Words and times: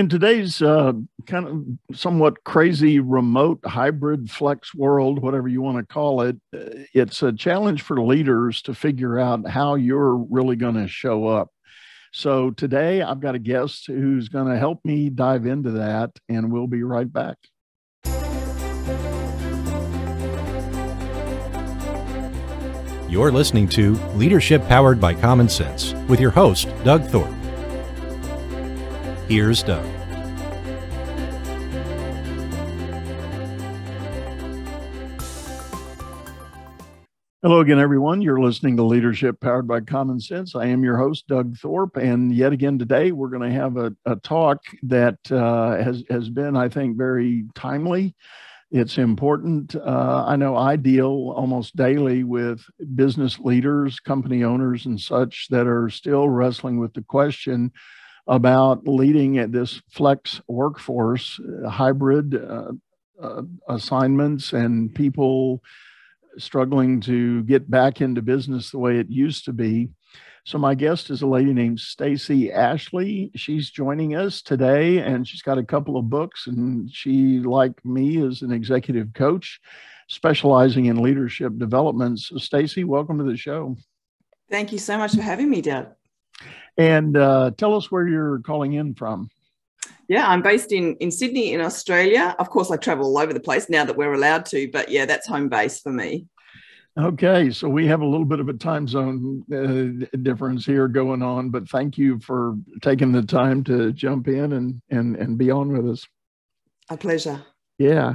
In 0.00 0.08
today's 0.08 0.62
uh, 0.62 0.94
kind 1.26 1.46
of 1.46 1.94
somewhat 1.94 2.42
crazy 2.42 3.00
remote 3.00 3.60
hybrid 3.66 4.30
flex 4.30 4.74
world, 4.74 5.18
whatever 5.18 5.46
you 5.46 5.60
want 5.60 5.76
to 5.76 5.92
call 5.92 6.22
it, 6.22 6.36
uh, 6.56 6.84
it's 6.94 7.22
a 7.22 7.34
challenge 7.34 7.82
for 7.82 8.00
leaders 8.00 8.62
to 8.62 8.72
figure 8.72 9.18
out 9.18 9.46
how 9.46 9.74
you're 9.74 10.16
really 10.16 10.56
going 10.56 10.76
to 10.76 10.88
show 10.88 11.26
up. 11.26 11.50
So 12.14 12.50
today 12.50 13.02
I've 13.02 13.20
got 13.20 13.34
a 13.34 13.38
guest 13.38 13.88
who's 13.88 14.30
going 14.30 14.50
to 14.50 14.58
help 14.58 14.82
me 14.86 15.10
dive 15.10 15.44
into 15.44 15.72
that, 15.72 16.12
and 16.30 16.50
we'll 16.50 16.66
be 16.66 16.82
right 16.82 17.12
back. 17.12 17.36
You're 23.10 23.32
listening 23.32 23.68
to 23.68 23.96
Leadership 24.14 24.66
Powered 24.66 24.98
by 24.98 25.12
Common 25.12 25.50
Sense 25.50 25.92
with 26.08 26.20
your 26.20 26.30
host, 26.30 26.70
Doug 26.84 27.04
Thorpe. 27.04 27.39
Here's 29.30 29.62
Doug. 29.62 29.86
Hello 37.40 37.60
again, 37.60 37.78
everyone. 37.78 38.22
You're 38.22 38.40
listening 38.40 38.76
to 38.78 38.82
Leadership 38.82 39.40
Powered 39.40 39.68
by 39.68 39.82
Common 39.82 40.18
Sense. 40.18 40.56
I 40.56 40.66
am 40.66 40.82
your 40.82 40.96
host, 40.96 41.28
Doug 41.28 41.56
Thorpe, 41.58 41.96
and 41.96 42.34
yet 42.34 42.52
again 42.52 42.76
today 42.76 43.12
we're 43.12 43.28
going 43.28 43.48
to 43.48 43.56
have 43.56 43.76
a, 43.76 43.94
a 44.04 44.16
talk 44.16 44.64
that 44.82 45.18
uh, 45.30 45.76
has 45.76 46.02
has 46.10 46.28
been, 46.28 46.56
I 46.56 46.68
think, 46.68 46.98
very 46.98 47.44
timely. 47.54 48.16
It's 48.72 48.98
important. 48.98 49.76
Uh, 49.76 50.24
I 50.26 50.34
know 50.34 50.56
I 50.56 50.74
deal 50.74 51.32
almost 51.36 51.76
daily 51.76 52.24
with 52.24 52.64
business 52.96 53.38
leaders, 53.38 54.00
company 54.00 54.42
owners, 54.42 54.86
and 54.86 55.00
such 55.00 55.46
that 55.50 55.68
are 55.68 55.88
still 55.88 56.28
wrestling 56.28 56.80
with 56.80 56.94
the 56.94 57.02
question 57.02 57.70
about 58.30 58.86
leading 58.86 59.38
at 59.38 59.50
this 59.50 59.82
flex 59.90 60.40
workforce, 60.46 61.40
uh, 61.40 61.68
hybrid 61.68 62.36
uh, 62.36 62.70
uh, 63.20 63.42
assignments, 63.68 64.52
and 64.52 64.94
people 64.94 65.60
struggling 66.38 67.00
to 67.00 67.42
get 67.42 67.68
back 67.68 68.00
into 68.00 68.22
business 68.22 68.70
the 68.70 68.78
way 68.78 68.98
it 68.98 69.10
used 69.10 69.44
to 69.44 69.52
be. 69.52 69.88
So 70.44 70.58
my 70.58 70.76
guest 70.76 71.10
is 71.10 71.22
a 71.22 71.26
lady 71.26 71.52
named 71.52 71.80
Stacy 71.80 72.52
Ashley. 72.52 73.32
She's 73.34 73.68
joining 73.68 74.14
us 74.14 74.42
today, 74.42 74.98
and 74.98 75.26
she's 75.26 75.42
got 75.42 75.58
a 75.58 75.64
couple 75.64 75.96
of 75.96 76.08
books. 76.08 76.46
And 76.46 76.88
she, 76.90 77.40
like 77.40 77.84
me, 77.84 78.24
is 78.24 78.42
an 78.42 78.52
executive 78.52 79.12
coach 79.12 79.60
specializing 80.08 80.86
in 80.86 81.02
leadership 81.02 81.58
development. 81.58 82.20
So 82.20 82.38
Stacy, 82.38 82.84
welcome 82.84 83.18
to 83.18 83.24
the 83.24 83.36
show. 83.36 83.76
Thank 84.48 84.70
you 84.70 84.78
so 84.78 84.96
much 84.96 85.16
for 85.16 85.22
having 85.22 85.50
me, 85.50 85.62
Doug. 85.62 85.88
And 86.76 87.16
uh, 87.16 87.52
tell 87.56 87.74
us 87.76 87.90
where 87.90 88.06
you're 88.06 88.40
calling 88.40 88.72
in 88.72 88.94
from. 88.94 89.28
Yeah, 90.08 90.28
I'm 90.28 90.42
based 90.42 90.72
in 90.72 90.96
in 90.96 91.10
Sydney, 91.10 91.52
in 91.52 91.60
Australia. 91.60 92.34
Of 92.38 92.50
course, 92.50 92.70
I 92.70 92.76
travel 92.76 93.06
all 93.06 93.18
over 93.18 93.32
the 93.32 93.40
place 93.40 93.68
now 93.68 93.84
that 93.84 93.96
we're 93.96 94.12
allowed 94.12 94.44
to, 94.46 94.68
but 94.72 94.88
yeah, 94.88 95.06
that's 95.06 95.28
home 95.28 95.48
base 95.48 95.80
for 95.80 95.92
me. 95.92 96.26
Okay, 96.98 97.52
so 97.52 97.68
we 97.68 97.86
have 97.86 98.00
a 98.00 98.06
little 98.06 98.24
bit 98.24 98.40
of 98.40 98.48
a 98.48 98.52
time 98.52 98.88
zone 98.88 99.44
uh, 99.52 100.06
difference 100.16 100.66
here 100.66 100.88
going 100.88 101.22
on, 101.22 101.50
but 101.50 101.68
thank 101.68 101.96
you 101.96 102.18
for 102.18 102.56
taking 102.82 103.12
the 103.12 103.22
time 103.22 103.62
to 103.64 103.92
jump 103.92 104.26
in 104.26 104.52
and 104.52 104.82
and 104.90 105.16
and 105.16 105.38
be 105.38 105.50
on 105.50 105.72
with 105.72 105.88
us. 105.88 106.06
A 106.88 106.96
pleasure. 106.96 107.42
Yeah. 107.78 108.14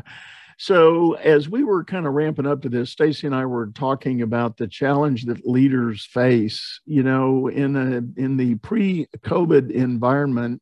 So 0.57 1.13
as 1.13 1.49
we 1.49 1.63
were 1.63 1.83
kind 1.83 2.07
of 2.07 2.13
ramping 2.13 2.47
up 2.47 2.61
to 2.61 2.69
this, 2.69 2.91
Stacy 2.91 3.27
and 3.27 3.35
I 3.35 3.45
were 3.45 3.67
talking 3.67 4.21
about 4.21 4.57
the 4.57 4.67
challenge 4.67 5.25
that 5.25 5.45
leaders 5.45 6.05
face. 6.05 6.79
You 6.85 7.03
know, 7.03 7.47
in 7.47 7.75
a 7.75 8.21
in 8.21 8.37
the 8.37 8.55
pre-COVID 8.55 9.71
environment, 9.71 10.61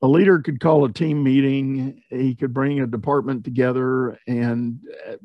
a 0.00 0.08
leader 0.08 0.38
could 0.40 0.60
call 0.60 0.84
a 0.84 0.92
team 0.92 1.22
meeting. 1.22 2.02
He 2.08 2.34
could 2.34 2.54
bring 2.54 2.80
a 2.80 2.86
department 2.86 3.44
together 3.44 4.18
and 4.26 4.80
uh, 5.08 5.16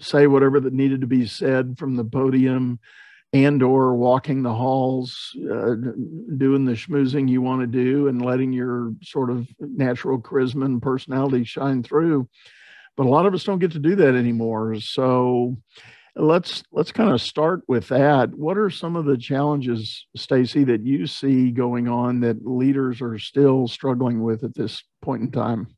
say 0.00 0.26
whatever 0.26 0.60
that 0.60 0.72
needed 0.72 1.02
to 1.02 1.06
be 1.06 1.26
said 1.26 1.78
from 1.78 1.96
the 1.96 2.04
podium 2.04 2.78
and 3.32 3.62
or 3.62 3.94
walking 3.94 4.42
the 4.42 4.54
halls 4.54 5.36
uh, 5.50 5.74
doing 6.36 6.64
the 6.64 6.72
schmoozing 6.72 7.28
you 7.28 7.42
want 7.42 7.60
to 7.60 7.66
do 7.66 8.08
and 8.08 8.24
letting 8.24 8.52
your 8.52 8.92
sort 9.02 9.30
of 9.30 9.46
natural 9.58 10.18
charisma 10.18 10.64
and 10.64 10.80
personality 10.80 11.44
shine 11.44 11.82
through 11.82 12.28
but 12.96 13.06
a 13.06 13.10
lot 13.10 13.26
of 13.26 13.34
us 13.34 13.44
don't 13.44 13.58
get 13.58 13.72
to 13.72 13.78
do 13.78 13.94
that 13.96 14.14
anymore. 14.14 14.80
So 14.80 15.56
let's 16.16 16.62
let's 16.72 16.92
kind 16.92 17.10
of 17.10 17.20
start 17.20 17.62
with 17.68 17.88
that. 17.88 18.34
What 18.34 18.58
are 18.58 18.70
some 18.70 18.96
of 18.96 19.04
the 19.04 19.18
challenges, 19.18 20.06
Stacy, 20.16 20.64
that 20.64 20.84
you 20.84 21.06
see 21.06 21.50
going 21.50 21.88
on 21.88 22.20
that 22.20 22.46
leaders 22.46 23.02
are 23.02 23.18
still 23.18 23.68
struggling 23.68 24.22
with 24.22 24.42
at 24.44 24.54
this 24.54 24.82
point 25.02 25.22
in 25.22 25.30
time? 25.30 25.68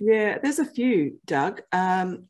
Yeah, 0.00 0.38
there's 0.38 0.58
a 0.58 0.64
few, 0.64 1.20
Doug. 1.26 1.60
Um, 1.72 2.29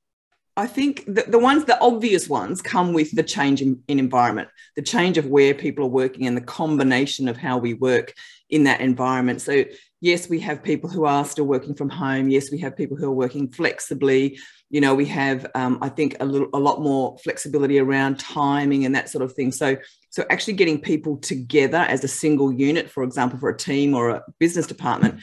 I 0.57 0.67
think 0.67 1.05
the, 1.07 1.25
the 1.27 1.39
ones, 1.39 1.65
the 1.65 1.81
obvious 1.81 2.29
ones, 2.29 2.61
come 2.61 2.93
with 2.93 3.15
the 3.15 3.23
change 3.23 3.63
in, 3.63 3.83
in, 3.89 3.99
environment, 3.99 4.49
the 4.77 4.83
change 4.83 5.17
of 5.17 5.27
where 5.27 5.55
people 5.55 5.85
are 5.85 5.89
working, 5.89 6.27
and 6.27 6.37
the 6.37 6.43
combination 6.43 7.29
of 7.29 7.37
how 7.37 7.59
we 7.59 7.75
work 7.75 8.15
in 8.49 8.65
that 8.65 8.81
environment. 8.81 9.41
So, 9.41 9.65
yes, 10.01 10.29
we 10.29 10.41
have 10.41 10.63
people 10.63 10.91
who 10.91 11.05
are 11.05 11.25
still 11.25 11.47
working 11.47 11.75
from 11.75 11.89
home. 11.89 12.29
Yes, 12.29 12.51
we 12.51 12.59
have 12.59 12.77
people 12.77 12.97
who 12.97 13.07
are 13.07 13.15
working 13.15 13.51
flexibly. 13.51 14.39
You 14.71 14.81
know, 14.81 14.95
we 14.95 15.07
have, 15.07 15.47
um, 15.55 15.79
I 15.83 15.89
think, 15.89 16.17
a 16.21 16.25
little, 16.25 16.49
a 16.53 16.59
lot 16.59 16.83
more 16.83 17.17
flexibility 17.19 17.79
around 17.79 18.19
timing 18.19 18.85
and 18.85 18.95
that 18.95 19.09
sort 19.09 19.23
of 19.23 19.33
thing. 19.33 19.53
So, 19.53 19.77
so 20.11 20.25
actually 20.31 20.55
getting 20.55 20.81
people 20.81 21.17
together 21.19 21.79
as 21.79 22.03
a 22.03 22.09
single 22.09 22.53
unit, 22.53 22.91
for 22.91 23.05
example, 23.05 23.39
for 23.39 23.51
a 23.51 23.57
team 23.57 23.95
or 23.95 24.11
a 24.11 24.23
business 24.41 24.67
department, 24.67 25.21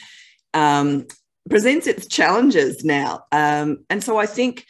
um, 0.53 1.05
presents 1.49 1.85
its 1.85 2.07
challenges 2.07 2.85
now. 2.85 3.25
Um, 3.31 3.85
and 3.89 4.01
so, 4.01 4.17
I 4.17 4.25
think 4.25 4.65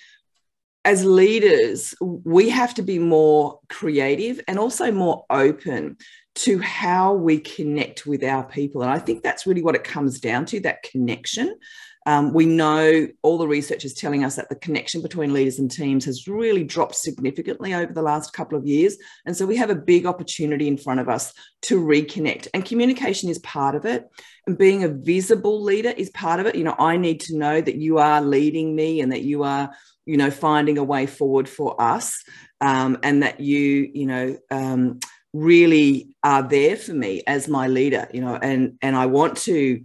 as 0.88 1.04
leaders, 1.04 1.94
we 2.00 2.48
have 2.48 2.74
to 2.74 2.82
be 2.82 2.98
more 2.98 3.60
creative 3.68 4.40
and 4.48 4.58
also 4.58 4.90
more 4.90 5.26
open 5.30 5.98
to 6.34 6.60
how 6.60 7.14
we 7.14 7.40
connect 7.40 8.06
with 8.06 8.24
our 8.24 8.46
people. 8.46 8.82
And 8.82 8.90
I 8.90 8.98
think 8.98 9.22
that's 9.22 9.46
really 9.46 9.62
what 9.62 9.76
it 9.76 9.84
comes 9.84 10.22
down 10.22 10.46
to 10.46 10.62
that 10.62 10.84
connection. 10.84 11.58
Um, 12.06 12.32
we 12.32 12.46
know 12.46 13.06
all 13.22 13.38
the 13.38 13.50
research 13.50 13.84
is 13.84 13.96
telling 13.96 14.24
us 14.24 14.38
that 14.38 14.48
the 14.48 14.56
connection 14.56 15.02
between 15.02 15.34
leaders 15.34 15.60
and 15.60 15.70
teams 15.70 16.06
has 16.06 16.26
really 16.26 16.64
dropped 16.64 16.96
significantly 16.96 17.74
over 17.74 17.92
the 17.92 18.02
last 18.02 18.32
couple 18.32 18.58
of 18.58 18.66
years. 18.66 18.96
And 19.26 19.36
so 19.36 19.46
we 19.46 19.58
have 19.58 19.70
a 19.70 19.76
big 19.76 20.06
opportunity 20.06 20.70
in 20.70 20.78
front 20.78 21.02
of 21.02 21.10
us 21.10 21.34
to 21.64 21.82
reconnect. 21.82 22.48
And 22.54 22.64
communication 22.64 23.28
is 23.28 23.40
part 23.40 23.76
of 23.76 23.84
it. 23.84 24.08
And 24.46 24.58
being 24.58 24.86
a 24.86 24.88
visible 24.88 25.62
leader 25.62 25.90
is 25.90 26.10
part 26.12 26.40
of 26.40 26.46
it. 26.46 26.56
You 26.56 26.64
know, 26.64 26.76
I 26.80 26.96
need 26.96 27.20
to 27.22 27.38
know 27.38 27.60
that 27.60 27.76
you 27.76 27.98
are 27.98 28.22
leading 28.22 28.74
me 28.74 29.02
and 29.02 29.12
that 29.12 29.24
you 29.24 29.44
are 29.44 29.72
you 30.08 30.18
know 30.18 30.32
finding 30.32 30.78
a 30.78 30.84
way 30.84 31.06
forward 31.06 31.48
for 31.48 31.80
us 31.82 32.24
um, 32.62 32.98
and 33.04 33.22
that 33.22 33.40
you 33.40 33.92
you 33.94 34.06
know 34.06 34.38
um, 34.50 35.00
really 35.34 36.16
are 36.24 36.42
there 36.42 36.76
for 36.76 36.94
me 36.94 37.22
as 37.28 37.48
my 37.48 37.68
leader 37.68 38.08
you 38.14 38.22
know 38.22 38.36
and 38.36 38.78
and 38.82 38.96
i 38.96 39.06
want 39.06 39.38
to 39.38 39.82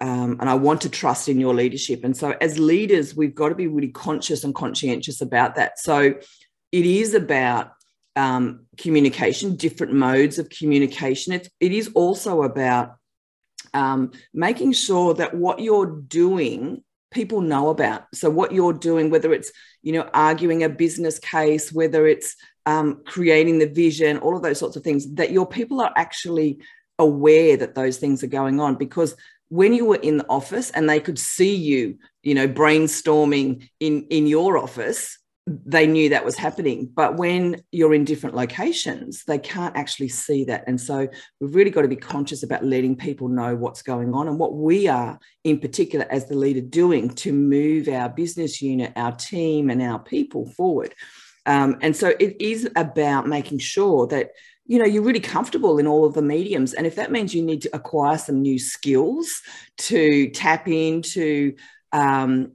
um, 0.00 0.38
and 0.40 0.48
i 0.48 0.54
want 0.54 0.80
to 0.82 0.88
trust 0.88 1.28
in 1.28 1.38
your 1.38 1.54
leadership. 1.54 2.04
And 2.04 2.16
so 2.16 2.34
as 2.40 2.58
leaders 2.58 3.14
we've 3.14 3.34
got 3.34 3.50
to 3.50 3.54
be 3.54 3.68
really 3.68 3.88
conscious 3.88 4.44
and 4.44 4.54
conscientious 4.54 5.20
about 5.20 5.54
that. 5.56 5.78
So 5.78 6.14
it 6.72 6.86
is 6.86 7.14
about 7.14 7.72
um, 8.16 8.66
communication 8.76 9.56
different 9.56 9.92
modes 9.92 10.38
of 10.38 10.48
communication. 10.48 11.32
It's, 11.32 11.48
it 11.60 11.72
is 11.72 11.90
also 11.94 12.42
about 12.42 12.96
um, 13.72 14.12
making 14.32 14.72
sure 14.72 15.14
that 15.14 15.34
what 15.34 15.60
you're 15.60 15.86
doing 15.86 16.82
people 17.14 17.40
know 17.40 17.70
about. 17.70 18.04
So 18.12 18.28
what 18.28 18.52
you're 18.52 18.72
doing, 18.72 19.08
whether 19.08 19.32
it's 19.32 19.50
you 19.82 19.92
know 19.92 20.08
arguing 20.12 20.62
a 20.62 20.68
business 20.68 21.18
case, 21.18 21.72
whether 21.72 22.06
it's 22.06 22.36
um, 22.66 23.02
creating 23.06 23.58
the 23.58 23.68
vision, 23.68 24.18
all 24.18 24.36
of 24.36 24.42
those 24.42 24.58
sorts 24.58 24.76
of 24.76 24.82
things, 24.82 25.10
that 25.14 25.30
your 25.30 25.46
people 25.46 25.80
are 25.80 25.92
actually 25.96 26.58
aware 26.98 27.56
that 27.56 27.74
those 27.74 27.98
things 27.98 28.22
are 28.22 28.28
going 28.28 28.60
on 28.60 28.76
because 28.76 29.16
when 29.48 29.72
you 29.72 29.84
were 29.84 29.96
in 29.96 30.18
the 30.18 30.28
office 30.28 30.70
and 30.70 30.88
they 30.88 31.00
could 31.00 31.18
see 31.18 31.54
you 31.54 31.98
you 32.22 32.34
know 32.34 32.46
brainstorming 32.46 33.68
in 33.80 34.06
in 34.10 34.26
your 34.26 34.56
office 34.56 35.18
they 35.46 35.86
knew 35.86 36.08
that 36.08 36.24
was 36.24 36.36
happening. 36.36 36.90
But 36.94 37.16
when 37.16 37.62
you're 37.70 37.92
in 37.92 38.04
different 38.04 38.34
locations, 38.34 39.24
they 39.24 39.38
can't 39.38 39.76
actually 39.76 40.08
see 40.08 40.44
that. 40.44 40.64
And 40.66 40.80
so 40.80 41.06
we've 41.38 41.54
really 41.54 41.70
got 41.70 41.82
to 41.82 41.88
be 41.88 41.96
conscious 41.96 42.42
about 42.42 42.64
letting 42.64 42.96
people 42.96 43.28
know 43.28 43.54
what's 43.54 43.82
going 43.82 44.14
on 44.14 44.26
and 44.26 44.38
what 44.38 44.54
we 44.54 44.88
are, 44.88 45.18
in 45.44 45.58
particular, 45.58 46.06
as 46.08 46.26
the 46.28 46.36
leader, 46.36 46.62
doing 46.62 47.10
to 47.10 47.32
move 47.32 47.88
our 47.88 48.08
business 48.08 48.62
unit, 48.62 48.92
our 48.96 49.12
team, 49.12 49.68
and 49.68 49.82
our 49.82 49.98
people 49.98 50.46
forward. 50.46 50.94
Um, 51.44 51.76
and 51.82 51.94
so 51.94 52.14
it 52.18 52.40
is 52.40 52.70
about 52.74 53.28
making 53.28 53.58
sure 53.58 54.06
that 54.06 54.30
you 54.66 54.78
know 54.78 54.86
you're 54.86 55.02
really 55.02 55.20
comfortable 55.20 55.78
in 55.78 55.86
all 55.86 56.06
of 56.06 56.14
the 56.14 56.22
mediums 56.22 56.72
and 56.72 56.86
if 56.86 56.96
that 56.96 57.12
means 57.12 57.34
you 57.34 57.42
need 57.42 57.60
to 57.60 57.76
acquire 57.76 58.16
some 58.16 58.40
new 58.40 58.58
skills 58.58 59.42
to 59.76 60.30
tap 60.30 60.66
into 60.66 61.54
um, 61.92 62.50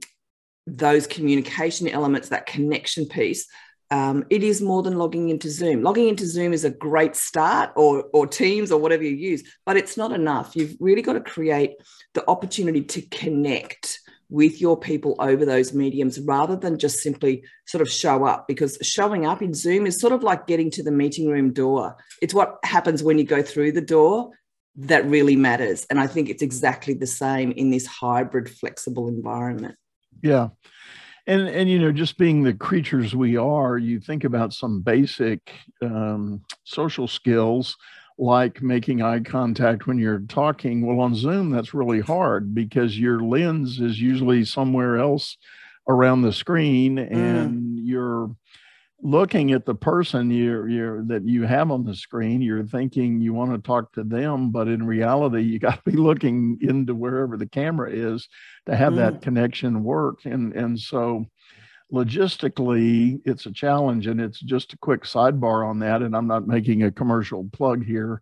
those 0.66 1.06
communication 1.06 1.88
elements, 1.88 2.28
that 2.28 2.46
connection 2.46 3.06
piece, 3.06 3.46
um, 3.90 4.24
it 4.30 4.44
is 4.44 4.62
more 4.62 4.82
than 4.82 4.98
logging 4.98 5.30
into 5.30 5.50
Zoom. 5.50 5.82
Logging 5.82 6.08
into 6.08 6.26
Zoom 6.26 6.52
is 6.52 6.64
a 6.64 6.70
great 6.70 7.16
start, 7.16 7.70
or 7.74 8.04
or 8.12 8.26
Teams, 8.26 8.70
or 8.70 8.80
whatever 8.80 9.02
you 9.02 9.16
use, 9.16 9.42
but 9.66 9.76
it's 9.76 9.96
not 9.96 10.12
enough. 10.12 10.54
You've 10.54 10.76
really 10.78 11.02
got 11.02 11.14
to 11.14 11.20
create 11.20 11.72
the 12.14 12.28
opportunity 12.28 12.82
to 12.82 13.02
connect 13.02 13.98
with 14.28 14.60
your 14.60 14.78
people 14.78 15.16
over 15.18 15.44
those 15.44 15.74
mediums 15.74 16.20
rather 16.20 16.54
than 16.54 16.78
just 16.78 17.00
simply 17.00 17.42
sort 17.66 17.82
of 17.82 17.90
show 17.90 18.24
up 18.24 18.46
because 18.46 18.78
showing 18.80 19.26
up 19.26 19.42
in 19.42 19.52
Zoom 19.52 19.86
is 19.86 20.00
sort 20.00 20.12
of 20.12 20.22
like 20.22 20.46
getting 20.46 20.70
to 20.70 20.84
the 20.84 20.92
meeting 20.92 21.28
room 21.28 21.52
door. 21.52 21.96
It's 22.22 22.32
what 22.32 22.58
happens 22.64 23.02
when 23.02 23.18
you 23.18 23.24
go 23.24 23.42
through 23.42 23.72
the 23.72 23.80
door 23.80 24.30
that 24.76 25.04
really 25.06 25.34
matters. 25.34 25.84
And 25.90 25.98
I 25.98 26.06
think 26.06 26.28
it's 26.28 26.42
exactly 26.42 26.94
the 26.94 27.06
same 27.06 27.50
in 27.52 27.70
this 27.70 27.86
hybrid, 27.86 28.48
flexible 28.48 29.08
environment. 29.08 29.76
Yeah. 30.22 30.48
And, 31.26 31.48
and 31.48 31.70
you 31.70 31.78
know 31.78 31.92
just 31.92 32.18
being 32.18 32.42
the 32.42 32.54
creatures 32.54 33.14
we 33.14 33.36
are 33.36 33.78
you 33.78 34.00
think 34.00 34.24
about 34.24 34.52
some 34.52 34.80
basic 34.80 35.52
um, 35.82 36.42
social 36.64 37.06
skills 37.06 37.76
like 38.20 38.60
making 38.62 39.00
eye 39.00 39.20
contact 39.20 39.86
when 39.86 39.98
you're 39.98 40.20
talking. 40.20 40.86
Well, 40.86 41.00
on 41.00 41.14
Zoom, 41.14 41.50
that's 41.50 41.72
really 41.72 42.00
hard 42.00 42.54
because 42.54 42.98
your 42.98 43.20
lens 43.20 43.80
is 43.80 44.00
usually 44.00 44.44
somewhere 44.44 44.98
else 44.98 45.38
around 45.88 46.22
the 46.22 46.32
screen 46.32 46.96
mm. 46.96 47.10
and 47.10 47.78
you're 47.78 48.30
looking 49.02 49.52
at 49.52 49.64
the 49.64 49.74
person 49.74 50.30
you're, 50.30 50.68
you're 50.68 51.02
that 51.04 51.26
you 51.26 51.44
have 51.44 51.70
on 51.70 51.84
the 51.84 51.94
screen 51.94 52.42
you're 52.42 52.64
thinking 52.64 53.20
you 53.20 53.32
want 53.32 53.50
to 53.50 53.58
talk 53.58 53.92
to 53.92 54.04
them 54.04 54.50
but 54.50 54.68
in 54.68 54.86
reality 54.86 55.42
you 55.42 55.58
got 55.58 55.82
to 55.84 55.90
be 55.90 55.96
looking 55.96 56.58
into 56.60 56.94
wherever 56.94 57.36
the 57.36 57.46
camera 57.46 57.90
is 57.90 58.28
to 58.66 58.76
have 58.76 58.92
mm. 58.92 58.96
that 58.96 59.22
connection 59.22 59.82
work 59.82 60.18
and 60.24 60.52
and 60.54 60.78
so 60.78 61.24
logistically 61.92 63.20
it's 63.24 63.46
a 63.46 63.52
challenge 63.52 64.06
and 64.06 64.20
it's 64.20 64.40
just 64.40 64.72
a 64.72 64.78
quick 64.78 65.02
sidebar 65.02 65.66
on 65.66 65.78
that 65.78 66.02
and 66.02 66.14
i'm 66.14 66.26
not 66.26 66.46
making 66.46 66.82
a 66.82 66.92
commercial 66.92 67.48
plug 67.52 67.84
here 67.84 68.20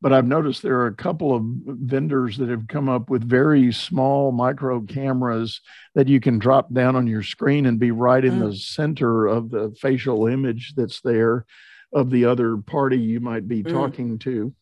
but 0.00 0.12
i've 0.12 0.26
noticed 0.26 0.62
there 0.62 0.80
are 0.80 0.86
a 0.86 0.94
couple 0.94 1.34
of 1.34 1.42
vendors 1.44 2.36
that 2.38 2.48
have 2.48 2.68
come 2.68 2.88
up 2.88 3.10
with 3.10 3.28
very 3.28 3.72
small 3.72 4.32
micro 4.32 4.80
cameras 4.80 5.60
that 5.94 6.08
you 6.08 6.20
can 6.20 6.38
drop 6.38 6.72
down 6.72 6.96
on 6.96 7.06
your 7.06 7.22
screen 7.22 7.66
and 7.66 7.78
be 7.78 7.90
right 7.90 8.24
in 8.24 8.34
mm. 8.34 8.50
the 8.50 8.56
center 8.56 9.26
of 9.26 9.50
the 9.50 9.74
facial 9.80 10.26
image 10.26 10.74
that's 10.76 11.00
there 11.00 11.44
of 11.92 12.10
the 12.10 12.24
other 12.24 12.56
party 12.56 12.98
you 12.98 13.20
might 13.20 13.48
be 13.48 13.62
mm. 13.62 13.72
talking 13.72 14.18
to 14.18 14.54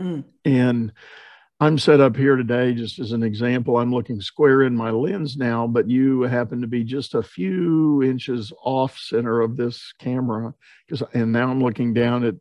mm. 0.00 0.24
and 0.44 0.92
I'm 1.60 1.78
set 1.78 2.00
up 2.00 2.16
here 2.16 2.34
today 2.34 2.74
just 2.74 2.98
as 2.98 3.12
an 3.12 3.22
example. 3.22 3.78
I'm 3.78 3.94
looking 3.94 4.20
square 4.20 4.62
in 4.62 4.74
my 4.74 4.90
lens 4.90 5.36
now, 5.36 5.68
but 5.68 5.88
you 5.88 6.22
happen 6.22 6.60
to 6.60 6.66
be 6.66 6.82
just 6.82 7.14
a 7.14 7.22
few 7.22 8.02
inches 8.02 8.52
off 8.62 8.98
center 8.98 9.40
of 9.40 9.56
this 9.56 9.94
camera 10.00 10.52
because 10.86 11.06
and 11.14 11.32
now 11.32 11.50
I'm 11.50 11.62
looking 11.62 11.94
down 11.94 12.24
at 12.24 12.34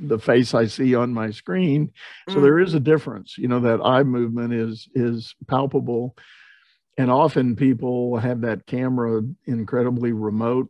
the 0.00 0.18
face 0.18 0.54
I 0.54 0.66
see 0.66 0.94
on 0.94 1.12
my 1.12 1.30
screen. 1.30 1.92
So 2.28 2.36
mm. 2.36 2.42
there 2.42 2.58
is 2.58 2.74
a 2.74 2.80
difference. 2.80 3.36
You 3.38 3.48
know, 3.48 3.60
that 3.60 3.80
eye 3.84 4.02
movement 4.02 4.52
is 4.52 4.88
is 4.94 5.34
palpable. 5.48 6.16
And 6.98 7.10
often 7.10 7.56
people 7.56 8.18
have 8.18 8.42
that 8.42 8.66
camera 8.66 9.22
incredibly 9.46 10.12
remote 10.12 10.68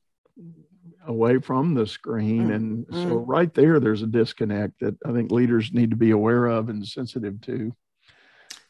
away 1.07 1.39
from 1.39 1.75
the 1.75 1.87
screen. 1.87 2.49
Mm. 2.49 2.55
And 2.55 2.87
mm. 2.87 3.03
so, 3.03 3.17
right 3.17 3.53
there, 3.53 3.81
there's 3.81 4.03
a 4.03 4.07
disconnect 4.07 4.81
that 4.81 4.97
I 5.05 5.13
think 5.13 5.31
leaders 5.31 5.73
need 5.73 5.91
to 5.91 5.97
be 5.97 6.11
aware 6.11 6.47
of 6.47 6.69
and 6.69 6.87
sensitive 6.87 7.41
to. 7.43 7.75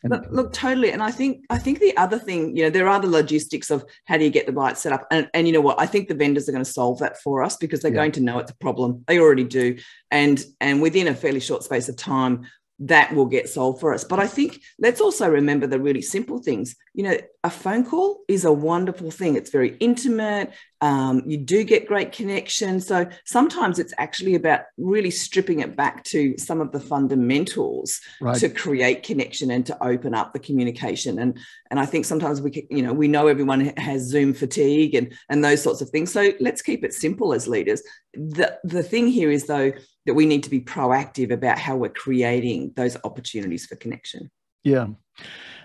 Look, 0.05 0.27
look, 0.31 0.53
totally. 0.53 0.91
And 0.91 1.03
I 1.03 1.11
think 1.11 1.45
I 1.49 1.59
think 1.59 1.79
the 1.79 1.97
other 1.97 2.19
thing, 2.19 2.57
you 2.57 2.65
know, 2.65 2.71
there 2.71 2.89
are 2.89 3.01
the 3.01 3.09
logistics 3.09 3.71
of 3.71 3.85
how 4.05 4.17
do 4.17 4.25
you 4.25 4.31
get 4.31 4.47
the 4.47 4.53
right 4.53 4.77
setup. 4.77 5.07
And, 5.11 5.31
and 5.33 5.47
you 5.47 5.53
know 5.53 5.61
what? 5.61 5.81
I 5.81 5.87
think 5.87 6.09
the 6.09 6.15
vendors 6.15 6.49
are 6.49 6.53
going 6.53 6.65
to 6.65 6.71
solve 6.71 6.99
that 6.99 7.21
for 7.23 7.43
us 7.43 7.57
because 7.57 7.81
they're 7.81 7.93
yeah. 7.93 8.01
going 8.01 8.13
to 8.13 8.21
know 8.21 8.39
it's 8.39 8.51
a 8.51 8.57
problem. 8.57 9.05
They 9.07 9.19
already 9.19 9.45
do. 9.45 9.79
And 10.11 10.45
and 10.61 10.83
within 10.83 11.09
a 11.09 11.15
fairly 11.15 11.41
short 11.41 11.63
space 11.63 11.89
of 11.89 11.97
time, 11.97 12.47
that 12.81 13.15
will 13.15 13.27
get 13.27 13.49
solved 13.49 13.81
for 13.81 13.95
us. 13.95 14.03
But 14.03 14.19
I 14.19 14.27
think 14.27 14.61
let's 14.79 15.01
also 15.01 15.29
remember 15.29 15.67
the 15.67 15.79
really 15.79 16.03
simple 16.03 16.43
things. 16.43 16.75
You 16.95 17.05
know, 17.05 17.17
a 17.45 17.51
phone 17.51 17.85
call 17.85 18.23
is 18.27 18.45
a 18.45 18.53
wonderful 18.53 19.11
thing. 19.11 19.37
It's 19.37 19.51
very 19.51 19.77
intimate. 19.79 20.53
Um, 20.83 21.23
you 21.25 21.39
do 21.39 21.63
get 21.63 21.87
great 21.87 22.11
connection. 22.11 22.81
So 22.81 23.09
sometimes 23.25 23.79
it's 23.79 23.95
actually 23.99 24.35
about 24.35 24.63
really 24.77 25.13
stripping 25.13 25.61
it 25.61 25.77
back 25.77 26.03
to 26.05 26.37
some 26.39 26.61
of 26.61 26.73
the 26.73 26.81
fundamentals 26.81 28.01
right. 28.21 28.37
to 28.41 28.49
create 28.49 29.05
connection 29.05 29.53
and 29.53 29.65
to 29.67 29.81
open 29.83 30.13
up 30.13 30.33
the 30.33 30.41
communication. 30.41 31.21
And 31.21 31.39
and 31.71 31.79
I 31.79 31.87
think 31.87 32.05
sometimes 32.05 32.43
we 32.43 32.67
you 32.69 32.83
know 32.83 32.93
we 32.93 33.07
know 33.07 33.29
everyone 33.29 33.73
has 33.77 34.03
Zoom 34.03 34.35
fatigue 34.35 34.97
and 34.97 35.15
and 35.31 35.45
those 35.45 35.63
sorts 35.63 35.81
of 35.83 35.89
things. 35.91 36.13
So 36.13 36.33
let's 36.41 36.63
keep 36.63 36.83
it 36.85 36.93
simple 36.93 37.33
as 37.33 37.47
leaders. 37.47 37.81
The 38.13 38.59
the 38.65 38.83
thing 38.83 39.07
here 39.07 39.31
is 39.31 39.47
though 39.47 39.73
that 40.07 40.15
we 40.15 40.27
need 40.27 40.43
to 40.43 40.51
be 40.51 40.61
proactive 40.61 41.31
about 41.31 41.59
how 41.59 41.77
we're 41.77 41.91
creating 41.91 42.73
those 42.75 42.97
opportunities 43.05 43.67
for 43.67 43.77
connection. 43.77 44.33
Yeah. 44.65 44.89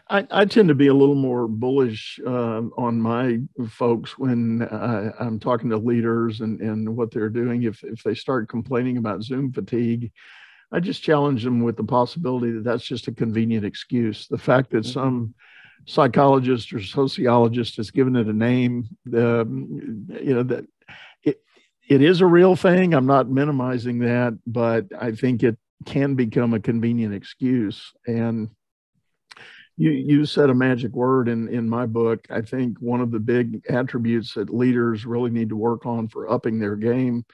I, 0.10 0.28
I 0.32 0.46
tend 0.46 0.70
to 0.70 0.76
be 0.76 0.88
a 0.88 0.94
little 0.94 1.16
more 1.16 1.48
bullish 1.48 2.20
uh, 2.26 2.62
on 2.78 3.02
my 3.02 3.40
folks 3.70 4.18
when 4.18 4.62
uh, 4.62 5.12
I'm 5.20 5.40
talking 5.40 5.70
to 5.70 5.78
leaders 5.78 6.42
and, 6.42 6.62
and 6.62 6.96
what 6.96 7.12
they're 7.12 7.30
doing. 7.30 7.64
If, 7.64 7.84
if 7.84 8.04
they 8.04 8.16
start 8.16 8.50
complaining 8.50 8.98
about 8.98 9.24
Zoom 9.24 9.52
fatigue, 9.52 10.12
I 10.72 10.80
just 10.80 11.04
challenge 11.04 11.44
them 11.44 11.62
with 11.62 11.78
the 11.78 11.84
possibility 11.84 12.52
that 12.52 12.64
that's 12.64 12.86
just 12.86 13.08
a 13.08 13.12
convenient 13.14 13.66
excuse. 13.66 14.28
The 14.28 14.38
fact 14.38 14.72
that 14.72 14.84
mm-hmm. 14.84 14.92
some 14.92 15.34
psychologist 15.86 16.74
or 16.74 16.82
sociologist 16.82 17.78
has 17.78 17.92
given 17.92 18.16
it 18.16 18.28
a 18.28 18.34
name, 18.34 18.88
um, 19.14 20.08
you 20.22 20.36
know, 20.36 20.44
that 20.44 20.66
it, 21.24 21.42
it 21.88 22.02
is 22.02 22.22
a 22.22 22.26
real 22.26 22.56
thing. 22.56 22.94
I'm 22.94 23.06
not 23.06 23.30
minimizing 23.30 24.00
that, 24.00 24.38
but 24.46 24.86
I 25.00 25.12
think 25.12 25.44
it 25.44 25.58
can 25.86 26.16
become 26.16 26.54
a 26.54 26.60
convenient 26.60 27.14
excuse. 27.14 27.94
And 28.06 28.50
you 29.78 29.92
you 29.92 30.26
said 30.26 30.50
a 30.50 30.56
magic 30.56 30.94
word 30.94 31.30
in 31.30 31.48
in 31.48 31.70
my 31.70 31.86
book. 31.86 32.26
I 32.30 32.42
think 32.42 32.80
one 32.80 33.00
of 33.00 33.12
the 33.12 33.20
big 33.20 33.62
attributes 33.70 34.34
that 34.34 34.54
leaders 34.54 35.06
really 35.06 35.30
need 35.30 35.50
to 35.50 35.56
work 35.56 35.86
on 35.86 36.08
for 36.08 36.30
upping 36.30 36.60
their 36.60 36.76
game 36.76 37.26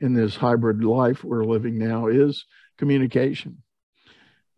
in 0.00 0.12
this 0.12 0.34
hybrid 0.34 0.82
life 0.82 1.22
we're 1.22 1.44
living 1.44 1.78
now 1.78 2.08
is 2.08 2.44
communication. 2.76 3.62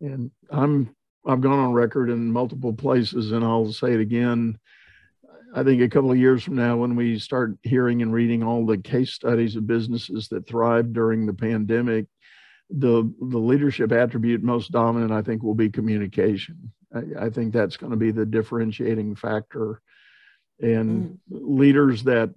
And 0.01 0.31
i'm 0.51 0.93
i've 1.25 1.41
gone 1.41 1.59
on 1.59 1.73
record 1.73 2.09
in 2.09 2.31
multiple 2.31 2.73
places 2.73 3.31
and 3.31 3.45
i'll 3.45 3.71
say 3.71 3.93
it 3.93 4.01
again. 4.01 4.57
I 5.53 5.63
think 5.63 5.81
a 5.81 5.87
couple 5.87 6.11
of 6.11 6.17
years 6.17 6.43
from 6.43 6.55
now 6.55 6.75
when 6.75 6.97
we 6.97 7.17
start 7.17 7.57
hearing 7.63 8.01
and 8.01 8.11
reading 8.11 8.43
all 8.43 8.65
the 8.65 8.77
case 8.77 9.13
studies 9.13 9.55
of 9.55 9.65
businesses 9.65 10.27
that 10.29 10.47
thrived 10.47 10.91
during 10.93 11.25
the 11.25 11.33
pandemic 11.33 12.07
the 12.71 13.13
the 13.21 13.37
leadership 13.37 13.91
attribute 13.91 14.41
most 14.41 14.71
dominant 14.71 15.11
i 15.11 15.21
think 15.21 15.43
will 15.43 15.53
be 15.53 15.69
communication 15.69 16.71
I, 16.93 17.25
I 17.25 17.29
think 17.29 17.53
that's 17.53 17.77
going 17.77 17.91
to 17.91 17.97
be 17.97 18.11
the 18.11 18.25
differentiating 18.25 19.15
factor. 19.15 19.81
And 20.61 21.05
mm. 21.05 21.17
leaders 21.29 22.03
that 22.03 22.33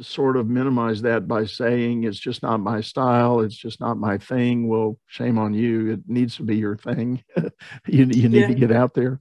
sort 0.00 0.36
of 0.36 0.48
minimize 0.48 1.02
that 1.02 1.26
by 1.26 1.46
saying 1.46 2.04
it's 2.04 2.18
just 2.18 2.42
not 2.42 2.60
my 2.60 2.80
style, 2.80 3.40
it's 3.40 3.56
just 3.56 3.80
not 3.80 3.96
my 3.96 4.18
thing. 4.18 4.68
Well, 4.68 4.98
shame 5.06 5.38
on 5.38 5.54
you. 5.54 5.92
It 5.92 6.00
needs 6.06 6.36
to 6.36 6.42
be 6.42 6.56
your 6.56 6.76
thing. 6.76 7.22
you, 7.36 7.50
you 7.86 8.28
need 8.28 8.32
yeah. 8.32 8.46
to 8.48 8.54
get 8.54 8.72
out 8.72 8.94
there. 8.94 9.20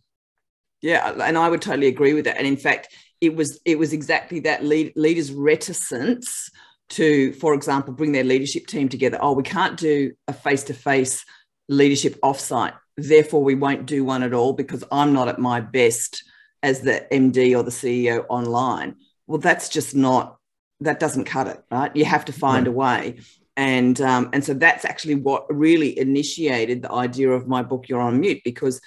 Yeah, 0.82 1.10
and 1.24 1.38
I 1.38 1.50
would 1.50 1.62
totally 1.62 1.88
agree 1.88 2.14
with 2.14 2.26
that. 2.26 2.38
And 2.38 2.46
in 2.46 2.58
fact, 2.58 2.90
it 3.20 3.36
was 3.36 3.60
it 3.66 3.80
was 3.80 3.94
exactly 3.94 4.42
that 4.42 4.64
lead, 4.64 4.94
leaders' 4.96 5.32
reticence 5.32 6.52
to, 6.90 7.34
for 7.34 7.54
example, 7.54 7.94
bring 7.94 8.12
their 8.12 8.24
leadership 8.24 8.68
team 8.68 8.88
together. 8.88 9.18
Oh, 9.20 9.34
we 9.34 9.44
can't 9.44 9.78
do 9.78 10.14
a 10.28 10.34
face 10.34 10.64
to 10.66 10.74
face 10.74 11.26
leadership 11.68 12.20
offsite 12.22 12.76
therefore 12.98 13.44
we 13.44 13.56
won't 13.56 13.86
do 13.86 14.04
one 14.04 14.24
at 14.24 14.34
all 14.34 14.54
because 14.54 14.84
I'm 14.92 15.13
not 15.13 15.27
at 15.27 15.39
my 15.39 15.62
best 15.62 16.24
as 16.63 16.82
the 16.82 17.06
MD 17.12 17.58
or 17.58 17.63
the 17.63 17.72
CEO 17.72 18.25
online. 18.30 18.96
Well, 19.27 19.38
that's 19.38 19.70
just 19.70 19.96
not 19.96 20.38
that 20.82 21.00
doesn't 21.00 21.25
cut 21.25 21.48
it, 21.48 21.63
right? 21.72 21.96
You 21.96 22.06
have 22.06 22.25
to 22.25 22.34
find 22.34 22.68
right. 22.68 22.74
a 22.74 22.77
way. 22.77 23.20
And 23.56 24.00
um, 24.01 24.30
and 24.34 24.44
so 24.44 24.54
that's 24.54 24.86
actually 24.86 25.16
what 25.16 25.46
really 25.50 25.98
initiated 25.98 26.84
the 26.84 26.92
idea 26.92 27.32
of 27.32 27.48
my 27.48 27.63
book 27.63 27.89
You're 27.89 28.01
on 28.01 28.20
Mute 28.20 28.42
because 28.44 28.80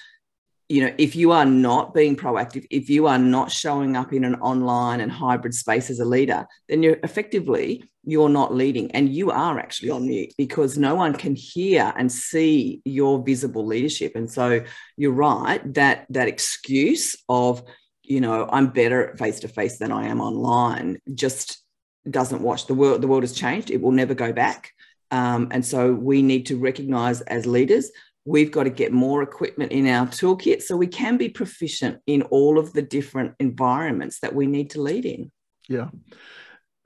you 0.71 0.81
know 0.81 0.95
if 0.99 1.17
you 1.17 1.33
are 1.33 1.45
not 1.45 1.93
being 1.93 2.17
proactive 2.17 2.65
if 2.71 2.89
you 2.89 3.07
are 3.07 3.19
not 3.19 3.51
showing 3.51 3.97
up 3.97 4.13
in 4.13 4.25
an 4.25 4.37
online 4.37 5.01
and 5.01 5.11
hybrid 5.11 5.53
space 5.53 5.91
as 5.91 6.01
a 6.01 6.05
leader 6.05 6.47
then 6.69 6.83
you're 6.83 6.99
effectively 7.03 7.83
you're 8.05 8.29
not 8.31 8.55
leading 8.55 8.91
and 8.93 9.15
you 9.15 9.31
are 9.31 9.59
actually 9.59 9.91
on 9.91 10.07
mute 10.07 10.33
because 10.39 10.79
no 10.79 10.95
one 10.95 11.13
can 11.13 11.35
hear 11.35 11.93
and 11.97 12.11
see 12.11 12.81
your 12.85 13.23
visible 13.23 13.67
leadership. 13.67 14.13
And 14.15 14.31
so 14.31 14.65
you're 14.97 15.13
right 15.13 15.61
that 15.75 16.07
that 16.11 16.29
excuse 16.29 17.17
of 17.29 17.63
you 18.03 18.21
know 18.21 18.49
i'm 18.51 18.69
better 18.69 19.15
face 19.19 19.41
to 19.41 19.49
face 19.49 19.79
than 19.79 19.93
i 19.93 20.07
am 20.07 20.21
online 20.21 20.99
just 21.15 21.63
doesn't 22.09 22.43
watch 22.43 22.67
the 22.67 22.75
world 22.75 23.01
the 23.03 23.07
world 23.07 23.23
has 23.23 23.33
changed. 23.33 23.71
It 23.71 23.81
will 23.81 23.93
never 23.93 24.15
go 24.15 24.33
back. 24.33 24.73
Um, 25.13 25.49
and 25.51 25.65
so 25.65 25.93
we 25.93 26.23
need 26.23 26.47
to 26.47 26.57
recognize 26.57 27.21
as 27.23 27.45
leaders 27.45 27.91
we've 28.25 28.53
got 28.53 28.65
to 28.65 28.71
get 28.71 28.93
more 28.93 29.23
equipment 29.23 29.73
in 29.73 29.87
our 29.87 30.07
toolkit 30.07 30.63
so 30.63 30.77
we 30.77 30.87
can 30.87 31.17
be 31.17 31.29
proficient 31.29 31.99
in 32.07 32.23
all 32.23 32.59
of 32.59 32.73
the 32.73 32.83
different 32.83 33.35
environments 33.39 34.21
that 34.21 34.35
we 34.35 34.47
need 34.47 34.71
to 34.71 34.81
lead 34.81 35.05
in 35.05 35.31
yeah 35.69 35.89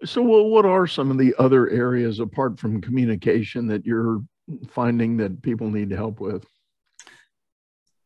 So, 0.05 0.21
well, 0.23 0.49
what 0.51 0.67
are 0.67 0.87
some 0.87 1.11
of 1.11 1.19
the 1.19 1.35
other 1.39 1.71
areas 1.71 2.21
apart 2.21 2.59
from 2.61 2.83
communication 2.83 3.69
that 3.69 3.87
you're 3.87 4.23
finding 4.69 5.17
that 5.19 5.41
people 5.41 5.71
need 5.71 5.91
help 5.91 6.21
with? 6.21 6.45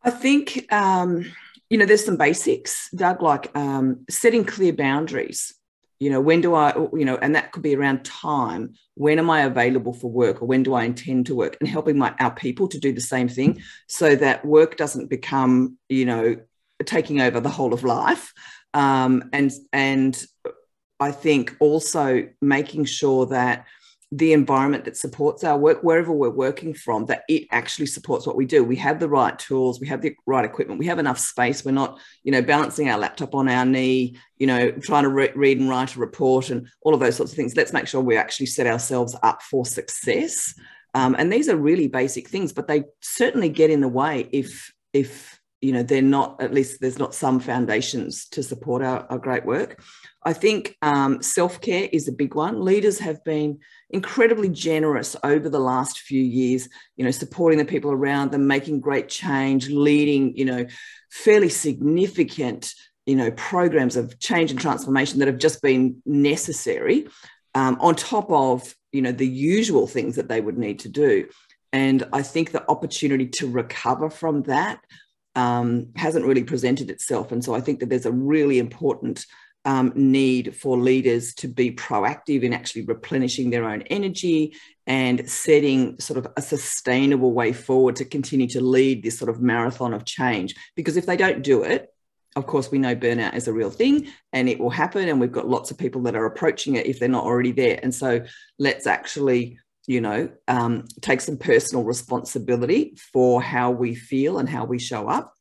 I 0.05 0.11
think, 0.11 0.73
um, 0.73 1.25
you 1.71 1.77
know, 1.77 1.87
there's 1.87 2.05
some 2.05 2.17
basics, 2.17 2.89
Doug, 2.95 3.21
like 3.21 3.51
um, 3.57 4.05
setting 4.09 4.45
clear 4.45 4.73
boundaries. 4.73 5.58
You 6.01 6.11
know, 6.11 6.21
when 6.21 6.41
do 6.41 6.55
I, 6.55 6.75
you 6.93 7.05
know, 7.05 7.17
and 7.17 7.35
that 7.35 7.53
could 7.53 7.63
be 7.63 7.75
around 7.75 8.05
time. 8.05 8.75
When 8.95 9.19
am 9.19 9.31
I 9.31 9.43
available 9.43 9.93
for 9.93 10.11
work 10.11 10.41
or 10.41 10.47
when 10.47 10.63
do 10.63 10.75
I 10.75 10.85
intend 10.85 11.27
to 11.27 11.35
work? 11.35 11.57
And 11.61 11.69
helping 11.69 11.99
my, 11.99 12.15
our 12.21 12.33
people 12.33 12.69
to 12.69 12.79
do 12.79 12.93
the 12.93 13.01
same 13.01 13.29
thing 13.29 13.63
so 13.89 14.15
that 14.17 14.45
work 14.45 14.77
doesn't 14.77 15.11
become, 15.11 15.77
you 15.89 16.05
know, 16.05 16.37
taking 16.85 17.21
over 17.21 17.41
the 17.41 17.49
whole 17.49 17.75
of 17.75 17.83
life. 17.83 18.33
Um, 18.75 19.31
and, 19.33 19.51
and 19.73 20.25
I 21.01 21.11
think 21.11 21.57
also 21.59 22.29
making 22.41 22.85
sure 22.85 23.27
that 23.27 23.67
the 24.11 24.33
environment 24.33 24.87
that 24.87 24.97
supports 24.97 25.45
our 25.45 25.59
work 25.59 25.83
wherever 25.83 26.13
we're 26.13 26.31
working 26.31 26.73
from 26.73 27.05
that 27.07 27.25
it 27.29 27.47
actually 27.51 27.87
supports 27.87 28.27
what 28.27 28.37
we 28.37 28.47
do. 28.47 28.65
We 28.65 28.77
have 28.77 29.01
the 29.01 29.09
right 29.09 29.39
tools 29.39 29.81
we 29.81 29.89
have 29.89 30.01
the 30.01 30.17
right 30.27 30.45
equipment 30.45 30.79
we 30.79 30.87
have 30.87 30.99
enough 30.99 31.19
space. 31.19 31.65
We're 31.65 31.73
not 31.73 31.99
you 32.23 32.33
know 32.33 32.43
balancing 32.43 32.89
our 32.89 32.99
laptop 32.99 33.35
on 33.35 33.49
our 33.49 33.67
knee 33.67 34.17
you 34.39 34.47
know 34.47 34.71
trying 34.71 35.03
to 35.03 35.11
re- 35.11 35.33
read 35.35 35.61
and 35.61 35.69
write 35.69 35.95
a 35.95 36.01
report 36.01 36.51
and 36.51 36.69
all 36.83 36.95
of 36.95 37.01
those 37.01 37.17
sorts 37.17 37.33
of 37.33 37.37
things. 37.37 37.55
Let's 37.55 37.73
make 37.73 37.87
sure 37.87 38.01
we 38.01 38.17
actually 38.17 38.47
set 38.47 38.67
ourselves 38.67 39.15
up 39.23 39.43
for 39.43 39.67
success. 39.67 40.55
Um, 40.95 41.15
and 41.19 41.31
these 41.31 41.51
are 41.51 41.57
really 41.57 41.87
basic 41.87 42.29
things 42.29 42.53
but 42.53 42.67
they 42.67 42.85
certainly 43.01 43.51
get 43.51 43.71
in 43.71 43.83
the 43.83 43.89
way 43.89 44.27
if 44.33 44.73
if 44.95 45.39
you 45.61 45.73
know 45.73 45.83
they're 45.83 46.03
not 46.03 46.41
at 46.43 46.55
least 46.55 46.81
there's 46.81 46.99
not 46.99 47.15
some 47.15 47.41
foundations 47.41 48.27
to 48.29 48.43
support 48.43 48.83
our, 48.83 49.07
our 49.11 49.19
great 49.19 49.45
work 49.45 49.83
I 50.29 50.35
think 50.35 50.77
um, 50.83 51.23
self 51.23 51.59
care 51.63 51.89
is 51.91 52.07
a 52.07 52.13
big 52.13 52.35
one. 52.35 52.61
Leaders 52.61 52.99
have 52.99 53.25
been 53.25 53.61
incredibly 53.89 54.51
generous 54.51 55.17
over 55.25 55.49
the 55.49 55.59
last 55.59 56.01
few 56.01 56.23
years, 56.23 56.69
you 56.99 57.05
know, 57.07 57.11
supporting 57.11 57.59
the 57.59 57.65
people 57.65 57.91
around 57.91 58.31
them, 58.31 58.47
making 58.47 58.81
great 58.81 59.09
change, 59.09 59.71
leading, 59.71 60.37
you 60.37 60.45
know, 60.45 60.67
fairly 61.11 61.49
significant, 61.49 62.75
you 63.07 63.17
know, 63.17 63.31
programs 63.31 63.97
of 63.97 64.21
change 64.21 64.51
and 64.51 64.61
transformation 64.61 65.19
that 65.21 65.29
have 65.29 65.39
just 65.39 65.63
been 65.63 66.03
necessary 66.05 67.09
um, 67.55 67.79
on 67.81 67.95
top 67.95 68.31
of, 68.31 68.75
you 68.93 69.01
know, 69.01 69.13
the 69.13 69.27
usual 69.27 69.87
things 69.87 70.17
that 70.17 70.29
they 70.29 70.43
would 70.43 70.59
need 70.59 70.81
to 70.81 70.91
do. 70.91 71.27
And 71.73 72.07
I 72.13 72.21
think 72.21 72.53
the 72.53 72.71
opportunity 72.71 73.29
to 73.39 73.51
recover 73.51 74.11
from 74.11 74.43
that 74.43 74.81
um, 75.35 75.87
hasn't 75.97 76.27
really 76.27 76.45
presented 76.45 76.91
itself. 76.91 77.33
And 77.33 77.43
so 77.43 77.55
I 77.55 77.63
think 77.63 77.81
that 77.81 77.89
there's 77.89 78.05
a 78.05 78.13
really 78.13 78.59
important 78.59 79.25
um, 79.69 79.93
need 79.95 80.57
for 80.57 80.79
leaders 80.79 81.35
to 81.35 81.47
be 81.47 81.71
proactive 81.71 82.43
in 82.43 82.55
actually 82.55 82.87
replenishing 82.87 83.51
their 83.51 83.69
own 83.69 83.83
energy 83.83 84.57
and 84.87 85.29
setting 85.29 86.01
sort 86.01 86.17
of 86.17 86.27
a 86.39 86.41
sustainable 86.41 87.35
way 87.35 87.53
forward 87.53 87.95
to 87.97 88.07
continue 88.07 88.47
to 88.47 88.63
lead 88.63 89.03
this 89.03 89.19
sort 89.19 89.29
of 89.29 89.43
marathon 89.43 89.93
of 89.93 90.07
change. 90.07 90.55
Because 90.75 90.97
if 90.97 91.05
they 91.05 91.19
don't 91.19 91.43
do 91.43 91.65
it, 91.65 91.93
of 92.35 92.47
course, 92.47 92.71
we 92.71 92.79
know 92.79 92.97
burnout 92.97 93.35
is 93.35 93.47
a 93.47 93.53
real 93.53 93.71
thing 93.71 94.09
and 94.33 94.49
it 94.49 94.59
will 94.59 94.71
happen. 94.71 95.07
And 95.07 95.21
we've 95.21 95.31
got 95.31 95.47
lots 95.47 95.71
of 95.71 95.77
people 95.77 96.01
that 96.05 96.17
are 96.17 96.25
approaching 96.25 96.77
it 96.77 96.87
if 96.87 96.99
they're 96.99 97.07
not 97.11 97.25
already 97.25 97.53
there. 97.53 97.79
And 97.83 97.95
so 97.95 98.25
let's 98.59 98.87
actually, 98.87 99.59
you 99.87 100.01
know, 100.01 100.31
um, 100.47 100.87
take 101.03 101.21
some 101.21 101.37
personal 101.37 101.85
responsibility 101.85 102.97
for 103.13 103.43
how 103.43 103.73
we 103.73 103.95
feel 103.95 104.39
and 104.39 104.49
how 104.49 104.65
we 104.65 104.79
show 104.79 105.09
up. 105.11 105.35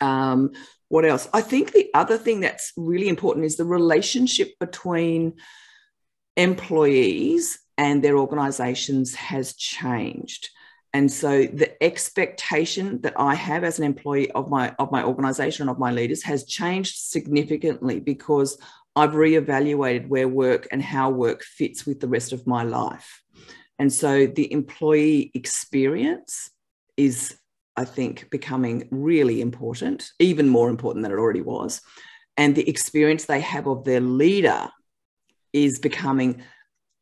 Um, 0.00 0.52
what 0.90 1.04
else? 1.04 1.28
I 1.32 1.40
think 1.40 1.70
the 1.72 1.88
other 1.94 2.18
thing 2.18 2.40
that's 2.40 2.72
really 2.76 3.08
important 3.08 3.46
is 3.46 3.56
the 3.56 3.64
relationship 3.64 4.58
between 4.58 5.34
employees 6.36 7.60
and 7.78 8.02
their 8.02 8.18
organizations 8.18 9.14
has 9.14 9.54
changed. 9.54 10.50
And 10.92 11.10
so 11.10 11.44
the 11.44 11.80
expectation 11.80 13.00
that 13.02 13.14
I 13.16 13.36
have 13.36 13.62
as 13.62 13.78
an 13.78 13.84
employee 13.84 14.32
of 14.32 14.50
my 14.50 14.74
of 14.80 14.90
my 14.90 15.04
organization 15.04 15.62
and 15.62 15.70
of 15.70 15.78
my 15.78 15.92
leaders 15.92 16.24
has 16.24 16.44
changed 16.44 16.96
significantly 16.96 18.00
because 18.00 18.58
I've 18.96 19.12
reevaluated 19.12 20.08
where 20.08 20.26
work 20.26 20.66
and 20.72 20.82
how 20.82 21.10
work 21.10 21.44
fits 21.44 21.86
with 21.86 22.00
the 22.00 22.08
rest 22.08 22.32
of 22.32 22.48
my 22.48 22.64
life. 22.64 23.22
And 23.78 23.92
so 23.92 24.26
the 24.26 24.52
employee 24.52 25.30
experience 25.34 26.50
is 26.96 27.36
I 27.76 27.84
think, 27.84 28.30
becoming 28.30 28.88
really 28.90 29.40
important, 29.40 30.10
even 30.18 30.48
more 30.48 30.68
important 30.68 31.02
than 31.02 31.12
it 31.12 31.18
already 31.18 31.40
was. 31.40 31.80
And 32.36 32.54
the 32.54 32.68
experience 32.68 33.24
they 33.24 33.40
have 33.40 33.66
of 33.66 33.84
their 33.84 34.00
leader 34.00 34.68
is 35.52 35.78
becoming, 35.78 36.42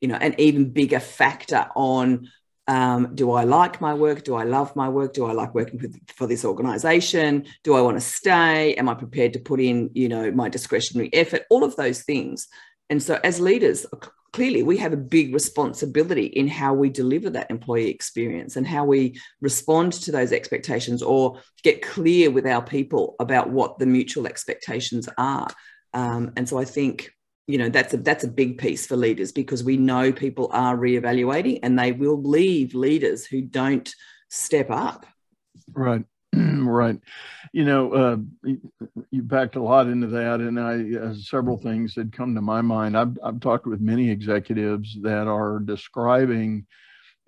you 0.01 0.09
know, 0.09 0.17
an 0.17 0.35
even 0.39 0.71
bigger 0.71 1.01
factor 1.01 1.69
on 1.75 2.29
um, 2.69 3.15
do 3.15 3.33
I 3.33 3.45
like 3.45 3.81
my 3.81 3.95
work? 3.95 4.25
Do 4.25 4.35
I 4.35 4.45
love 4.45 4.77
my 4.77 4.91
work? 4.91 5.15
Do 5.15 5.25
I 5.25 5.33
like 5.33 5.55
working 5.55 5.81
with, 5.81 5.99
for 6.13 6.27
this 6.27 6.45
organization? 6.45 7.47
Do 7.65 7.75
I 7.75 7.81
want 7.81 7.97
to 7.97 8.01
stay? 8.03 8.75
Am 8.75 8.91
I 8.91 8.95
prepared 8.95 9.33
to 9.33 9.39
put 9.39 9.59
in, 9.59 9.91
you 9.95 10.09
know, 10.09 10.31
my 10.31 10.51
discretionary 10.51 11.09
effort? 11.15 11.45
All 11.49 11.65
of 11.65 11.77
those 11.77 12.03
things. 12.03 12.47
And 12.91 13.03
so, 13.03 13.19
as 13.25 13.41
leaders, 13.41 13.87
clearly 14.33 14.63
we 14.63 14.77
have 14.77 14.93
a 14.93 14.97
big 14.97 15.33
responsibility 15.33 16.27
in 16.27 16.49
how 16.49 16.75
we 16.75 16.91
deliver 16.91 17.31
that 17.31 17.51
employee 17.51 17.91
experience 17.91 18.57
and 18.57 18.67
how 18.67 18.85
we 18.85 19.19
respond 19.41 19.93
to 19.93 20.13
those 20.13 20.33
expectations 20.33 21.03
or 21.03 21.41
get 21.63 21.83
clear 21.83 22.31
with 22.31 22.47
our 22.47 22.63
people 22.63 23.17
about 23.21 23.51
what 23.51 23.79
the 23.79 23.87
mutual 23.87 24.27
expectations 24.27 25.09
are. 25.17 25.49
Um, 25.95 26.33
and 26.37 26.49
so 26.49 26.59
I 26.59 26.65
think 26.65 27.11
you 27.47 27.57
know 27.57 27.71
that's 27.71 27.95
a 27.95 27.97
that's 27.97 28.25
a 28.25 28.29
big 28.29 28.59
piece 28.59 28.87
for 28.87 28.97
leaders 28.97 29.33
because 29.33 29.65
we 29.65 29.79
know 29.79 30.13
people 30.13 30.51
are 30.53 30.77
reevaluating 30.77 31.61
and 31.63 31.79
they 31.79 31.93
will 31.93 32.23
leave 32.23 32.75
leaders 32.75 33.25
who 33.25 33.41
don't 33.41 33.93
step 34.29 34.71
up. 34.71 35.07
Right. 35.73 36.05
right. 36.35 36.99
You 37.53 37.65
know, 37.65 37.93
uh, 37.93 38.17
you 39.11 39.23
backed 39.23 39.57
a 39.57 39.63
lot 39.63 39.87
into 39.87 40.09
that, 40.09 40.41
and 40.41 40.61
I 40.61 41.07
uh, 41.07 41.15
several 41.15 41.57
things 41.57 41.95
that 41.95 42.13
come 42.13 42.35
to 42.35 42.41
my 42.41 42.61
mind. 42.61 42.97
I've 42.97 43.19
I've 43.23 43.41
talked 43.41 43.67
with 43.67 43.81
many 43.81 44.11
executives 44.11 44.97
that 45.03 45.27
are 45.27 45.59
describing 45.59 46.67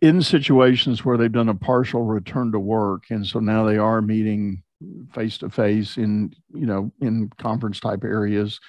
in 0.03 0.23
situations 0.23 1.05
where 1.05 1.17
they've 1.17 1.33
done 1.33 1.49
a 1.49 1.55
partial 1.55 2.05
return 2.05 2.53
to 2.53 2.61
work, 2.61 3.05
and 3.11 3.27
so 3.27 3.41
now 3.41 3.65
they 3.65 3.79
are 3.79 4.03
meeting 4.03 4.63
face 5.15 5.39
to 5.39 5.51
face 5.51 5.97
in 5.97 6.35
you 6.53 6.67
know 6.67 6.93
in 7.01 7.31
conference 7.39 7.81
type 7.81 8.05
areas. 8.05 8.61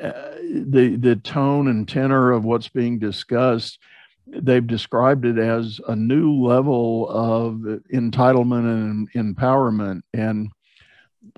Uh, 0.00 0.36
the 0.40 0.96
the 0.98 1.16
tone 1.16 1.68
and 1.68 1.86
tenor 1.86 2.32
of 2.32 2.44
what's 2.44 2.68
being 2.68 2.98
discussed 2.98 3.78
they've 4.26 4.66
described 4.66 5.24
it 5.24 5.38
as 5.38 5.80
a 5.86 5.94
new 5.94 6.42
level 6.42 7.08
of 7.08 7.56
entitlement 7.92 8.64
and 8.64 9.12
empowerment. 9.12 10.02
And 10.12 10.50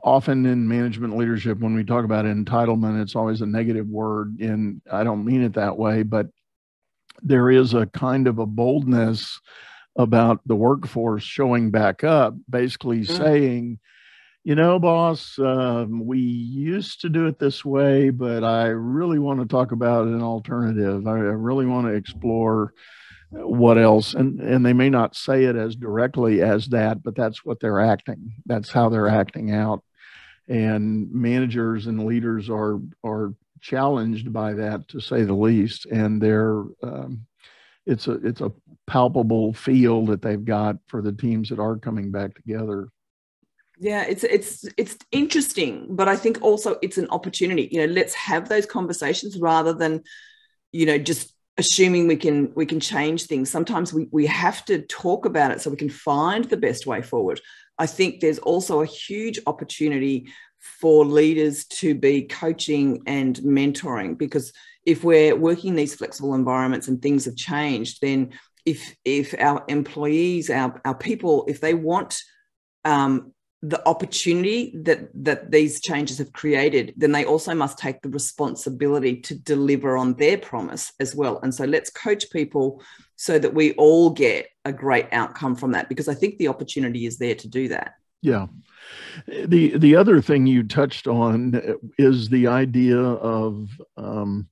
often 0.02 0.46
in 0.46 0.68
management 0.68 1.16
leadership, 1.16 1.58
when 1.58 1.74
we 1.74 1.84
talk 1.84 2.04
about 2.04 2.24
entitlement, 2.24 3.02
it's 3.02 3.16
always 3.16 3.40
a 3.40 3.46
negative 3.46 3.88
word. 3.88 4.38
And 4.40 4.80
I 4.90 5.04
don't 5.04 5.24
mean 5.24 5.42
it 5.42 5.54
that 5.54 5.76
way, 5.76 6.02
but 6.02 6.28
there 7.22 7.50
is 7.50 7.74
a 7.74 7.86
kind 7.86 8.26
of 8.26 8.38
a 8.38 8.46
boldness 8.46 9.40
about 9.96 10.40
the 10.46 10.56
workforce 10.56 11.22
showing 11.22 11.70
back 11.70 12.04
up, 12.04 12.34
basically 12.48 13.00
mm-hmm. 13.00 13.16
saying, 13.16 13.78
you 14.46 14.54
know, 14.54 14.78
boss, 14.78 15.40
um, 15.40 16.06
we 16.06 16.20
used 16.20 17.00
to 17.00 17.08
do 17.08 17.26
it 17.26 17.40
this 17.40 17.64
way, 17.64 18.10
but 18.10 18.44
I 18.44 18.66
really 18.66 19.18
want 19.18 19.40
to 19.40 19.46
talk 19.48 19.72
about 19.72 20.06
an 20.06 20.22
alternative. 20.22 21.04
I, 21.04 21.14
really 21.14 21.66
want 21.66 21.88
to 21.88 21.94
explore 21.94 22.72
what 23.30 23.76
else 23.76 24.14
and 24.14 24.40
and 24.40 24.64
they 24.64 24.72
may 24.72 24.88
not 24.88 25.16
say 25.16 25.44
it 25.44 25.56
as 25.56 25.74
directly 25.74 26.42
as 26.42 26.68
that 26.68 27.02
but 27.02 27.16
that's 27.16 27.44
what 27.44 27.58
they're 27.58 27.80
acting 27.80 28.32
that's 28.46 28.70
how 28.70 28.88
they're 28.88 29.08
acting 29.08 29.50
out 29.50 29.82
and 30.48 31.10
managers 31.10 31.88
and 31.88 32.06
leaders 32.06 32.48
are 32.48 32.78
are 33.04 33.34
challenged 33.60 34.32
by 34.32 34.52
that 34.52 34.86
to 34.86 35.00
say 35.00 35.24
the 35.24 35.34
least 35.34 35.86
and 35.86 36.22
they're 36.22 36.62
um, 36.84 37.26
it's 37.84 38.06
a 38.06 38.12
it's 38.24 38.40
a 38.40 38.52
palpable 38.86 39.52
feel 39.52 40.06
that 40.06 40.22
they've 40.22 40.44
got 40.44 40.76
for 40.86 41.02
the 41.02 41.12
teams 41.12 41.48
that 41.48 41.58
are 41.58 41.76
coming 41.76 42.12
back 42.12 42.32
together 42.36 42.88
yeah 43.78 44.02
it's 44.02 44.24
it's 44.24 44.64
it's 44.76 44.96
interesting 45.12 45.86
but 45.90 46.08
i 46.08 46.16
think 46.16 46.40
also 46.42 46.76
it's 46.82 46.98
an 46.98 47.08
opportunity. 47.10 47.68
You 47.70 47.86
know 47.86 47.92
let's 47.92 48.14
have 48.14 48.48
those 48.48 48.66
conversations 48.66 49.38
rather 49.38 49.72
than 49.72 50.02
you 50.72 50.86
know 50.86 50.98
just 50.98 51.32
assuming 51.58 52.06
we 52.06 52.16
can 52.16 52.52
we 52.54 52.66
can 52.66 52.80
change 52.80 53.24
things. 53.24 53.50
Sometimes 53.50 53.92
we, 53.92 54.08
we 54.10 54.26
have 54.26 54.64
to 54.66 54.82
talk 54.82 55.24
about 55.24 55.50
it 55.50 55.60
so 55.60 55.70
we 55.70 55.76
can 55.76 55.88
find 55.88 56.44
the 56.44 56.56
best 56.56 56.86
way 56.86 57.02
forward. 57.02 57.40
I 57.78 57.86
think 57.86 58.20
there's 58.20 58.38
also 58.38 58.80
a 58.80 58.86
huge 58.86 59.38
opportunity 59.46 60.28
for 60.58 61.04
leaders 61.04 61.64
to 61.66 61.94
be 61.94 62.22
coaching 62.22 63.02
and 63.06 63.36
mentoring 63.38 64.18
because 64.18 64.52
if 64.84 65.04
we're 65.04 65.36
working 65.36 65.70
in 65.70 65.76
these 65.76 65.94
flexible 65.94 66.34
environments 66.34 66.88
and 66.88 67.00
things 67.00 67.24
have 67.24 67.36
changed 67.36 67.98
then 68.00 68.32
if 68.64 68.96
if 69.04 69.34
our 69.38 69.64
employees 69.68 70.50
our, 70.50 70.80
our 70.84 70.96
people 70.96 71.44
if 71.46 71.60
they 71.60 71.74
want 71.74 72.20
um, 72.84 73.32
the 73.62 73.86
opportunity 73.88 74.72
that 74.82 75.08
that 75.14 75.50
these 75.50 75.80
changes 75.80 76.18
have 76.18 76.32
created 76.32 76.92
then 76.96 77.12
they 77.12 77.24
also 77.24 77.54
must 77.54 77.78
take 77.78 78.00
the 78.02 78.08
responsibility 78.08 79.20
to 79.20 79.34
deliver 79.34 79.96
on 79.96 80.14
their 80.14 80.36
promise 80.36 80.92
as 81.00 81.14
well. 81.14 81.40
And 81.42 81.54
so 81.54 81.64
let's 81.64 81.90
coach 81.90 82.30
people 82.30 82.82
so 83.16 83.38
that 83.38 83.54
we 83.54 83.72
all 83.72 84.10
get 84.10 84.48
a 84.64 84.72
great 84.72 85.08
outcome 85.12 85.56
from 85.56 85.72
that 85.72 85.88
because 85.88 86.08
i 86.08 86.14
think 86.14 86.36
the 86.36 86.48
opportunity 86.48 87.06
is 87.06 87.18
there 87.18 87.34
to 87.34 87.48
do 87.48 87.68
that. 87.68 87.94
Yeah. 88.22 88.46
The 89.26 89.76
the 89.76 89.96
other 89.96 90.20
thing 90.20 90.46
you 90.46 90.62
touched 90.62 91.06
on 91.06 91.60
is 91.98 92.28
the 92.28 92.48
idea 92.48 92.98
of 92.98 93.70
um, 93.96 94.48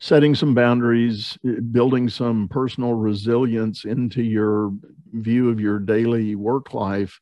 setting 0.00 0.34
some 0.34 0.54
boundaries 0.54 1.38
building 1.70 2.08
some 2.08 2.48
personal 2.48 2.94
resilience 2.94 3.84
into 3.84 4.22
your 4.22 4.72
view 5.12 5.48
of 5.48 5.60
your 5.60 5.78
daily 5.78 6.34
work 6.34 6.74
life 6.74 7.20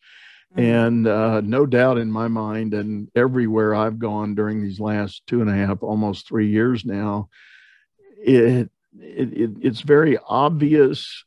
Mm-hmm. 0.56 0.60
And 0.60 1.06
uh, 1.06 1.40
no 1.42 1.64
doubt 1.64 1.98
in 1.98 2.10
my 2.10 2.28
mind, 2.28 2.74
and 2.74 3.08
everywhere 3.14 3.74
I've 3.74 3.98
gone 3.98 4.34
during 4.34 4.62
these 4.62 4.80
last 4.80 5.22
two 5.26 5.40
and 5.40 5.50
a 5.50 5.54
half, 5.54 5.82
almost 5.82 6.26
three 6.26 6.48
years 6.48 6.84
now, 6.84 7.28
it, 8.18 8.70
it, 8.98 9.32
it 9.32 9.50
it's 9.60 9.80
very 9.82 10.18
obvious. 10.26 11.24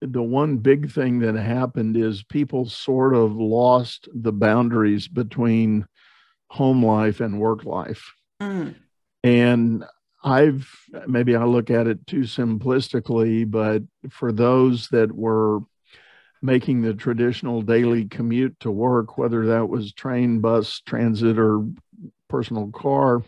The 0.00 0.22
one 0.22 0.58
big 0.58 0.92
thing 0.92 1.18
that 1.20 1.34
happened 1.34 1.96
is 1.96 2.22
people 2.22 2.68
sort 2.68 3.14
of 3.14 3.34
lost 3.34 4.08
the 4.14 4.32
boundaries 4.32 5.08
between 5.08 5.86
home 6.48 6.84
life 6.84 7.20
and 7.20 7.40
work 7.40 7.64
life. 7.64 8.12
Mm. 8.40 8.76
And 9.24 9.84
I've 10.22 10.70
maybe 11.08 11.34
I 11.34 11.44
look 11.44 11.70
at 11.70 11.88
it 11.88 12.06
too 12.06 12.20
simplistically, 12.20 13.50
but 13.50 13.82
for 14.10 14.30
those 14.30 14.88
that 14.88 15.10
were 15.12 15.60
making 16.42 16.82
the 16.82 16.94
traditional 16.94 17.62
daily 17.62 18.04
commute 18.04 18.58
to 18.60 18.70
work, 18.70 19.18
whether 19.18 19.46
that 19.46 19.68
was 19.68 19.92
train, 19.92 20.40
bus, 20.40 20.80
transit, 20.80 21.38
or 21.38 21.66
personal 22.28 22.70
car, 22.70 23.22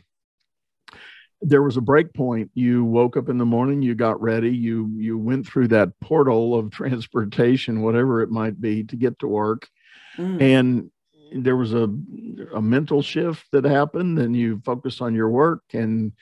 there 1.43 1.63
was 1.63 1.77
a 1.77 1.83
break 1.83 2.13
point. 2.13 2.51
You 2.55 2.85
woke 2.85 3.17
up 3.17 3.29
in 3.29 3.39
the 3.39 3.47
morning, 3.47 3.83
you 3.83 3.95
got 3.95 4.21
ready, 4.21 4.51
you 4.51 4.91
you 4.97 5.19
went 5.19 5.47
through 5.47 5.69
that 5.69 5.99
portal 6.01 6.55
of 6.55 6.71
transportation, 6.71 7.83
whatever 7.83 8.23
it 8.23 8.31
might 8.31 8.61
be, 8.61 8.85
to 8.85 8.97
get 8.97 9.19
to 9.21 9.29
work, 9.29 9.69
mm. 10.17 10.41
and 10.41 10.91
there 11.33 11.57
was 11.57 11.73
a 11.73 11.89
a 12.55 12.61
mental 12.61 13.03
shift 13.03 13.47
that 13.53 13.65
happened, 13.65 14.19
and 14.19 14.37
you 14.37 14.61
focused 14.65 15.01
on 15.01 15.15
your 15.15 15.31
work, 15.31 15.63
and 15.73 16.13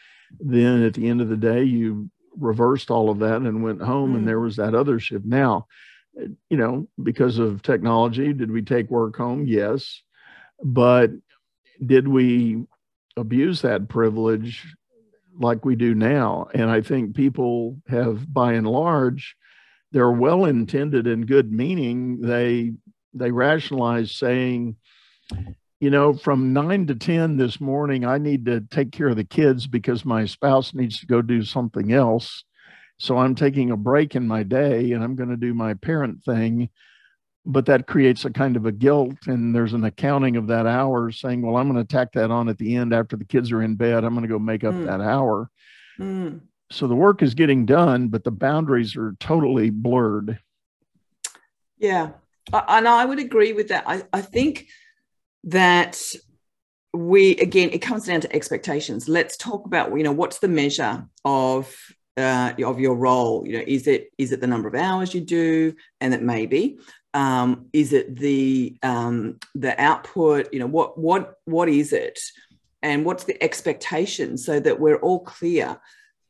then 0.40 0.82
at 0.82 0.94
the 0.94 1.08
end 1.08 1.20
of 1.20 1.28
the 1.28 1.36
day, 1.36 1.64
you 1.64 2.10
reversed 2.36 2.90
all 2.90 3.10
of 3.10 3.18
that 3.18 3.36
and 3.36 3.62
went 3.62 3.82
home, 3.82 4.12
mm. 4.12 4.18
and 4.18 4.28
there 4.28 4.40
was 4.40 4.56
that 4.56 4.74
other 4.74 5.00
shift. 5.00 5.24
Now 5.24 5.66
you 6.48 6.56
know, 6.56 6.88
because 7.02 7.38
of 7.38 7.62
technology, 7.62 8.32
did 8.32 8.50
we 8.50 8.62
take 8.62 8.90
work 8.90 9.16
home? 9.16 9.46
Yes. 9.46 10.02
But 10.62 11.10
did 11.84 12.08
we 12.08 12.64
abuse 13.16 13.62
that 13.62 13.88
privilege 13.88 14.74
like 15.38 15.64
we 15.64 15.76
do 15.76 15.94
now? 15.94 16.48
And 16.54 16.70
I 16.70 16.80
think 16.80 17.14
people 17.14 17.76
have, 17.88 18.32
by 18.32 18.54
and 18.54 18.66
large, 18.66 19.36
they're 19.92 20.10
well 20.10 20.44
intended 20.44 21.06
and 21.06 21.26
good 21.26 21.52
meaning. 21.52 22.20
They 22.20 22.72
they 23.14 23.30
rationalize 23.30 24.12
saying, 24.12 24.76
you 25.80 25.90
know, 25.90 26.12
from 26.12 26.52
nine 26.52 26.86
to 26.88 26.94
10 26.94 27.36
this 27.36 27.60
morning, 27.60 28.04
I 28.04 28.18
need 28.18 28.44
to 28.46 28.60
take 28.60 28.92
care 28.92 29.08
of 29.08 29.16
the 29.16 29.24
kids 29.24 29.66
because 29.66 30.04
my 30.04 30.26
spouse 30.26 30.74
needs 30.74 31.00
to 31.00 31.06
go 31.06 31.22
do 31.22 31.42
something 31.42 31.92
else. 31.92 32.44
So 32.98 33.16
I'm 33.16 33.34
taking 33.34 33.70
a 33.70 33.76
break 33.76 34.16
in 34.16 34.26
my 34.26 34.42
day 34.42 34.92
and 34.92 35.02
I'm 35.02 35.14
going 35.14 35.28
to 35.30 35.36
do 35.36 35.54
my 35.54 35.74
parent 35.74 36.22
thing. 36.24 36.68
But 37.46 37.66
that 37.66 37.86
creates 37.86 38.24
a 38.24 38.30
kind 38.30 38.56
of 38.56 38.66
a 38.66 38.72
guilt. 38.72 39.26
And 39.26 39.54
there's 39.54 39.72
an 39.72 39.84
accounting 39.84 40.36
of 40.36 40.48
that 40.48 40.66
hour 40.66 41.10
saying, 41.10 41.42
well, 41.42 41.56
I'm 41.56 41.70
going 41.70 41.84
to 41.84 41.90
tack 41.90 42.12
that 42.12 42.30
on 42.30 42.48
at 42.48 42.58
the 42.58 42.76
end 42.76 42.92
after 42.92 43.16
the 43.16 43.24
kids 43.24 43.52
are 43.52 43.62
in 43.62 43.76
bed. 43.76 44.04
I'm 44.04 44.12
going 44.12 44.22
to 44.22 44.28
go 44.28 44.38
make 44.38 44.64
up 44.64 44.74
mm. 44.74 44.86
that 44.86 45.00
hour. 45.00 45.50
Mm. 45.98 46.40
So 46.70 46.86
the 46.86 46.94
work 46.94 47.22
is 47.22 47.34
getting 47.34 47.64
done, 47.64 48.08
but 48.08 48.24
the 48.24 48.30
boundaries 48.30 48.96
are 48.96 49.16
totally 49.20 49.70
blurred. 49.70 50.38
Yeah. 51.78 52.10
And 52.52 52.88
I 52.88 53.04
would 53.04 53.18
agree 53.18 53.52
with 53.52 53.68
that. 53.68 53.84
I, 53.86 54.02
I 54.12 54.20
think 54.20 54.66
that 55.44 56.02
we 56.92 57.36
again 57.36 57.68
it 57.70 57.78
comes 57.80 58.06
down 58.06 58.20
to 58.20 58.34
expectations 58.34 59.08
let's 59.08 59.36
talk 59.36 59.66
about 59.66 59.94
you 59.96 60.02
know 60.02 60.10
what's 60.10 60.38
the 60.38 60.48
measure 60.48 61.06
of 61.24 61.74
uh, 62.18 62.52
of 62.64 62.80
your 62.80 62.96
role 62.96 63.46
you 63.46 63.56
know 63.56 63.64
is 63.66 63.86
it 63.86 64.10
is 64.18 64.32
it 64.32 64.40
the 64.40 64.46
number 64.46 64.68
of 64.68 64.74
hours 64.74 65.14
you 65.14 65.20
do? 65.20 65.74
And 66.00 66.12
it 66.12 66.22
may 66.22 66.46
be. 66.46 66.78
Um, 67.14 67.66
is 67.72 67.92
it 67.92 68.16
the 68.16 68.76
um, 68.82 69.38
the 69.54 69.80
output 69.80 70.52
you 70.52 70.58
know 70.58 70.66
what 70.66 70.98
what 70.98 71.34
what 71.44 71.68
is 71.68 71.92
it? 71.92 72.20
And 72.82 73.04
what's 73.04 73.24
the 73.24 73.42
expectation? 73.42 74.36
So 74.36 74.60
that 74.60 74.78
we're 74.78 74.98
all 74.98 75.20
clear. 75.20 75.80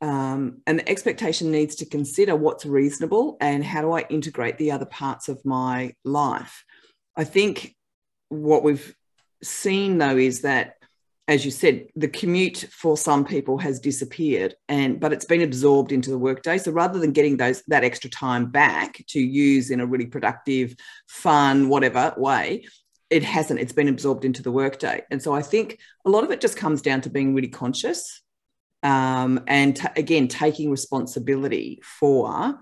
Um, 0.01 0.59
and 0.67 0.79
the 0.79 0.89
expectation 0.89 1.51
needs 1.51 1.75
to 1.77 1.87
consider 1.87 2.37
what's 2.37 2.65
reasonable 2.65 3.37
and 3.41 3.65
how 3.65 3.81
do 3.81 3.91
i 3.91 4.03
integrate 4.09 4.57
the 4.57 4.71
other 4.71 4.87
parts 4.87 5.29
of 5.29 5.45
my 5.45 5.93
life? 6.05 6.65
I 7.17 7.25
think 7.25 7.75
what 8.29 8.63
we've 8.63 8.95
seen 9.43 9.99
though 9.99 10.17
is 10.17 10.43
that 10.43 10.78
as 11.29 11.45
you 11.45 11.51
said, 11.51 11.87
the 11.95 12.09
commute 12.09 12.67
for 12.71 12.97
some 12.97 13.23
people 13.23 13.59
has 13.59 13.79
disappeared, 13.79 14.55
and 14.69 14.99
but 14.99 15.13
it's 15.13 15.27
been 15.27 15.43
absorbed 15.43 15.93
into 15.93 16.11
the 16.11 16.19
workday. 16.19 16.57
So 16.57 16.73
rather 16.73 16.99
than 16.99 17.13
getting 17.13 17.37
those 17.37 17.63
that 17.69 17.85
extra 17.85 18.09
time 18.09 18.51
back 18.51 19.05
to 19.09 19.21
use 19.21 19.71
in 19.71 19.81
a 19.81 19.87
really 19.87 20.07
productive, 20.07 20.75
fun, 21.07 21.69
whatever 21.69 22.15
way, 22.17 22.65
it 23.11 23.23
hasn't. 23.23 23.61
It's 23.61 23.75
been 23.75 23.89
absorbed 23.89 24.25
into 24.25 24.43
the 24.43 24.51
workday, 24.51 25.03
and 25.11 25.23
so 25.23 25.35
I 25.35 25.43
think 25.43 25.79
a 26.07 26.11
lot 26.11 26.25
of 26.25 26.31
it 26.31 26.41
just 26.41 26.57
comes 26.57 26.81
down 26.81 27.03
to 27.03 27.11
being 27.11 27.35
really 27.35 27.49
conscious, 27.49 28.23
um, 28.83 29.45
and 29.47 29.77
t- 29.77 29.87
again 29.97 30.29
taking 30.29 30.71
responsibility 30.71 31.81
for 31.83 32.59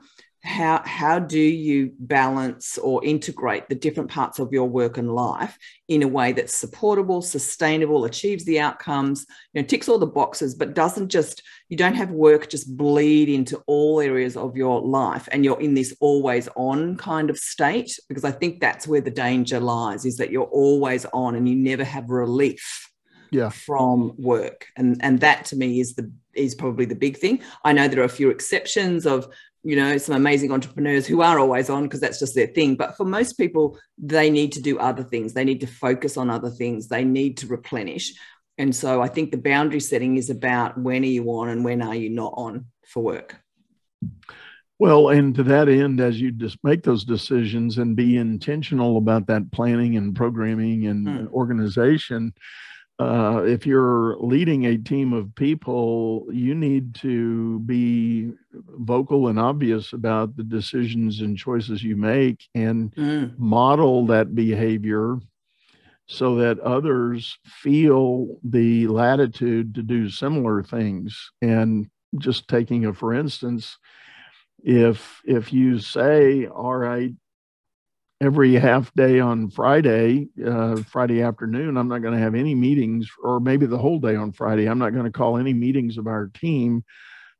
how 0.46 0.80
how 0.85 1.18
do 1.18 1.40
you 1.40 1.92
balance 1.98 2.78
or 2.78 3.04
integrate 3.04 3.68
the 3.68 3.74
different 3.74 4.09
parts 4.09 4.38
of 4.38 4.52
your 4.52 4.68
work 4.68 4.96
and 4.96 5.12
life 5.12 5.59
in 5.88 6.02
a 6.04 6.09
way 6.09 6.30
that's 6.32 6.54
supportable 6.54 7.20
sustainable 7.20 8.04
achieves 8.04 8.44
the 8.44 8.61
outcomes 8.61 9.26
you 9.52 9.61
know 9.61 9.66
ticks 9.66 9.88
all 9.88 9.98
the 9.98 10.06
boxes 10.06 10.54
but 10.54 10.74
doesn't 10.74 11.09
just 11.09 11.42
you 11.68 11.76
don't 11.76 11.94
have 11.94 12.11
work 12.11 12.48
just 12.48 12.76
bleed 12.76 13.28
into 13.28 13.61
all 13.66 14.00
areas 14.00 14.37
of 14.37 14.56
your 14.56 14.80
life 14.80 15.28
and 15.32 15.44
you're 15.44 15.61
in 15.61 15.74
this 15.74 15.94
always 16.00 16.48
on 16.54 16.96
kind 16.96 17.28
of 17.28 17.37
state? 17.37 17.98
Because 18.09 18.24
i 18.24 18.30
think 18.30 18.61
that's 18.61 18.87
where 18.87 19.00
the 19.00 19.11
danger 19.11 19.59
lies 19.59 20.04
is 20.04 20.16
that 20.16 20.30
you're 20.30 20.44
always 20.44 21.04
on 21.06 21.35
and 21.35 21.48
you 21.48 21.56
never 21.56 21.85
have 21.85 22.09
relief 22.09 22.87
yeah. 23.30 23.50
from 23.50 24.14
work. 24.16 24.66
And 24.76 24.98
and 25.02 25.20
that 25.20 25.44
to 25.46 25.56
me 25.56 25.80
is 25.80 25.94
the 25.94 26.11
is 26.35 26.54
probably 26.54 26.85
the 26.85 26.94
big 26.94 27.16
thing. 27.16 27.40
I 27.64 27.72
know 27.72 27.88
there 27.88 28.00
are 28.00 28.04
a 28.04 28.09
few 28.09 28.30
exceptions 28.30 29.06
of 29.06 29.28
you 29.66 29.74
know 29.74 29.98
some 29.98 30.14
amazing 30.14 30.52
entrepreneurs 30.52 31.09
who 31.09 31.22
are 31.22 31.40
always 31.40 31.68
on 31.68 31.83
because 31.83 31.98
that's 31.98 32.20
just 32.20 32.37
their 32.37 32.46
thing. 32.46 32.76
But 32.76 32.96
for 32.96 33.05
most 33.05 33.33
people 33.33 33.76
they 33.98 34.31
need 34.31 34.52
to 34.52 34.62
do 34.62 34.79
other 34.79 35.02
things. 35.02 35.33
They 35.33 35.44
need 35.44 35.61
to 35.62 35.66
focus 35.66 36.16
on 36.16 36.31
other 36.31 36.50
things. 36.50 36.87
They 36.87 37.02
need 37.02 37.38
to 37.38 37.48
replenish. 37.48 38.14
And 38.59 38.74
so 38.74 39.02
i 39.02 39.09
think 39.09 39.31
the 39.31 39.48
boundary 39.52 39.81
setting 39.81 40.16
is 40.16 40.31
about 40.31 40.79
when 40.79 41.02
are 41.02 41.14
you 41.16 41.24
on 41.33 41.48
and 41.48 41.64
when 41.64 41.83
are 41.83 41.96
you 41.96 42.11
not 42.11 42.33
on 42.37 42.66
for 42.87 43.02
work. 43.02 43.37
Well 44.79 45.09
and 45.09 45.35
to 45.35 45.42
that 45.42 45.68
end 45.68 46.00
as 46.00 46.20
you 46.20 46.31
just 46.31 46.59
make 46.62 46.85
those 46.85 47.05
decisions 47.05 47.79
and 47.79 47.96
be 47.96 48.18
intentional 48.18 48.98
about 48.98 49.26
that 49.26 49.50
planning 49.50 49.96
and 49.96 50.14
programming 50.14 50.87
and 50.87 51.07
mm. 51.07 51.31
organization 51.33 52.35
uh, 52.98 53.42
if 53.44 53.66
you're 53.66 54.16
leading 54.18 54.64
a 54.64 54.78
team 54.78 55.12
of 55.12 55.35
people, 55.35 56.26
you 56.30 56.54
need 56.54 56.94
to 56.94 57.59
be 57.61 58.32
vocal 58.52 59.28
and 59.28 59.38
obvious 59.38 59.92
about 59.92 60.35
the 60.37 60.42
decisions 60.42 61.20
and 61.20 61.37
choices 61.37 61.82
you 61.82 61.94
make 61.94 62.48
and 62.54 62.94
mm. 62.94 63.38
model 63.38 64.06
that 64.06 64.35
behavior 64.35 65.18
so 66.06 66.37
that 66.37 66.59
others 66.61 67.38
feel 67.44 68.38
the 68.42 68.87
latitude 68.87 69.74
to 69.74 69.82
do 69.82 70.09
similar 70.09 70.62
things. 70.62 71.30
And 71.42 71.90
just 72.18 72.48
taking 72.48 72.87
a 72.87 72.94
for 72.94 73.12
instance, 73.12 73.76
if 74.62 75.20
if 75.26 75.52
you 75.52 75.80
say, 75.80 76.46
all 76.46 76.76
right, 76.76 77.12
every 78.20 78.55
half 78.55 78.92
day 78.94 79.20
on 79.20 79.50
Friday, 79.50 80.29
uh, 80.44 80.76
Friday 80.76 81.22
afternoon, 81.22 81.76
I'm 81.76 81.88
not 81.88 82.02
going 82.02 82.14
to 82.14 82.20
have 82.20 82.35
any 82.35 82.55
meetings, 82.55 83.09
or 83.22 83.40
maybe 83.40 83.66
the 83.66 83.79
whole 83.79 83.98
day 83.98 84.16
on 84.16 84.33
Friday. 84.33 84.66
I'm 84.66 84.79
not 84.79 84.92
going 84.92 85.05
to 85.05 85.11
call 85.11 85.37
any 85.37 85.52
meetings 85.52 85.98
of 85.98 86.07
our 86.07 86.31
team. 86.35 86.85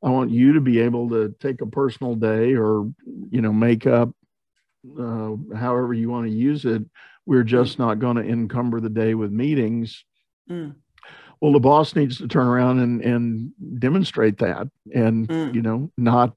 I 0.03 0.09
want 0.09 0.29
you 0.29 0.53
to 0.53 0.61
be 0.61 0.79
able 0.79 1.09
to 1.09 1.33
take 1.39 1.61
a 1.61 1.65
personal 1.65 2.15
day 2.15 2.53
or, 2.53 2.91
you 3.31 3.41
know, 3.41 3.51
make 3.51 3.87
up 3.87 4.11
uh, 4.99 5.31
however 5.55 5.93
you 5.93 6.09
want 6.09 6.27
to 6.27 6.33
use 6.33 6.65
it. 6.65 6.83
We're 7.25 7.43
just 7.43 7.79
not 7.79 7.99
going 7.99 8.17
to 8.17 8.23
encumber 8.23 8.79
the 8.79 8.89
day 8.89 9.15
with 9.15 9.31
meetings. 9.31 10.05
Mm. 10.49 10.75
Well, 11.41 11.53
the 11.53 11.59
boss 11.59 11.95
needs 11.95 12.19
to 12.19 12.27
turn 12.27 12.47
around 12.47 12.79
and, 12.79 13.01
and 13.01 13.79
demonstrate 13.79 14.37
that 14.37 14.67
and, 14.93 15.27
mm. 15.27 15.53
you 15.53 15.61
know, 15.61 15.91
not 15.97 16.35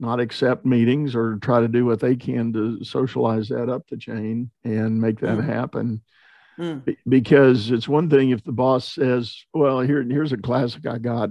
not 0.00 0.20
accept 0.20 0.64
meetings 0.64 1.14
or 1.14 1.36
try 1.36 1.60
to 1.60 1.68
do 1.68 1.84
what 1.84 2.00
they 2.00 2.16
can 2.16 2.52
to 2.52 2.82
socialize 2.84 3.48
that 3.48 3.68
up 3.68 3.86
the 3.88 3.96
chain 3.96 4.50
and 4.64 5.00
make 5.00 5.20
that 5.20 5.38
mm. 5.38 5.44
happen. 5.44 6.02
Mm. 6.58 6.96
Because 7.08 7.70
it's 7.70 7.88
one 7.88 8.10
thing 8.10 8.30
if 8.30 8.44
the 8.44 8.52
boss 8.52 8.92
says, 8.92 9.44
"Well, 9.54 9.80
here 9.80 10.02
here's 10.02 10.32
a 10.32 10.36
classic 10.36 10.86
I 10.86 10.98
got." 10.98 11.30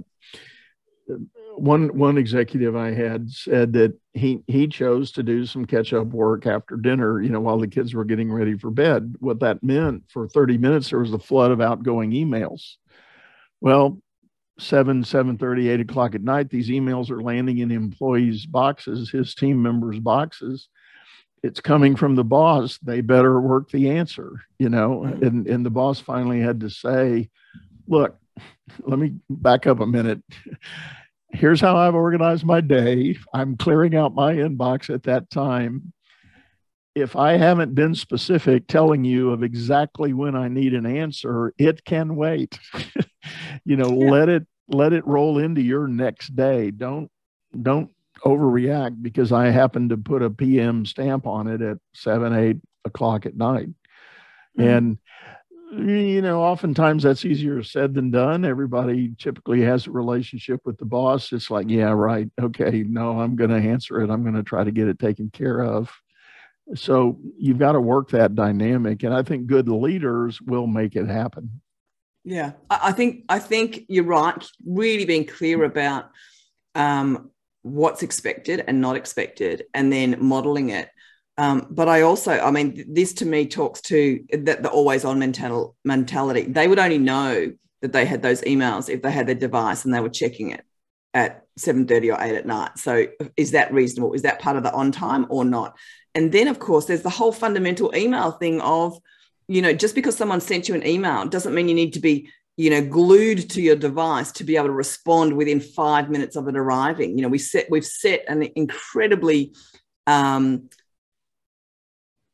One 1.56 1.96
one 1.96 2.18
executive 2.18 2.74
I 2.74 2.92
had 2.92 3.30
said 3.30 3.72
that 3.74 3.98
he 4.14 4.42
he 4.46 4.66
chose 4.66 5.12
to 5.12 5.22
do 5.22 5.46
some 5.46 5.66
catch 5.66 5.92
up 5.92 6.08
work 6.08 6.46
after 6.46 6.76
dinner, 6.76 7.20
you 7.20 7.28
know, 7.28 7.40
while 7.40 7.58
the 7.58 7.68
kids 7.68 7.94
were 7.94 8.04
getting 8.04 8.32
ready 8.32 8.56
for 8.56 8.70
bed. 8.70 9.16
What 9.20 9.40
that 9.40 9.62
meant 9.62 10.04
for 10.08 10.26
30 10.26 10.58
minutes, 10.58 10.90
there 10.90 11.00
was 11.00 11.12
a 11.12 11.18
flood 11.18 11.50
of 11.50 11.60
outgoing 11.60 12.12
emails. 12.12 12.76
Well, 13.60 14.00
7 14.60 15.02
7 15.02 15.38
30 15.38 15.68
8 15.68 15.80
o'clock 15.80 16.14
at 16.14 16.22
night 16.22 16.50
these 16.50 16.68
emails 16.68 17.10
are 17.10 17.22
landing 17.22 17.58
in 17.58 17.70
employees 17.70 18.46
boxes 18.46 19.10
his 19.10 19.34
team 19.34 19.60
members 19.60 19.98
boxes. 19.98 20.68
It's 21.42 21.60
coming 21.60 21.96
from 21.96 22.16
the 22.16 22.24
boss. 22.24 22.78
They 22.82 23.00
better 23.00 23.40
work 23.40 23.70
the 23.70 23.90
answer 23.90 24.42
you 24.58 24.68
know? 24.68 25.04
Mm-hmm. 25.06 25.24
and 25.24 25.46
and 25.46 25.66
the 25.66 25.70
boss 25.70 26.00
finally 26.00 26.40
had 26.40 26.60
to 26.60 26.70
say 26.70 27.30
look 27.88 28.16
let 28.80 28.98
me 28.98 29.14
back 29.28 29.66
up 29.66 29.80
a 29.80 29.86
minute. 29.86 30.22
Here's 31.32 31.60
how 31.60 31.76
i've 31.76 31.94
organized 31.94 32.44
my 32.44 32.60
day. 32.60 33.16
I'm 33.32 33.56
clearing 33.56 33.96
out 33.96 34.14
my 34.14 34.34
inbox 34.34 34.92
at 34.92 35.04
that 35.04 35.30
time. 35.30 35.92
If 36.94 37.16
i 37.16 37.36
haven't 37.36 37.74
been 37.74 37.94
specific 37.94 38.66
telling 38.66 39.04
you 39.04 39.30
of 39.30 39.42
exactly 39.42 40.12
when 40.12 40.34
i 40.34 40.48
need 40.48 40.74
an 40.74 40.86
answer 40.86 41.54
it 41.56 41.84
can 41.84 42.16
wait. 42.16 42.58
You 43.64 43.76
know 43.76 43.90
yeah. 43.90 44.10
let 44.10 44.28
it 44.28 44.46
let 44.70 44.92
it 44.92 45.06
roll 45.06 45.38
into 45.38 45.60
your 45.60 45.86
next 45.86 46.34
day. 46.36 46.70
Don't 46.70 47.10
don't 47.62 47.90
overreact 48.24 49.02
because 49.02 49.32
i 49.32 49.48
happen 49.48 49.88
to 49.88 49.96
put 49.96 50.22
a 50.22 50.30
pm 50.30 50.84
stamp 50.84 51.26
on 51.26 51.46
it 51.46 51.62
at 51.62 51.78
seven 51.94 52.34
eight 52.34 52.58
o'clock 52.84 53.26
at 53.26 53.36
night. 53.36 53.68
Mm-hmm. 54.58 54.62
and 54.62 54.98
you 55.72 56.20
know 56.20 56.42
oftentimes 56.42 57.04
that's 57.04 57.24
easier 57.24 57.62
said 57.62 57.94
than 57.94 58.10
done. 58.10 58.44
Everybody 58.44 59.14
typically 59.16 59.62
has 59.62 59.86
a 59.86 59.92
relationship 59.92 60.60
with 60.64 60.78
the 60.78 60.84
boss. 60.84 61.32
It's 61.32 61.50
like 61.50 61.70
yeah 61.70 61.90
right. 61.90 62.28
Okay 62.40 62.84
no 62.86 63.20
i'm 63.20 63.36
going 63.36 63.50
to 63.50 63.68
answer 63.68 64.00
it. 64.00 64.10
I'm 64.10 64.22
going 64.22 64.34
to 64.34 64.42
try 64.42 64.64
to 64.64 64.72
get 64.72 64.88
it 64.88 64.98
taken 64.98 65.30
care 65.30 65.62
of. 65.62 65.90
So 66.74 67.18
you've 67.38 67.58
got 67.58 67.72
to 67.72 67.80
work 67.80 68.10
that 68.10 68.34
dynamic. 68.34 69.02
And 69.02 69.14
i 69.14 69.22
think 69.22 69.46
good 69.46 69.68
leaders 69.68 70.40
will 70.40 70.66
make 70.66 70.94
it 70.94 71.06
happen 71.06 71.60
yeah, 72.24 72.52
I 72.68 72.92
think 72.92 73.24
I 73.28 73.38
think 73.38 73.86
you're 73.88 74.04
right. 74.04 74.44
Really 74.66 75.04
being 75.04 75.26
clear 75.26 75.64
about 75.64 76.10
um, 76.74 77.30
what's 77.62 78.02
expected 78.02 78.64
and 78.66 78.80
not 78.80 78.96
expected, 78.96 79.64
and 79.74 79.92
then 79.92 80.16
modeling 80.20 80.70
it. 80.70 80.88
Um, 81.38 81.68
but 81.70 81.88
I 81.88 82.02
also, 82.02 82.32
I 82.32 82.50
mean, 82.50 82.84
this 82.92 83.14
to 83.14 83.26
me 83.26 83.46
talks 83.46 83.80
to 83.82 84.20
that 84.32 84.62
the 84.62 84.68
always 84.68 85.04
on 85.04 85.18
mental 85.18 85.76
mentality. 85.84 86.42
They 86.42 86.68
would 86.68 86.78
only 86.78 86.98
know 86.98 87.52
that 87.82 87.92
they 87.92 88.04
had 88.04 88.22
those 88.22 88.42
emails 88.42 88.90
if 88.90 89.02
they 89.02 89.10
had 89.10 89.26
their 89.26 89.34
device 89.34 89.84
and 89.84 89.94
they 89.94 90.00
were 90.00 90.10
checking 90.10 90.50
it 90.50 90.64
at 91.14 91.46
7.30 91.58 92.16
or 92.16 92.22
8 92.22 92.36
at 92.36 92.46
night 92.46 92.78
so 92.78 93.06
is 93.36 93.50
that 93.50 93.72
reasonable 93.72 94.12
is 94.12 94.22
that 94.22 94.38
part 94.38 94.56
of 94.56 94.62
the 94.62 94.72
on 94.72 94.92
time 94.92 95.26
or 95.28 95.44
not 95.44 95.76
and 96.14 96.30
then 96.30 96.46
of 96.46 96.60
course 96.60 96.84
there's 96.84 97.02
the 97.02 97.10
whole 97.10 97.32
fundamental 97.32 97.94
email 97.96 98.30
thing 98.30 98.60
of 98.60 98.96
you 99.50 99.60
know, 99.60 99.72
just 99.72 99.96
because 99.96 100.16
someone 100.16 100.40
sent 100.40 100.68
you 100.68 100.76
an 100.76 100.86
email 100.86 101.26
doesn't 101.26 101.54
mean 101.54 101.68
you 101.68 101.74
need 101.74 101.92
to 101.94 101.98
be, 101.98 102.30
you 102.56 102.70
know, 102.70 102.86
glued 102.86 103.50
to 103.50 103.60
your 103.60 103.74
device 103.74 104.30
to 104.30 104.44
be 104.44 104.56
able 104.56 104.68
to 104.68 104.72
respond 104.72 105.36
within 105.36 105.58
five 105.58 106.08
minutes 106.08 106.36
of 106.36 106.46
it 106.46 106.56
arriving. 106.56 107.18
You 107.18 107.22
know, 107.22 107.28
we 107.28 107.38
set 107.38 107.66
we've 107.68 107.84
set 107.84 108.24
an 108.28 108.48
incredibly 108.54 109.52
um, 110.06 110.70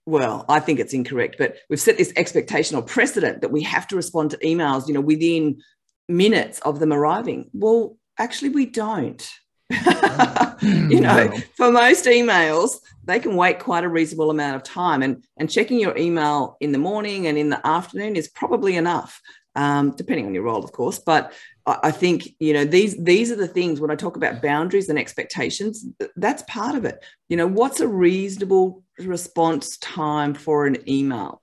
well, 0.05 0.45
I 0.47 0.61
think 0.61 0.79
it's 0.79 0.93
incorrect, 0.93 1.37
but 1.39 1.57
we've 1.71 1.81
set 1.81 1.97
this 1.97 2.13
expectation 2.17 2.77
or 2.77 2.83
precedent 2.83 3.41
that 3.41 3.51
we 3.51 3.63
have 3.63 3.87
to 3.89 3.97
respond 3.97 4.33
to 4.33 4.39
emails, 4.39 4.87
you 4.87 4.93
know, 4.93 5.01
within 5.01 5.63
minutes 6.11 6.59
of 6.61 6.81
them 6.81 6.93
arriving. 6.93 7.49
Well, 7.55 7.97
actually, 8.19 8.51
we 8.51 8.67
don't. 8.67 9.27
you 10.63 11.01
know, 11.01 11.27
no. 11.27 11.39
for 11.55 11.73
most 11.73 12.05
emails, 12.07 12.77
they 13.05 13.19
can 13.19 13.37
wait 13.37 13.59
quite 13.59 13.85
a 13.85 13.89
reasonable 13.89 14.31
amount 14.31 14.57
of 14.57 14.63
time. 14.63 15.03
And, 15.03 15.25
and 15.37 15.51
checking 15.51 15.81
your 15.81 15.97
email 15.97 16.57
in 16.61 16.73
the 16.73 16.79
morning 16.79 17.27
and 17.27 17.37
in 17.37 17.51
the 17.51 17.65
afternoon 17.67 18.17
is 18.17 18.29
probably 18.29 18.77
enough, 18.77 19.21
um, 19.55 19.95
depending 19.97 20.27
on 20.27 20.35
your 20.35 20.45
role, 20.45 20.65
of 20.65 20.73
course. 20.73 20.99
But 20.99 21.33
I, 21.67 21.79
I 21.85 21.91
think, 21.91 22.29
you 22.39 22.53
know, 22.53 22.65
these, 22.65 22.97
these 23.03 23.31
are 23.33 23.37
the 23.37 23.49
things 23.49 23.81
when 23.81 23.91
I 23.91 23.97
talk 23.97 24.17
about 24.17 24.43
boundaries 24.43 24.89
and 24.89 24.99
expectations, 24.99 25.85
that's 26.17 26.43
part 26.49 26.77
of 26.77 26.85
it. 26.85 27.05
You 27.29 27.37
know, 27.37 27.47
what's 27.47 27.81
a 27.81 27.89
reasonable 27.89 28.85
response 28.99 29.79
time 29.79 30.35
for 30.35 30.67
an 30.67 30.89
email? 30.89 31.43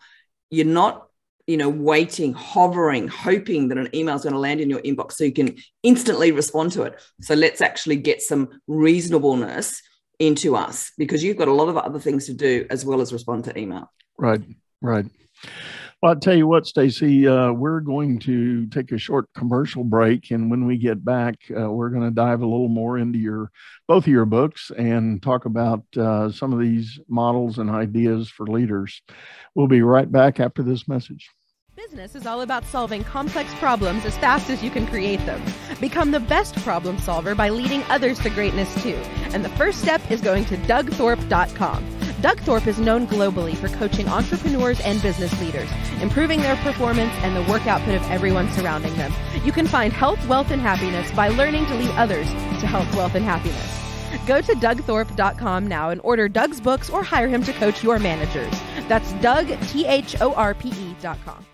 You're 0.50 0.66
not 0.66 1.08
you 1.48 1.58
know, 1.58 1.70
waiting, 1.70 2.34
hovering, 2.34 3.08
hoping 3.08 3.68
that 3.68 3.78
an 3.78 3.90
email 3.94 4.16
is 4.16 4.24
going 4.24 4.34
to 4.34 4.40
land 4.40 4.62
in 4.62 4.70
your 4.70 4.82
inbox 4.82 5.14
so 5.14 5.24
you 5.24 5.34
can 5.34 5.56
instantly 5.84 6.32
respond 6.32 6.72
to 6.72 6.84
it. 6.84 7.02
So 7.22 7.36
let's 7.36 7.62
actually 7.62 7.98
get 7.98 8.22
some 8.22 8.62
reasonableness 8.68 9.82
into 10.20 10.56
us 10.56 10.92
because 10.98 11.24
you've 11.24 11.38
got 11.38 11.50
a 11.50 11.54
lot 11.54 11.70
of 11.70 11.78
other 11.78 12.00
things 12.00 12.28
to 12.28 12.34
do 12.34 12.66
as 12.70 12.86
well 12.86 13.02
as 13.02 13.12
respond 13.12 13.44
to 13.46 13.60
email. 13.60 13.92
Right, 14.18 14.42
right. 14.82 15.06
Well, 16.04 16.12
I'll 16.12 16.20
tell 16.20 16.36
you 16.36 16.48
what, 16.48 16.68
Stacy, 16.68 17.26
uh, 17.30 17.54
we're 17.54 17.80
going 17.80 18.20
to 18.20 18.68
take 18.68 18.92
a 18.92 18.98
short 18.98 19.30
commercial 19.34 19.86
break. 19.86 20.32
And 20.32 20.52
when 20.52 20.66
we 20.66 20.78
get 20.78 21.06
back, 21.06 21.36
uh, 21.50 21.72
we're 21.72 21.92
going 21.92 22.04
to 22.04 22.12
dive 22.12 22.42
a 22.42 22.46
little 22.46 22.68
more 22.68 22.98
into 22.98 23.18
your 23.18 23.50
both 23.88 24.04
of 24.04 24.10
your 24.10 24.26
books 24.26 24.70
and 24.78 25.24
talk 25.24 25.46
about 25.46 25.86
uh, 25.96 26.30
some 26.30 26.52
of 26.52 26.60
these 26.60 27.00
models 27.08 27.58
and 27.58 27.70
ideas 27.70 28.28
for 28.28 28.46
leaders. 28.46 29.02
We'll 29.56 29.70
be 29.70 29.82
right 29.82 30.12
back 30.12 30.42
after 30.42 30.62
this 30.62 30.90
message. 30.90 31.30
Business 31.78 32.16
is 32.16 32.28
all 32.28 32.42
about 32.42 32.66
solving 32.66 33.06
complex 33.06 33.54
problems 33.54 34.04
as 34.04 34.18
fast 34.18 34.50
as 34.50 34.62
you 34.62 34.72
can 34.72 34.86
create 34.86 35.26
them. 35.26 35.42
Become 35.80 36.12
the 36.12 36.20
best 36.20 36.54
problem 36.66 37.00
solver 37.00 37.34
by 37.34 37.48
leading 37.48 37.82
others 37.84 38.20
to 38.20 38.30
greatness 38.30 38.84
too. 38.84 39.00
And 39.32 39.46
the 39.46 39.50
first 39.52 39.80
step 39.80 40.02
is 40.12 40.20
going 40.20 40.44
to 40.46 40.58
dougthorpe.com. 40.58 42.03
Doug 42.24 42.40
Thorpe 42.40 42.68
is 42.68 42.80
known 42.80 43.06
globally 43.06 43.54
for 43.54 43.68
coaching 43.68 44.08
entrepreneurs 44.08 44.80
and 44.80 45.02
business 45.02 45.38
leaders, 45.42 45.70
improving 46.02 46.40
their 46.40 46.56
performance 46.56 47.12
and 47.16 47.36
the 47.36 47.52
work 47.52 47.68
output 47.68 47.96
of 47.96 48.02
everyone 48.10 48.50
surrounding 48.54 48.96
them. 48.96 49.12
You 49.44 49.52
can 49.52 49.68
find 49.68 49.92
health, 49.92 50.26
wealth, 50.26 50.50
and 50.50 50.62
happiness 50.62 51.12
by 51.12 51.28
learning 51.28 51.66
to 51.66 51.76
lead 51.76 51.90
others 51.98 52.30
to 52.30 52.66
health, 52.66 52.96
wealth, 52.96 53.16
and 53.16 53.26
happiness. 53.26 54.26
Go 54.26 54.40
to 54.40 54.54
dougthorpe.com 54.54 55.68
now 55.68 55.90
and 55.90 56.00
order 56.02 56.30
Doug's 56.30 56.62
books 56.62 56.90
or 56.90 57.04
hire 57.04 57.28
him 57.28 57.44
to 57.44 57.52
coach 57.52 57.84
your 57.84 58.00
managers. 58.00 58.54
That's 58.88 59.12
Doug, 59.16 59.48
T 59.68 59.86
H 59.86 60.16
O 60.22 60.34
R 60.34 60.54
P 60.54 60.70
E.com. 60.70 61.46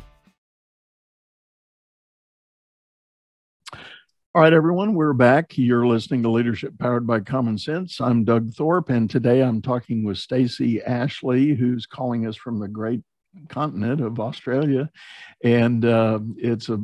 All 4.36 4.44
right, 4.44 4.54
everyone, 4.54 4.94
we're 4.94 5.14
back. 5.14 5.58
You're 5.58 5.88
listening 5.88 6.22
to 6.22 6.30
Leadership 6.30 6.78
Powered 6.78 7.08
by 7.08 7.20
Common 7.20 7.58
Sense. 7.58 8.00
I'm 8.00 8.24
Doug 8.26 8.54
Thorpe, 8.54 8.90
and 8.90 9.10
today 9.10 9.42
I'm 9.42 9.60
talking 9.60 10.04
with 10.04 10.20
Stacy 10.20 10.84
Ashley, 10.84 11.56
who's 11.56 11.88
calling 11.88 12.28
us 12.28 12.36
from 12.36 12.60
the 12.60 12.68
great 12.68 13.02
continent 13.48 14.02
of 14.02 14.20
Australia. 14.20 14.88
And 15.44 15.84
uh, 15.84 16.20
it's 16.38 16.70
a, 16.70 16.80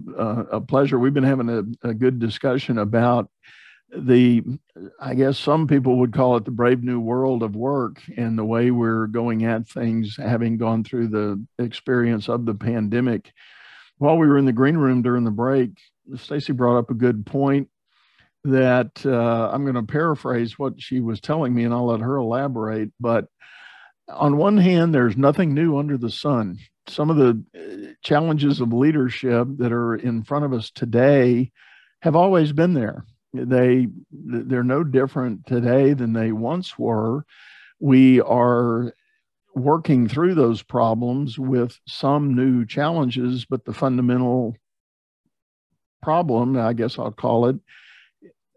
a, 0.53 0.59
pleasure. 0.59 0.97
We've 0.97 1.13
been 1.13 1.23
having 1.23 1.77
a, 1.83 1.87
a 1.87 1.93
good 1.93 2.17
discussion 2.17 2.79
about 2.79 3.29
the, 3.95 4.41
I 4.99 5.13
guess 5.13 5.37
some 5.37 5.67
people 5.67 5.97
would 5.99 6.13
call 6.13 6.37
it 6.37 6.45
the 6.45 6.51
brave 6.51 6.81
new 6.81 6.99
world 6.99 7.43
of 7.43 7.55
work 7.55 8.01
and 8.17 8.39
the 8.39 8.43
way 8.43 8.71
we're 8.71 9.05
going 9.05 9.45
at 9.45 9.69
things, 9.69 10.17
having 10.17 10.57
gone 10.57 10.83
through 10.83 11.09
the 11.09 11.45
experience 11.63 12.27
of 12.27 12.47
the 12.47 12.55
pandemic. 12.55 13.31
While 13.99 14.17
we 14.17 14.25
were 14.25 14.39
in 14.39 14.45
the 14.45 14.51
green 14.51 14.77
room 14.77 15.03
during 15.03 15.25
the 15.25 15.31
break, 15.31 15.77
Stacy 16.15 16.53
brought 16.53 16.77
up 16.77 16.89
a 16.89 16.95
good 16.95 17.25
point 17.25 17.69
that 18.43 19.03
uh, 19.05 19.49
I'm 19.51 19.63
going 19.63 19.75
to 19.75 19.83
paraphrase 19.83 20.57
what 20.59 20.79
she 20.79 20.99
was 20.99 21.19
telling 21.19 21.53
me, 21.53 21.63
and 21.63 21.73
I'll 21.73 21.87
let 21.87 22.01
her 22.01 22.17
elaborate. 22.17 22.91
But 22.99 23.25
on 24.07 24.37
one 24.37 24.57
hand, 24.57 24.93
there's 24.93 25.17
nothing 25.17 25.53
new 25.53 25.77
under 25.77 25.97
the 25.97 26.11
sun. 26.11 26.59
Some 26.87 27.09
of 27.09 27.17
the 27.17 27.43
uh, 27.57 27.93
challenges 28.03 28.61
of 28.61 28.71
leadership 28.71 29.47
that 29.57 29.71
are 29.71 29.95
in 29.95 30.23
front 30.23 30.45
of 30.45 30.53
us 30.53 30.69
today 30.69 31.51
have 32.01 32.15
always 32.15 32.51
been 32.51 32.73
there. 32.73 33.05
They 33.33 33.87
they're 34.11 34.63
no 34.63 34.83
different 34.83 35.47
today 35.47 35.93
than 35.93 36.13
they 36.13 36.31
once 36.31 36.77
were. 36.77 37.25
We 37.79 38.21
are 38.21 38.93
working 39.55 40.07
through 40.07 40.35
those 40.35 40.61
problems 40.61 41.39
with 41.39 41.79
some 41.87 42.35
new 42.35 42.65
challenges, 42.65 43.45
but 43.45 43.65
the 43.65 43.73
fundamental 43.73 44.55
problem, 46.05 46.57
I 46.57 46.73
guess 46.73 46.99
I'll 46.99 47.11
call 47.11 47.47
it, 47.47 47.57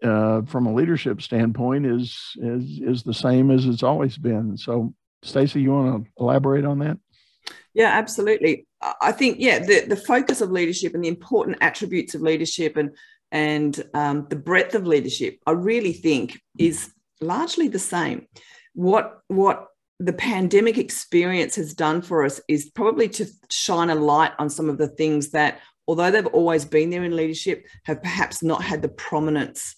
uh, 0.05 0.43
from 0.43 0.67
a 0.67 0.75
leadership 0.75 1.23
standpoint, 1.23 1.87
is 1.87 2.37
is 2.37 2.81
is 2.81 3.03
the 3.03 3.15
same 3.15 3.51
as 3.51 3.67
it's 3.67 3.83
always 3.83 4.17
been. 4.19 4.57
So, 4.57 4.95
Stacy, 5.23 5.63
you 5.63 5.73
want 5.73 6.05
to 6.05 6.11
elaborate 6.21 6.65
on 6.65 6.79
that? 6.81 6.99
Yeah, 7.75 7.91
absolutely. 8.03 8.67
I 9.01 9.13
think 9.13 9.39
yeah, 9.41 9.59
the 9.59 9.87
the 9.87 9.97
focus 9.97 10.41
of 10.41 10.51
leadership 10.51 10.95
and 10.95 11.03
the 11.03 11.09
important 11.09 11.59
attributes 11.61 12.15
of 12.15 12.21
leadership 12.21 12.77
and 12.77 12.91
and 13.33 13.83
um, 13.95 14.27
the 14.31 14.37
breadth 14.37 14.75
of 14.75 14.87
leadership, 14.87 15.39
I 15.47 15.53
really 15.53 15.93
think 15.93 16.41
is 16.59 16.91
largely 17.21 17.69
the 17.69 17.79
same. 17.79 18.27
What 18.75 19.21
what 19.29 19.69
the 20.01 20.13
pandemic 20.13 20.79
experience 20.79 21.57
has 21.57 21.75
done 21.75 22.03
for 22.03 22.25
us 22.25 22.41
is 22.47 22.71
probably 22.71 23.09
to 23.09 23.27
shine 23.51 23.91
a 23.91 23.95
light 23.95 24.33
on 24.39 24.49
some 24.49 24.69
of 24.69 24.79
the 24.79 24.87
things 24.87 25.31
that, 25.31 25.61
although 25.89 26.11
they've 26.11 26.27
always 26.27 26.65
been 26.65 26.91
there 26.91 27.03
in 27.03 27.17
leadership, 27.17 27.67
have 27.85 28.03
perhaps 28.03 28.43
not 28.43 28.63
had 28.63 28.83
the 28.83 28.89
prominence 28.89 29.75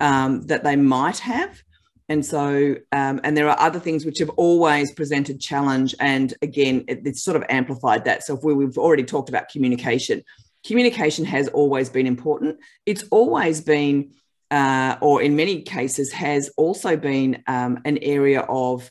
um, 0.00 0.42
that 0.46 0.64
they 0.64 0.76
might 0.76 1.18
have. 1.18 1.60
And 2.08 2.24
so, 2.24 2.76
um, 2.92 3.20
and 3.22 3.36
there 3.36 3.48
are 3.48 3.60
other 3.60 3.78
things 3.78 4.04
which 4.04 4.18
have 4.20 4.30
always 4.30 4.92
presented 4.92 5.40
challenge. 5.40 5.94
And 6.00 6.32
again, 6.40 6.84
it, 6.88 7.02
it's 7.04 7.22
sort 7.22 7.36
of 7.36 7.44
amplified 7.48 8.04
that. 8.04 8.24
So, 8.24 8.36
if 8.36 8.42
we, 8.42 8.54
we've 8.54 8.78
already 8.78 9.04
talked 9.04 9.28
about 9.28 9.48
communication, 9.48 10.24
communication 10.66 11.24
has 11.26 11.48
always 11.48 11.88
been 11.88 12.06
important. 12.06 12.58
It's 12.86 13.04
always 13.10 13.60
been, 13.60 14.12
uh, 14.50 14.96
or 15.00 15.22
in 15.22 15.36
many 15.36 15.62
cases, 15.62 16.12
has 16.12 16.50
also 16.56 16.96
been 16.96 17.42
um, 17.46 17.80
an 17.84 17.98
area 17.98 18.40
of 18.40 18.90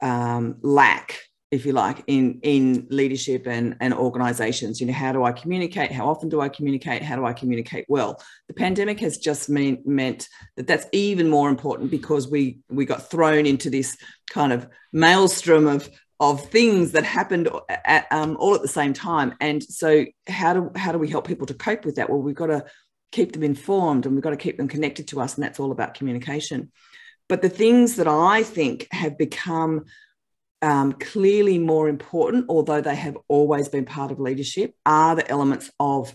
um, 0.00 0.56
lack 0.62 1.18
if 1.50 1.66
you 1.66 1.72
like, 1.72 2.04
in 2.06 2.38
in 2.42 2.86
leadership 2.90 3.46
and 3.46 3.76
and 3.80 3.92
organizations. 3.92 4.80
You 4.80 4.86
know, 4.86 4.92
how 4.92 5.12
do 5.12 5.24
I 5.24 5.32
communicate? 5.32 5.90
How 5.90 6.08
often 6.08 6.28
do 6.28 6.40
I 6.40 6.48
communicate? 6.48 7.02
How 7.02 7.16
do 7.16 7.24
I 7.24 7.32
communicate 7.32 7.86
well? 7.88 8.22
The 8.48 8.54
pandemic 8.54 9.00
has 9.00 9.18
just 9.18 9.48
mean, 9.48 9.82
meant 9.84 10.28
that 10.56 10.66
that's 10.66 10.86
even 10.92 11.28
more 11.28 11.48
important 11.48 11.90
because 11.90 12.30
we 12.30 12.60
we 12.68 12.84
got 12.84 13.10
thrown 13.10 13.46
into 13.46 13.70
this 13.70 13.96
kind 14.30 14.52
of 14.52 14.68
maelstrom 14.92 15.66
of 15.66 15.90
of 16.20 16.46
things 16.50 16.92
that 16.92 17.02
happened 17.02 17.48
at, 17.68 18.06
um, 18.10 18.36
all 18.38 18.54
at 18.54 18.60
the 18.60 18.68
same 18.68 18.92
time. 18.92 19.34
And 19.40 19.62
so, 19.62 20.04
how 20.28 20.52
do 20.52 20.70
how 20.76 20.92
do 20.92 20.98
we 20.98 21.08
help 21.08 21.26
people 21.26 21.46
to 21.46 21.54
cope 21.54 21.84
with 21.84 21.96
that? 21.96 22.08
Well, 22.08 22.22
we've 22.22 22.34
got 22.34 22.46
to 22.46 22.64
keep 23.10 23.32
them 23.32 23.42
informed 23.42 24.06
and 24.06 24.14
we've 24.14 24.22
got 24.22 24.30
to 24.30 24.36
keep 24.36 24.56
them 24.56 24.68
connected 24.68 25.08
to 25.08 25.20
us, 25.20 25.34
and 25.34 25.42
that's 25.42 25.58
all 25.58 25.72
about 25.72 25.94
communication. 25.94 26.70
But 27.28 27.42
the 27.42 27.48
things 27.48 27.96
that 27.96 28.08
I 28.08 28.42
think 28.42 28.86
have 28.92 29.16
become 29.16 29.86
um, 30.62 30.92
clearly 30.92 31.58
more 31.58 31.88
important, 31.88 32.46
although 32.48 32.80
they 32.80 32.94
have 32.94 33.16
always 33.28 33.68
been 33.68 33.84
part 33.84 34.10
of 34.10 34.20
leadership, 34.20 34.74
are 34.84 35.16
the 35.16 35.28
elements 35.30 35.70
of 35.80 36.14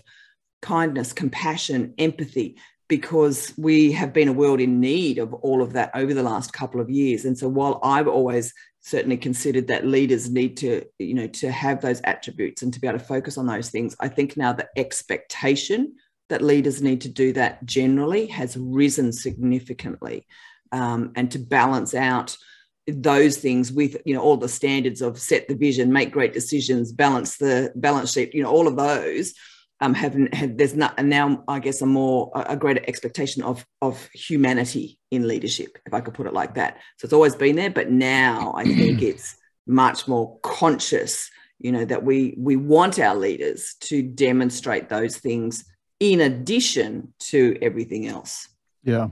kindness, 0.62 1.12
compassion, 1.12 1.94
empathy, 1.98 2.56
because 2.88 3.52
we 3.56 3.92
have 3.92 4.12
been 4.12 4.28
a 4.28 4.32
world 4.32 4.60
in 4.60 4.80
need 4.80 5.18
of 5.18 5.34
all 5.34 5.62
of 5.62 5.72
that 5.72 5.90
over 5.94 6.14
the 6.14 6.22
last 6.22 6.52
couple 6.52 6.80
of 6.80 6.88
years. 6.88 7.24
And 7.24 7.36
so 7.36 7.48
while 7.48 7.80
I've 7.82 8.06
always 8.06 8.52
certainly 8.80 9.16
considered 9.16 9.66
that 9.66 9.84
leaders 9.86 10.30
need 10.30 10.56
to, 10.58 10.84
you 11.00 11.14
know, 11.14 11.26
to 11.26 11.50
have 11.50 11.80
those 11.80 12.00
attributes 12.04 12.62
and 12.62 12.72
to 12.72 12.80
be 12.80 12.86
able 12.86 12.98
to 12.98 13.04
focus 13.04 13.36
on 13.36 13.46
those 13.46 13.70
things, 13.70 13.96
I 13.98 14.08
think 14.08 14.36
now 14.36 14.52
the 14.52 14.68
expectation 14.76 15.96
that 16.28 16.42
leaders 16.42 16.80
need 16.80 17.00
to 17.00 17.08
do 17.08 17.32
that 17.32 17.64
generally 17.64 18.26
has 18.26 18.56
risen 18.56 19.12
significantly. 19.12 20.26
Um, 20.72 21.12
and 21.14 21.30
to 21.30 21.38
balance 21.38 21.94
out 21.94 22.36
those 22.86 23.38
things 23.38 23.72
with 23.72 23.96
you 24.04 24.14
know 24.14 24.20
all 24.20 24.36
the 24.36 24.48
standards 24.48 25.02
of 25.02 25.18
set 25.18 25.48
the 25.48 25.54
vision 25.54 25.92
make 25.92 26.12
great 26.12 26.32
decisions 26.32 26.92
balance 26.92 27.36
the 27.36 27.72
balance 27.74 28.12
sheet 28.12 28.32
you 28.32 28.42
know 28.42 28.50
all 28.50 28.68
of 28.68 28.76
those 28.76 29.34
um 29.80 29.92
haven't 29.92 30.32
had 30.32 30.56
there's 30.56 30.76
not 30.76 30.94
and 30.96 31.10
now 31.10 31.42
i 31.48 31.58
guess 31.58 31.82
a 31.82 31.86
more 31.86 32.30
a 32.34 32.56
greater 32.56 32.82
expectation 32.86 33.42
of 33.42 33.66
of 33.82 34.08
humanity 34.14 34.98
in 35.10 35.26
leadership 35.26 35.78
if 35.84 35.92
i 35.92 36.00
could 36.00 36.14
put 36.14 36.26
it 36.26 36.32
like 36.32 36.54
that. 36.54 36.78
So 36.98 37.06
it's 37.06 37.12
always 37.12 37.34
been 37.34 37.56
there 37.56 37.70
but 37.70 37.90
now 37.90 38.54
i 38.56 38.64
think 38.64 39.02
it's 39.02 39.36
much 39.66 40.06
more 40.06 40.38
conscious 40.42 41.28
you 41.58 41.72
know 41.72 41.84
that 41.84 42.04
we 42.04 42.34
we 42.38 42.54
want 42.54 42.98
our 43.00 43.16
leaders 43.16 43.74
to 43.80 44.02
demonstrate 44.02 44.88
those 44.88 45.16
things 45.16 45.64
in 45.98 46.20
addition 46.20 47.14
to 47.18 47.56
everything 47.62 48.06
else. 48.06 48.48
Yeah 48.84 49.08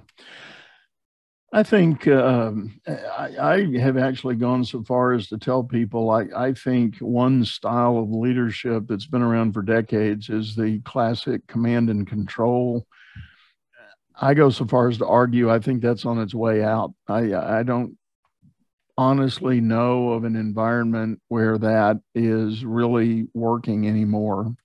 I 1.54 1.62
think 1.62 2.08
um, 2.08 2.80
I, 2.84 3.30
I, 3.40 3.78
have 3.78 3.96
actually 3.96 4.34
gone 4.34 4.64
so 4.64 4.82
far 4.82 5.12
as 5.12 5.28
to 5.28 5.38
tell 5.38 5.62
people 5.62 6.10
I, 6.10 6.26
I 6.36 6.52
think 6.52 6.98
one 6.98 7.44
style 7.44 7.96
of 7.98 8.10
leadership 8.10 8.88
that's 8.88 9.06
been 9.06 9.22
around 9.22 9.52
for 9.52 9.62
decades 9.62 10.30
is 10.30 10.56
the 10.56 10.80
classic 10.80 11.46
command 11.46 11.90
and 11.90 12.08
control. 12.08 12.88
I 14.20 14.34
go 14.34 14.50
so 14.50 14.66
far 14.66 14.88
as 14.88 14.98
to 14.98 15.06
argue 15.06 15.48
I 15.48 15.60
think 15.60 15.80
that's 15.80 16.04
on 16.04 16.20
its 16.20 16.34
way 16.34 16.64
out. 16.64 16.92
I, 17.06 17.32
I 17.32 17.62
don't 17.62 17.96
honestly 18.98 19.60
know 19.60 20.08
of 20.08 20.24
an 20.24 20.34
environment 20.34 21.20
where 21.28 21.56
that 21.58 22.00
is 22.16 22.64
really 22.64 23.28
working 23.32 23.86
anymore. 23.86 24.56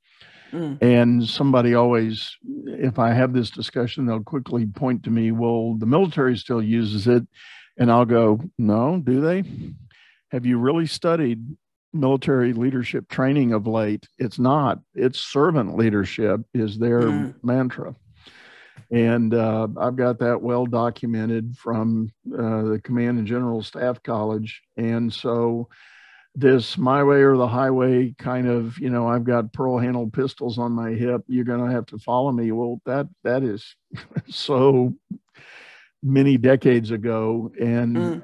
Mm. 0.51 0.81
And 0.81 1.27
somebody 1.27 1.75
always, 1.75 2.35
if 2.65 2.99
I 2.99 3.13
have 3.13 3.33
this 3.33 3.49
discussion, 3.49 4.05
they'll 4.05 4.23
quickly 4.23 4.65
point 4.65 5.03
to 5.03 5.09
me, 5.09 5.31
well, 5.31 5.75
the 5.75 5.85
military 5.85 6.37
still 6.37 6.61
uses 6.61 7.07
it. 7.07 7.27
And 7.77 7.91
I'll 7.91 8.05
go, 8.05 8.41
no, 8.57 9.01
do 9.03 9.21
they? 9.21 9.43
Have 10.31 10.45
you 10.45 10.57
really 10.57 10.85
studied 10.85 11.45
military 11.93 12.53
leadership 12.53 13.07
training 13.09 13.53
of 13.53 13.67
late? 13.67 14.07
It's 14.17 14.39
not, 14.39 14.79
it's 14.93 15.19
servant 15.19 15.77
leadership 15.77 16.41
is 16.53 16.77
their 16.77 17.01
mm. 17.01 17.35
mantra. 17.43 17.95
And 18.91 19.33
uh, 19.33 19.67
I've 19.77 19.95
got 19.95 20.19
that 20.19 20.41
well 20.41 20.65
documented 20.65 21.55
from 21.57 22.11
uh, 22.33 22.63
the 22.63 22.81
Command 22.83 23.19
and 23.19 23.27
General 23.27 23.61
Staff 23.61 24.01
College. 24.01 24.61
And 24.77 25.13
so 25.13 25.69
this 26.35 26.77
my 26.77 27.03
way 27.03 27.21
or 27.21 27.37
the 27.37 27.47
highway 27.47 28.13
kind 28.17 28.47
of 28.47 28.77
you 28.77 28.89
know 28.89 29.07
i've 29.07 29.23
got 29.23 29.51
pearl 29.51 29.77
handled 29.77 30.13
pistols 30.13 30.57
on 30.59 30.71
my 30.71 30.91
hip 30.91 31.21
you're 31.27 31.43
going 31.43 31.65
to 31.65 31.73
have 31.73 31.85
to 31.87 31.97
follow 31.97 32.31
me. 32.31 32.51
Well 32.51 32.81
that 32.85 33.07
that 33.23 33.43
is 33.43 33.75
so 34.29 34.93
many 36.01 36.37
decades 36.37 36.91
ago 36.91 37.51
and 37.59 37.95
mm. 37.95 38.23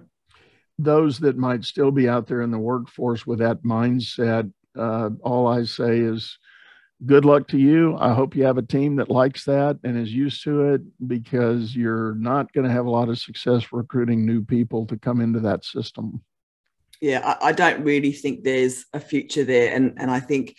those 0.79 1.19
that 1.19 1.37
might 1.37 1.65
still 1.65 1.91
be 1.91 2.07
out 2.07 2.27
there 2.27 2.41
in 2.41 2.51
the 2.51 2.59
workforce 2.59 3.25
with 3.25 3.39
that 3.39 3.63
mindset 3.63 4.51
uh, 4.77 5.09
all 5.23 5.47
i 5.47 5.63
say 5.63 5.99
is 5.99 6.37
good 7.05 7.25
luck 7.25 7.47
to 7.49 7.57
you. 7.57 7.97
I 7.97 8.13
hope 8.13 8.35
you 8.35 8.45
have 8.45 8.57
a 8.57 8.61
team 8.61 8.95
that 8.95 9.09
likes 9.09 9.43
that 9.45 9.77
and 9.83 9.97
is 9.97 10.13
used 10.13 10.43
to 10.43 10.73
it 10.73 10.81
because 11.07 11.75
you're 11.75 12.15
not 12.15 12.51
going 12.53 12.65
to 12.65 12.71
have 12.71 12.85
a 12.85 12.89
lot 12.89 13.09
of 13.09 13.19
success 13.19 13.73
recruiting 13.73 14.25
new 14.25 14.43
people 14.43 14.85
to 14.87 14.97
come 14.97 15.19
into 15.19 15.41
that 15.41 15.65
system 15.65 16.21
yeah, 17.01 17.37
I, 17.41 17.49
I, 17.49 17.51
don't 17.51 17.83
really 17.83 18.11
think 18.11 18.43
there's 18.43 18.85
a 18.93 18.99
future 18.99 19.43
there. 19.43 19.73
And, 19.73 19.93
and 19.97 20.09
I 20.09 20.19
think 20.19 20.55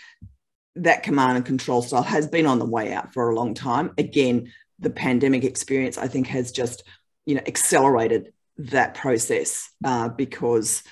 that 0.77 1.03
command 1.03 1.37
and 1.37 1.47
control 1.47 1.83
style 1.83 2.03
has 2.03 2.27
been 2.27 2.47
on 2.47 2.59
the 2.59 2.67
way 2.67 2.93
out 2.93 3.13
for 3.13 3.31
a 3.31 3.35
long 3.35 3.55
time. 3.55 3.93
Again, 3.99 4.53
the 4.79 4.91
pandemic 4.91 5.45
experience, 5.45 5.97
I 5.99 6.09
think, 6.09 6.27
has 6.29 6.53
just, 6.53 6.83
you 7.25 7.35
know, 7.35 7.43
accelerated 7.47 8.33
that 8.59 8.95
process 8.95 9.71
uh, 9.85 10.09
because 10.09 10.83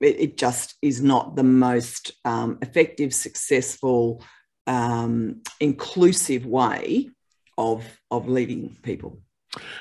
it, 0.00 0.20
it, 0.20 0.36
just 0.36 0.74
is 0.82 1.02
not 1.02 1.36
the 1.36 1.42
most 1.42 2.12
um, 2.24 2.58
effective, 2.60 3.14
successful, 3.14 4.22
um, 4.66 5.42
inclusive 5.60 6.44
way 6.44 7.10
of, 7.56 7.84
of 8.10 8.28
leading 8.28 8.76
people. 8.82 9.18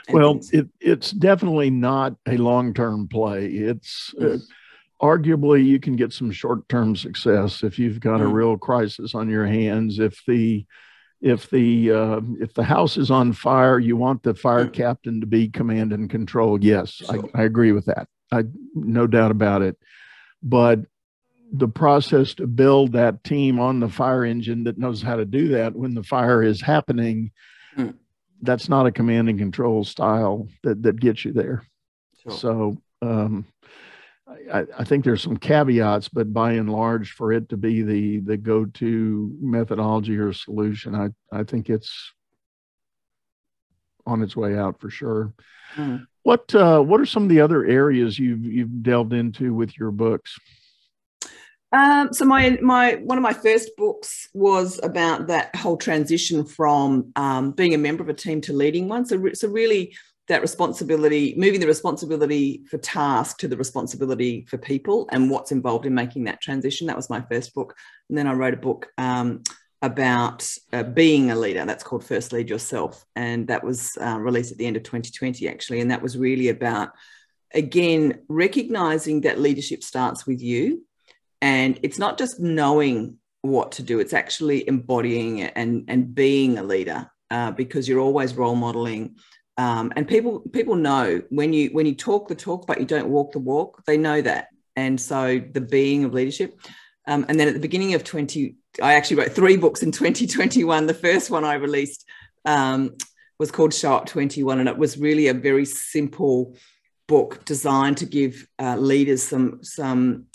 Well, 0.09 0.39
it, 0.51 0.67
it's 0.79 1.11
definitely 1.11 1.69
not 1.69 2.15
a 2.27 2.37
long 2.37 2.73
term 2.73 3.07
play. 3.07 3.47
It's 3.47 4.13
uh, 4.21 4.37
arguably 5.03 5.65
you 5.65 5.81
can 5.81 5.97
get 5.97 6.13
some 6.13 6.31
short-term 6.31 6.95
success 6.95 7.61
if 7.61 7.77
you've 7.77 7.99
got 7.99 8.21
a 8.21 8.23
mm. 8.23 8.31
real 8.31 8.57
crisis 8.57 9.13
on 9.13 9.29
your 9.29 9.45
hands 9.45 9.99
if 9.99 10.23
the 10.25 10.65
if 11.19 11.49
the 11.49 11.91
uh, 11.91 12.21
if 12.39 12.53
the 12.53 12.63
house 12.63 12.95
is 12.95 13.11
on 13.11 13.33
fire 13.33 13.77
you 13.79 13.97
want 13.97 14.23
the 14.23 14.33
fire 14.33 14.65
mm. 14.65 14.73
captain 14.73 15.19
to 15.19 15.27
be 15.27 15.49
command 15.49 15.91
and 15.91 16.09
control 16.09 16.63
yes 16.63 17.01
I, 17.09 17.19
I 17.35 17.43
agree 17.43 17.73
with 17.73 17.85
that 17.85 18.07
i 18.31 18.43
no 18.73 19.05
doubt 19.05 19.31
about 19.31 19.61
it 19.61 19.77
but 20.41 20.79
the 21.51 21.67
process 21.67 22.33
to 22.35 22.47
build 22.47 22.93
that 22.93 23.25
team 23.25 23.59
on 23.59 23.81
the 23.81 23.89
fire 23.89 24.23
engine 24.23 24.63
that 24.63 24.77
knows 24.77 25.01
how 25.01 25.17
to 25.17 25.25
do 25.25 25.49
that 25.49 25.75
when 25.75 25.95
the 25.95 26.03
fire 26.03 26.41
is 26.41 26.61
happening 26.61 27.31
mm. 27.77 27.93
that's 28.41 28.69
not 28.69 28.85
a 28.85 28.91
command 28.91 29.27
and 29.27 29.37
control 29.37 29.83
style 29.83 30.47
that 30.63 30.81
that 30.81 30.97
gets 30.97 31.25
you 31.25 31.33
there 31.33 31.67
sure. 32.21 32.31
so 32.31 32.77
um, 33.01 33.45
I, 34.27 34.65
I, 34.79 34.83
think 34.83 35.03
there's 35.03 35.21
some 35.21 35.37
caveats, 35.37 36.07
but 36.07 36.33
by 36.33 36.53
and 36.53 36.71
large, 36.71 37.11
for 37.11 37.33
it 37.33 37.49
to 37.49 37.57
be 37.57 37.81
the 37.81 38.19
the 38.19 38.37
go-to 38.37 39.35
methodology 39.41 40.17
or 40.17 40.31
solution, 40.31 40.95
I 40.95 41.09
I 41.31 41.43
think 41.43 41.69
it's 41.69 42.13
on 44.05 44.21
its 44.21 44.35
way 44.35 44.57
out 44.57 44.79
for 44.79 44.89
sure. 44.89 45.33
Mm. 45.75 46.05
What 46.23 46.53
uh, 46.55 46.79
what 46.81 47.01
are 47.01 47.05
some 47.05 47.23
of 47.23 47.29
the 47.29 47.41
other 47.41 47.65
areas 47.65 48.17
you've 48.17 48.45
you've 48.45 48.81
delved 48.81 49.13
into 49.13 49.53
with 49.53 49.77
your 49.77 49.91
books? 49.91 50.37
Um, 51.73 52.13
so 52.13 52.23
my 52.23 52.57
my 52.61 52.93
one 53.03 53.17
of 53.17 53.23
my 53.23 53.33
first 53.33 53.71
books 53.75 54.29
was 54.33 54.79
about 54.83 55.27
that 55.27 55.55
whole 55.55 55.75
transition 55.75 56.45
from 56.45 57.11
um, 57.15 57.51
being 57.51 57.73
a 57.73 57.79
member 57.79 58.03
of 58.03 58.09
a 58.09 58.13
team 58.13 58.39
to 58.41 58.53
leading 58.53 58.87
one. 58.87 59.05
So 59.05 59.21
so 59.33 59.49
really 59.49 59.95
that 60.27 60.41
responsibility, 60.41 61.33
moving 61.37 61.59
the 61.59 61.67
responsibility 61.67 62.63
for 62.69 62.77
task 62.77 63.37
to 63.39 63.47
the 63.47 63.57
responsibility 63.57 64.45
for 64.49 64.57
people 64.57 65.07
and 65.11 65.29
what's 65.29 65.51
involved 65.51 65.85
in 65.85 65.93
making 65.93 66.23
that 66.25 66.41
transition. 66.41 66.87
That 66.87 66.95
was 66.95 67.09
my 67.09 67.21
first 67.21 67.53
book. 67.53 67.75
And 68.09 68.17
then 68.17 68.27
I 68.27 68.33
wrote 68.33 68.53
a 68.53 68.57
book 68.57 68.87
um, 68.97 69.43
about 69.81 70.49
uh, 70.71 70.83
being 70.83 71.29
a 71.29 71.35
leader. 71.35 71.65
That's 71.65 71.83
called 71.83 72.05
First 72.05 72.31
Lead 72.31 72.49
Yourself. 72.49 73.03
And 73.17 73.47
that 73.47 73.63
was 73.63 73.97
uh, 73.99 74.17
released 74.17 74.53
at 74.53 74.57
the 74.57 74.65
end 74.65 74.77
of 74.77 74.83
2020, 74.83 75.47
actually. 75.49 75.81
And 75.81 75.91
that 75.91 76.01
was 76.01 76.17
really 76.17 76.47
about 76.47 76.91
again, 77.53 78.19
recognizing 78.27 79.21
that 79.21 79.39
leadership 79.39 79.83
starts 79.83 80.25
with 80.25 80.41
you. 80.41 80.85
And 81.41 81.79
it's 81.83 81.99
not 81.99 82.17
just 82.17 82.39
knowing 82.39 83.17
what 83.41 83.73
to 83.73 83.83
do, 83.83 83.99
it's 83.99 84.13
actually 84.13 84.67
embodying 84.67 85.39
it 85.39 85.53
and, 85.55 85.85
and 85.87 86.15
being 86.15 86.57
a 86.57 86.63
leader 86.63 87.11
uh, 87.29 87.51
because 87.51 87.87
you're 87.87 87.99
always 87.99 88.35
role 88.35 88.55
modeling. 88.55 89.17
Um, 89.57 89.93
and 89.95 90.07
people 90.07 90.39
people 90.39 90.75
know 90.75 91.21
when 91.29 91.53
you 91.53 91.69
when 91.69 91.85
you 91.85 91.93
talk 91.93 92.27
the 92.27 92.35
talk 92.35 92.65
but 92.65 92.79
you 92.79 92.85
don't 92.85 93.09
walk 93.09 93.33
the 93.33 93.39
walk 93.39 93.83
they 93.85 93.97
know 93.97 94.21
that. 94.21 94.47
And 94.75 94.99
so 94.99 95.39
the 95.39 95.61
being 95.61 96.03
of 96.03 96.13
leadership 96.13 96.59
um, 97.07 97.25
and 97.27 97.39
then 97.39 97.47
at 97.47 97.53
the 97.53 97.59
beginning 97.59 97.93
of 97.93 98.03
20 98.03 98.55
i 98.81 98.93
actually 98.93 99.17
wrote 99.17 99.31
three 99.31 99.57
books 99.57 99.83
in 99.83 99.91
2021 99.91 100.87
the 100.87 100.93
first 100.93 101.29
one 101.29 101.43
i 101.43 101.55
released 101.55 102.05
um, 102.45 102.95
was 103.39 103.51
called 103.51 103.73
show 103.73 103.93
up 103.93 104.05
21 104.05 104.59
and 104.59 104.69
it 104.69 104.77
was 104.77 104.97
really 104.97 105.27
a 105.27 105.33
very 105.33 105.65
simple 105.65 106.55
book 107.07 107.43
designed 107.45 107.97
to 107.97 108.05
give 108.05 108.47
uh, 108.59 108.75
leaders 108.77 109.23
some 109.23 109.63
some 109.63 110.25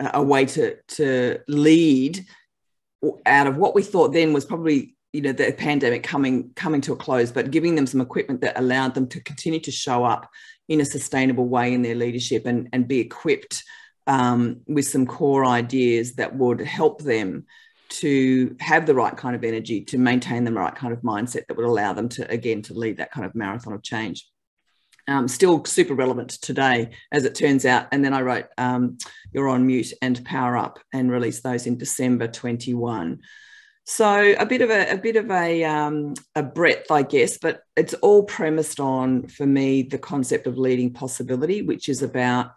uh, 0.00 0.10
a 0.14 0.22
way 0.22 0.44
to 0.44 0.76
to 0.88 1.38
lead 1.48 2.24
out 3.26 3.46
of 3.46 3.56
what 3.56 3.74
we 3.74 3.82
thought 3.82 4.12
then 4.12 4.32
was 4.32 4.44
probably 4.44 4.94
you 5.12 5.20
know 5.20 5.32
the 5.32 5.52
pandemic 5.52 6.02
coming 6.02 6.50
coming 6.54 6.80
to 6.80 6.92
a 6.92 6.96
close 6.96 7.30
but 7.30 7.50
giving 7.50 7.74
them 7.74 7.86
some 7.86 8.00
equipment 8.00 8.40
that 8.40 8.58
allowed 8.58 8.94
them 8.94 9.06
to 9.06 9.20
continue 9.20 9.60
to 9.60 9.70
show 9.70 10.04
up 10.04 10.30
in 10.68 10.80
a 10.80 10.84
sustainable 10.84 11.46
way 11.46 11.74
in 11.74 11.82
their 11.82 11.94
leadership 11.94 12.46
and 12.46 12.68
and 12.72 12.88
be 12.88 13.00
equipped 13.00 13.62
um, 14.08 14.62
with 14.66 14.86
some 14.86 15.06
core 15.06 15.44
ideas 15.44 16.14
that 16.14 16.34
would 16.34 16.60
help 16.60 17.02
them 17.02 17.46
to 17.88 18.56
have 18.58 18.86
the 18.86 18.94
right 18.94 19.16
kind 19.16 19.36
of 19.36 19.44
energy 19.44 19.82
to 19.82 19.98
maintain 19.98 20.44
the 20.44 20.52
right 20.52 20.74
kind 20.74 20.92
of 20.92 21.02
mindset 21.02 21.46
that 21.46 21.56
would 21.56 21.66
allow 21.66 21.92
them 21.92 22.08
to 22.08 22.28
again 22.30 22.62
to 22.62 22.74
lead 22.74 22.96
that 22.96 23.12
kind 23.12 23.26
of 23.26 23.34
marathon 23.34 23.74
of 23.74 23.82
change 23.82 24.26
um, 25.08 25.28
still 25.28 25.64
super 25.64 25.94
relevant 25.94 26.30
today, 26.30 26.90
as 27.10 27.24
it 27.24 27.34
turns 27.34 27.66
out. 27.66 27.88
And 27.92 28.04
then 28.04 28.14
I 28.14 28.22
wrote 28.22 28.46
um, 28.56 28.98
You're 29.32 29.48
on 29.48 29.66
Mute 29.66 29.92
and 30.00 30.24
Power 30.24 30.56
Up 30.56 30.78
and 30.92 31.10
released 31.10 31.42
those 31.42 31.66
in 31.66 31.78
December 31.78 32.28
21. 32.28 33.20
So 33.84 34.34
a 34.38 34.46
bit 34.46 34.62
of 34.62 34.70
a, 34.70 34.92
a 34.92 34.96
bit 34.96 35.16
of 35.16 35.30
a, 35.30 35.64
um, 35.64 36.14
a 36.36 36.42
breadth, 36.42 36.90
I 36.90 37.02
guess, 37.02 37.38
but 37.38 37.62
it's 37.76 37.94
all 37.94 38.22
premised 38.22 38.78
on, 38.78 39.26
for 39.26 39.44
me, 39.46 39.82
the 39.82 39.98
concept 39.98 40.46
of 40.46 40.56
leading 40.56 40.92
possibility, 40.92 41.62
which 41.62 41.88
is 41.88 42.02
about 42.02 42.52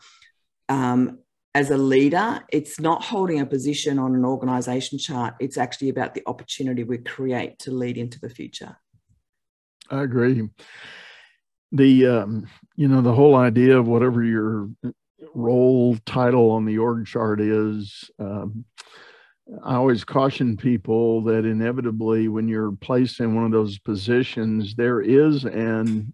um, 0.69 1.19
as 1.55 1.71
a 1.71 1.77
leader, 1.77 2.43
it's 2.51 2.79
not 2.79 3.03
holding 3.03 3.39
a 3.39 3.45
position 3.45 3.97
on 3.97 4.13
an 4.13 4.25
organization 4.25 4.99
chart. 4.99 5.35
It's 5.39 5.57
actually 5.57 5.89
about 5.89 6.13
the 6.13 6.23
opportunity 6.27 6.83
we 6.83 6.97
create 6.97 7.59
to 7.59 7.71
lead 7.71 7.97
into 7.97 8.19
the 8.19 8.29
future. 8.29 8.77
I 9.89 10.03
agree 10.03 10.49
the 11.75 12.07
um, 12.07 12.47
you 12.75 12.87
know 12.87 13.01
the 13.01 13.13
whole 13.13 13.35
idea 13.35 13.77
of 13.77 13.87
whatever 13.87 14.23
your 14.23 14.69
role 15.33 15.97
title 16.05 16.51
on 16.51 16.65
the 16.65 16.77
org 16.77 17.05
chart 17.05 17.41
is 17.41 18.09
um, 18.19 18.65
i 19.63 19.75
always 19.75 20.03
caution 20.03 20.57
people 20.57 21.21
that 21.21 21.45
inevitably 21.45 22.27
when 22.27 22.47
you're 22.47 22.71
placed 22.71 23.19
in 23.19 23.35
one 23.35 23.45
of 23.45 23.51
those 23.51 23.79
positions 23.79 24.75
there 24.75 25.01
is 25.01 25.45
an 25.45 26.13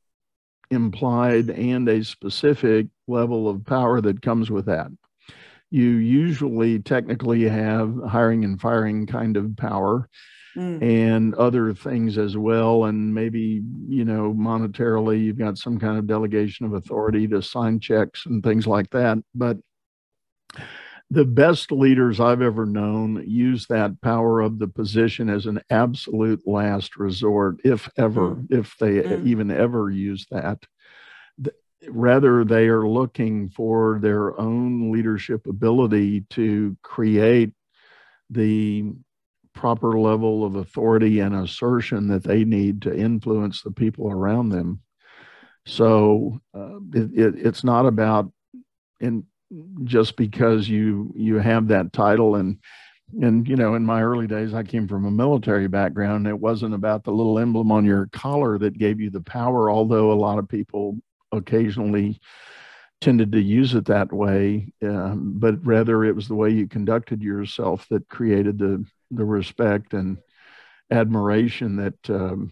implied 0.69 1.49
and 1.49 1.87
a 1.89 2.03
specific 2.03 2.87
level 3.07 3.49
of 3.49 3.65
power 3.65 3.99
that 4.01 4.21
comes 4.21 4.49
with 4.49 4.65
that 4.65 4.89
you 5.69 5.85
usually 5.85 6.79
technically 6.79 7.43
have 7.47 7.95
hiring 8.07 8.43
and 8.43 8.59
firing 8.59 9.05
kind 9.05 9.37
of 9.37 9.55
power 9.55 10.09
mm. 10.55 10.81
and 10.81 11.33
other 11.35 11.73
things 11.73 12.17
as 12.17 12.37
well. 12.37 12.85
And 12.85 13.13
maybe, 13.13 13.61
you 13.87 14.05
know, 14.05 14.33
monetarily, 14.33 15.23
you've 15.23 15.37
got 15.37 15.57
some 15.57 15.79
kind 15.79 15.97
of 15.97 16.07
delegation 16.07 16.65
of 16.65 16.73
authority 16.73 17.27
to 17.29 17.41
sign 17.41 17.79
checks 17.79 18.25
and 18.25 18.43
things 18.43 18.67
like 18.67 18.89
that. 18.91 19.17
But 19.33 19.57
the 21.11 21.25
best 21.25 21.73
leaders 21.73 22.21
I've 22.21 22.41
ever 22.41 22.65
known 22.65 23.21
use 23.27 23.67
that 23.67 23.99
power 23.99 24.39
of 24.39 24.59
the 24.59 24.67
position 24.69 25.29
as 25.29 25.45
an 25.45 25.59
absolute 25.69 26.47
last 26.47 26.95
resort, 26.95 27.57
if 27.65 27.89
ever, 27.97 28.35
mm. 28.35 28.47
if 28.49 28.77
they 28.79 29.01
mm. 29.01 29.27
even 29.27 29.51
ever 29.51 29.89
use 29.89 30.25
that. 30.31 30.59
Rather, 31.89 32.45
they 32.45 32.69
are 32.69 32.87
looking 32.87 33.49
for 33.49 33.99
their 34.01 34.39
own 34.39 34.89
leadership 34.89 35.47
ability 35.47 36.21
to 36.29 36.77
create 36.81 37.51
the 38.29 38.93
proper 39.53 39.99
level 39.99 40.45
of 40.45 40.55
authority 40.55 41.19
and 41.19 41.35
assertion 41.35 42.07
that 42.07 42.23
they 42.23 42.45
need 42.45 42.83
to 42.83 42.95
influence 42.97 43.63
the 43.63 43.71
people 43.71 44.09
around 44.09 44.47
them. 44.47 44.79
So 45.65 46.39
uh, 46.55 46.77
it, 46.93 47.11
it, 47.13 47.35
it's 47.45 47.65
not 47.65 47.85
about 47.85 48.31
in 49.01 49.25
just 49.83 50.15
because 50.15 50.69
you 50.69 51.11
you 51.15 51.37
have 51.37 51.67
that 51.67 51.91
title 51.93 52.35
and 52.35 52.57
and 53.21 53.47
you 53.47 53.55
know 53.55 53.75
in 53.75 53.85
my 53.85 54.01
early 54.01 54.27
days 54.27 54.53
I 54.53 54.63
came 54.63 54.87
from 54.87 55.05
a 55.05 55.11
military 55.11 55.67
background. 55.67 56.27
It 56.27 56.39
wasn't 56.39 56.73
about 56.73 57.03
the 57.03 57.11
little 57.11 57.39
emblem 57.39 57.71
on 57.71 57.85
your 57.85 58.07
collar 58.07 58.57
that 58.59 58.77
gave 58.77 58.99
you 58.99 59.09
the 59.09 59.21
power, 59.21 59.69
although 59.69 60.11
a 60.11 60.13
lot 60.13 60.39
of 60.39 60.47
people 60.47 60.97
occasionally 61.31 62.19
tended 63.01 63.31
to 63.31 63.41
use 63.41 63.73
it 63.73 63.85
that 63.85 64.13
way, 64.13 64.71
um, 64.83 65.33
but 65.37 65.65
rather 65.65 66.05
it 66.05 66.15
was 66.15 66.27
the 66.27 66.35
way 66.35 66.51
you 66.51 66.67
conducted 66.67 67.21
yourself 67.21 67.87
that 67.89 68.07
created 68.09 68.59
the 68.59 68.85
the 69.09 69.25
respect 69.25 69.93
and 69.93 70.17
admiration 70.91 71.75
that 71.77 72.09
um, 72.09 72.51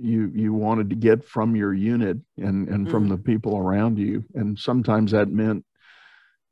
you 0.00 0.30
you 0.34 0.52
wanted 0.52 0.90
to 0.90 0.96
get 0.96 1.24
from 1.24 1.56
your 1.56 1.72
unit 1.72 2.18
and 2.36 2.68
and 2.68 2.90
from 2.90 3.06
mm. 3.06 3.10
the 3.10 3.18
people 3.18 3.56
around 3.56 3.98
you 3.98 4.24
and 4.34 4.58
sometimes 4.58 5.12
that 5.12 5.28
meant 5.28 5.64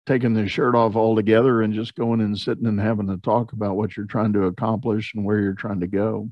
taking 0.06 0.34
the 0.34 0.46
shirt 0.48 0.74
off 0.74 0.96
altogether 0.96 1.62
and 1.62 1.74
just 1.74 1.94
going 1.94 2.20
and 2.20 2.38
sitting 2.38 2.66
and 2.66 2.80
having 2.80 3.10
a 3.10 3.16
talk 3.18 3.52
about 3.52 3.76
what 3.76 3.96
you're 3.96 4.06
trying 4.06 4.32
to 4.32 4.44
accomplish 4.44 5.14
and 5.14 5.24
where 5.24 5.40
you're 5.40 5.54
trying 5.54 5.80
to 5.80 5.86
go. 5.86 6.30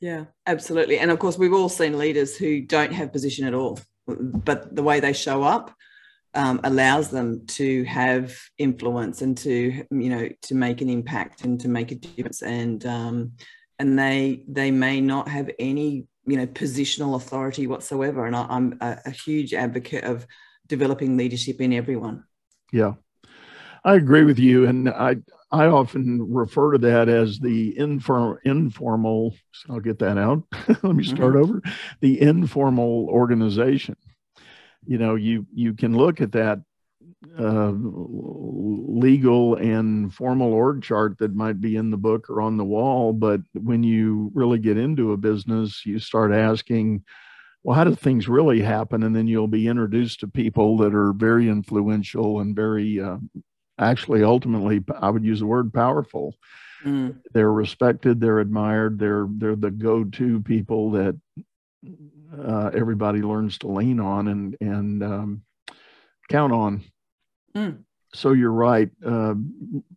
Yeah 0.00 0.24
absolutely. 0.46 0.98
And 0.98 1.10
of 1.10 1.18
course 1.18 1.38
we've 1.38 1.52
all 1.52 1.68
seen 1.68 1.98
leaders 1.98 2.36
who 2.36 2.60
don't 2.60 2.92
have 2.92 3.12
position 3.12 3.46
at 3.46 3.54
all 3.54 3.78
but 4.06 4.74
the 4.74 4.82
way 4.82 5.00
they 5.00 5.12
show 5.12 5.42
up 5.42 5.74
um, 6.34 6.60
allows 6.64 7.10
them 7.10 7.46
to 7.46 7.84
have 7.84 8.36
influence 8.58 9.22
and 9.22 9.36
to 9.38 9.84
you 9.90 10.10
know 10.10 10.28
to 10.42 10.54
make 10.54 10.80
an 10.80 10.88
impact 10.88 11.44
and 11.44 11.60
to 11.60 11.68
make 11.68 11.92
a 11.92 11.94
difference. 11.94 12.42
And 12.42 12.84
um, 12.86 13.32
and 13.78 13.98
they 13.98 14.42
they 14.48 14.70
may 14.70 15.00
not 15.00 15.28
have 15.28 15.50
any 15.58 16.06
you 16.26 16.36
know 16.36 16.46
positional 16.46 17.16
authority 17.16 17.66
whatsoever. 17.66 18.26
And 18.26 18.36
I, 18.36 18.46
am 18.50 18.78
a, 18.80 18.98
a 19.06 19.10
huge 19.10 19.54
advocate 19.54 20.04
of 20.04 20.26
developing 20.66 21.16
leadership 21.16 21.60
in 21.60 21.72
everyone 21.72 22.24
yeah. 22.74 22.94
I 23.84 23.94
agree 23.94 24.24
with 24.24 24.38
you 24.38 24.66
and 24.66 24.88
i 24.88 25.16
i 25.52 25.66
often 25.66 26.32
refer 26.32 26.72
to 26.72 26.78
that 26.78 27.08
as 27.08 27.38
the 27.38 27.78
inform, 27.78 28.38
informal 28.44 29.36
i'll 29.70 29.80
get 29.80 30.00
that 30.00 30.18
out. 30.18 30.42
Let 30.82 30.96
me 30.96 31.04
start 31.04 31.34
mm-hmm. 31.34 31.42
over. 31.42 31.62
The 32.00 32.20
informal 32.20 33.08
organization. 33.08 33.96
You 34.86 34.98
know 34.98 35.14
you 35.14 35.46
you 35.54 35.74
can 35.74 35.96
look 35.96 36.20
at 36.20 36.32
that 36.32 36.60
uh, 37.38 37.72
legal 37.76 39.54
and 39.54 40.12
formal 40.12 40.52
org 40.52 40.82
chart 40.82 41.18
that 41.18 41.34
might 41.34 41.60
be 41.60 41.76
in 41.76 41.90
the 41.90 41.96
book 41.96 42.28
or 42.28 42.42
on 42.42 42.58
the 42.58 42.64
wall 42.64 43.12
but 43.14 43.40
when 43.54 43.82
you 43.82 44.30
really 44.34 44.58
get 44.58 44.76
into 44.76 45.12
a 45.12 45.16
business 45.16 45.86
you 45.86 45.98
start 45.98 46.32
asking 46.32 47.02
well 47.64 47.74
how 47.74 47.82
do 47.84 47.94
things 47.94 48.28
really 48.28 48.60
happen 48.60 49.02
and 49.02 49.16
then 49.16 49.26
you'll 49.26 49.48
be 49.48 49.66
introduced 49.66 50.20
to 50.20 50.28
people 50.28 50.76
that 50.76 50.94
are 50.94 51.12
very 51.12 51.48
influential 51.48 52.40
and 52.40 52.54
very 52.54 53.00
uh, 53.00 53.16
actually 53.78 54.22
ultimately 54.22 54.80
i 55.00 55.10
would 55.10 55.24
use 55.24 55.40
the 55.40 55.46
word 55.46 55.72
powerful 55.72 56.34
mm. 56.84 57.14
they're 57.32 57.52
respected 57.52 58.20
they're 58.20 58.38
admired 58.38 58.98
they're 58.98 59.26
they're 59.30 59.56
the 59.56 59.70
go-to 59.70 60.40
people 60.42 60.92
that 60.92 61.18
uh, 62.46 62.70
everybody 62.74 63.20
learns 63.22 63.58
to 63.58 63.68
lean 63.68 64.00
on 64.00 64.28
and 64.28 64.56
and 64.60 65.02
um, 65.02 65.42
count 66.28 66.52
on. 66.52 66.84
Mm. 67.56 67.78
So 68.12 68.32
you're 68.32 68.52
right. 68.52 68.90
Uh, 69.04 69.34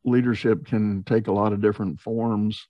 leadership 0.04 0.66
can 0.66 1.04
take 1.04 1.28
a 1.28 1.32
lot 1.32 1.54
of 1.54 1.62
different 1.62 2.00
forms. 2.00 2.68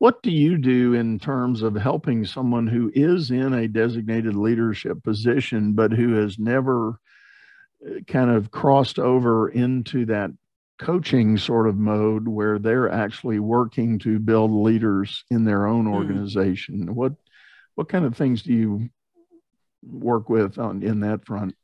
What 0.00 0.22
do 0.22 0.30
you 0.30 0.56
do 0.56 0.94
in 0.94 1.18
terms 1.18 1.60
of 1.60 1.74
helping 1.74 2.24
someone 2.24 2.66
who 2.66 2.90
is 2.94 3.30
in 3.30 3.52
a 3.52 3.68
designated 3.68 4.34
leadership 4.34 5.04
position, 5.04 5.74
but 5.74 5.92
who 5.92 6.14
has 6.14 6.38
never 6.38 6.98
uh, 7.86 8.00
kind 8.06 8.30
of 8.30 8.50
crossed 8.50 8.98
over 8.98 9.50
into 9.50 10.06
that 10.06 10.30
coaching 10.78 11.36
sort 11.36 11.68
of 11.68 11.76
mode 11.76 12.26
where 12.26 12.58
they're 12.58 12.90
actually 12.90 13.40
working 13.40 13.98
to 13.98 14.18
build 14.18 14.50
leaders 14.50 15.22
in 15.30 15.44
their 15.44 15.66
own 15.66 15.84
hmm. 15.84 15.92
organization? 15.92 16.86
Mm. 16.86 16.94
What 16.94 17.12
what 17.74 17.90
kind 17.90 18.06
of 18.06 18.16
things 18.16 18.42
do 18.42 18.54
you 18.54 18.88
work 19.82 20.30
with 20.30 20.58
on 20.58 20.82
in 20.82 21.00
that 21.00 21.26
front? 21.26 21.54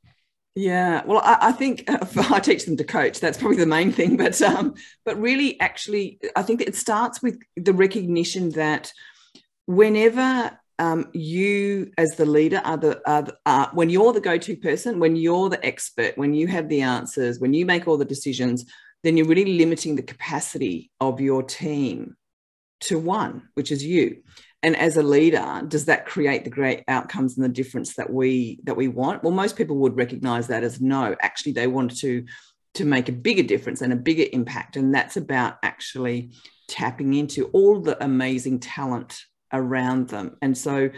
Yeah, 0.58 1.02
well, 1.04 1.20
I, 1.22 1.36
I, 1.42 1.52
think 1.52 1.84
I 2.30 2.40
teach 2.40 2.64
them 2.64 2.78
to 2.78 2.84
coach. 2.84 3.20
That's 3.20 3.36
probably 3.36 3.58
the 3.58 3.66
main 3.66 3.92
thing. 3.92 4.16
But 4.16 4.40
um, 4.40 4.74
but 5.04 5.20
really, 5.20 5.60
actually, 5.60 6.18
I 6.34 6.42
think 6.42 6.62
it 6.62 6.74
starts 6.74 7.22
with 7.22 7.38
the 7.56 7.74
recognition 7.74 8.50
that 8.52 8.90
whenever 9.66 10.58
um, 10.78 11.10
you 11.12 11.92
as 11.98 12.16
the 12.16 12.24
leader 12.24 12.62
are 12.64 12.78
the, 12.78 13.00
are 13.06 13.22
the 13.22 13.36
uh, 13.44 13.68
when 13.74 13.90
you're 13.90 14.14
the 14.14 14.20
go-to 14.20 14.56
person 14.56 14.98
when 14.98 15.16
you're 15.16 15.48
the 15.48 15.64
expert 15.64 16.16
when 16.16 16.34
you 16.34 16.46
have 16.46 16.68
the 16.68 16.82
answers 16.82 17.40
when 17.40 17.54
you 17.54 17.64
make 17.64 17.88
all 17.88 17.96
the 17.96 18.04
decisions 18.04 18.64
then 19.02 19.16
you're 19.16 19.26
really 19.26 19.56
limiting 19.56 19.96
the 19.96 20.02
capacity 20.02 20.90
of 21.00 21.18
your 21.18 21.42
team 21.42 22.14
to 22.80 22.98
one 22.98 23.48
which 23.54 23.72
is 23.72 23.82
you 23.82 24.18
and 24.66 24.76
as 24.76 24.96
a 24.96 25.02
leader 25.02 25.62
does 25.68 25.84
that 25.84 26.04
create 26.04 26.42
the 26.42 26.50
great 26.50 26.82
outcomes 26.88 27.36
and 27.36 27.44
the 27.44 27.48
difference 27.48 27.94
that 27.94 28.12
we 28.12 28.58
that 28.64 28.76
we 28.76 28.88
want? 28.88 29.22
Well 29.22 29.32
most 29.32 29.56
people 29.56 29.76
would 29.76 29.96
recognize 29.96 30.48
that 30.48 30.64
as 30.64 30.80
no. 30.80 31.16
Actually 31.22 31.52
they 31.52 31.68
want 31.68 31.96
to 31.98 32.26
to 32.74 32.84
make 32.84 33.08
a 33.08 33.12
bigger 33.12 33.44
difference 33.44 33.80
and 33.80 33.92
a 33.92 33.96
bigger 33.96 34.26
impact. 34.32 34.76
And 34.76 34.94
that's 34.94 35.16
about 35.16 35.56
actually 35.62 36.32
tapping 36.68 37.14
into 37.14 37.46
all 37.46 37.80
the 37.80 38.02
amazing 38.04 38.58
talent 38.58 39.18
around 39.52 40.08
them. 40.08 40.36
And 40.42 40.58
so 40.58 40.90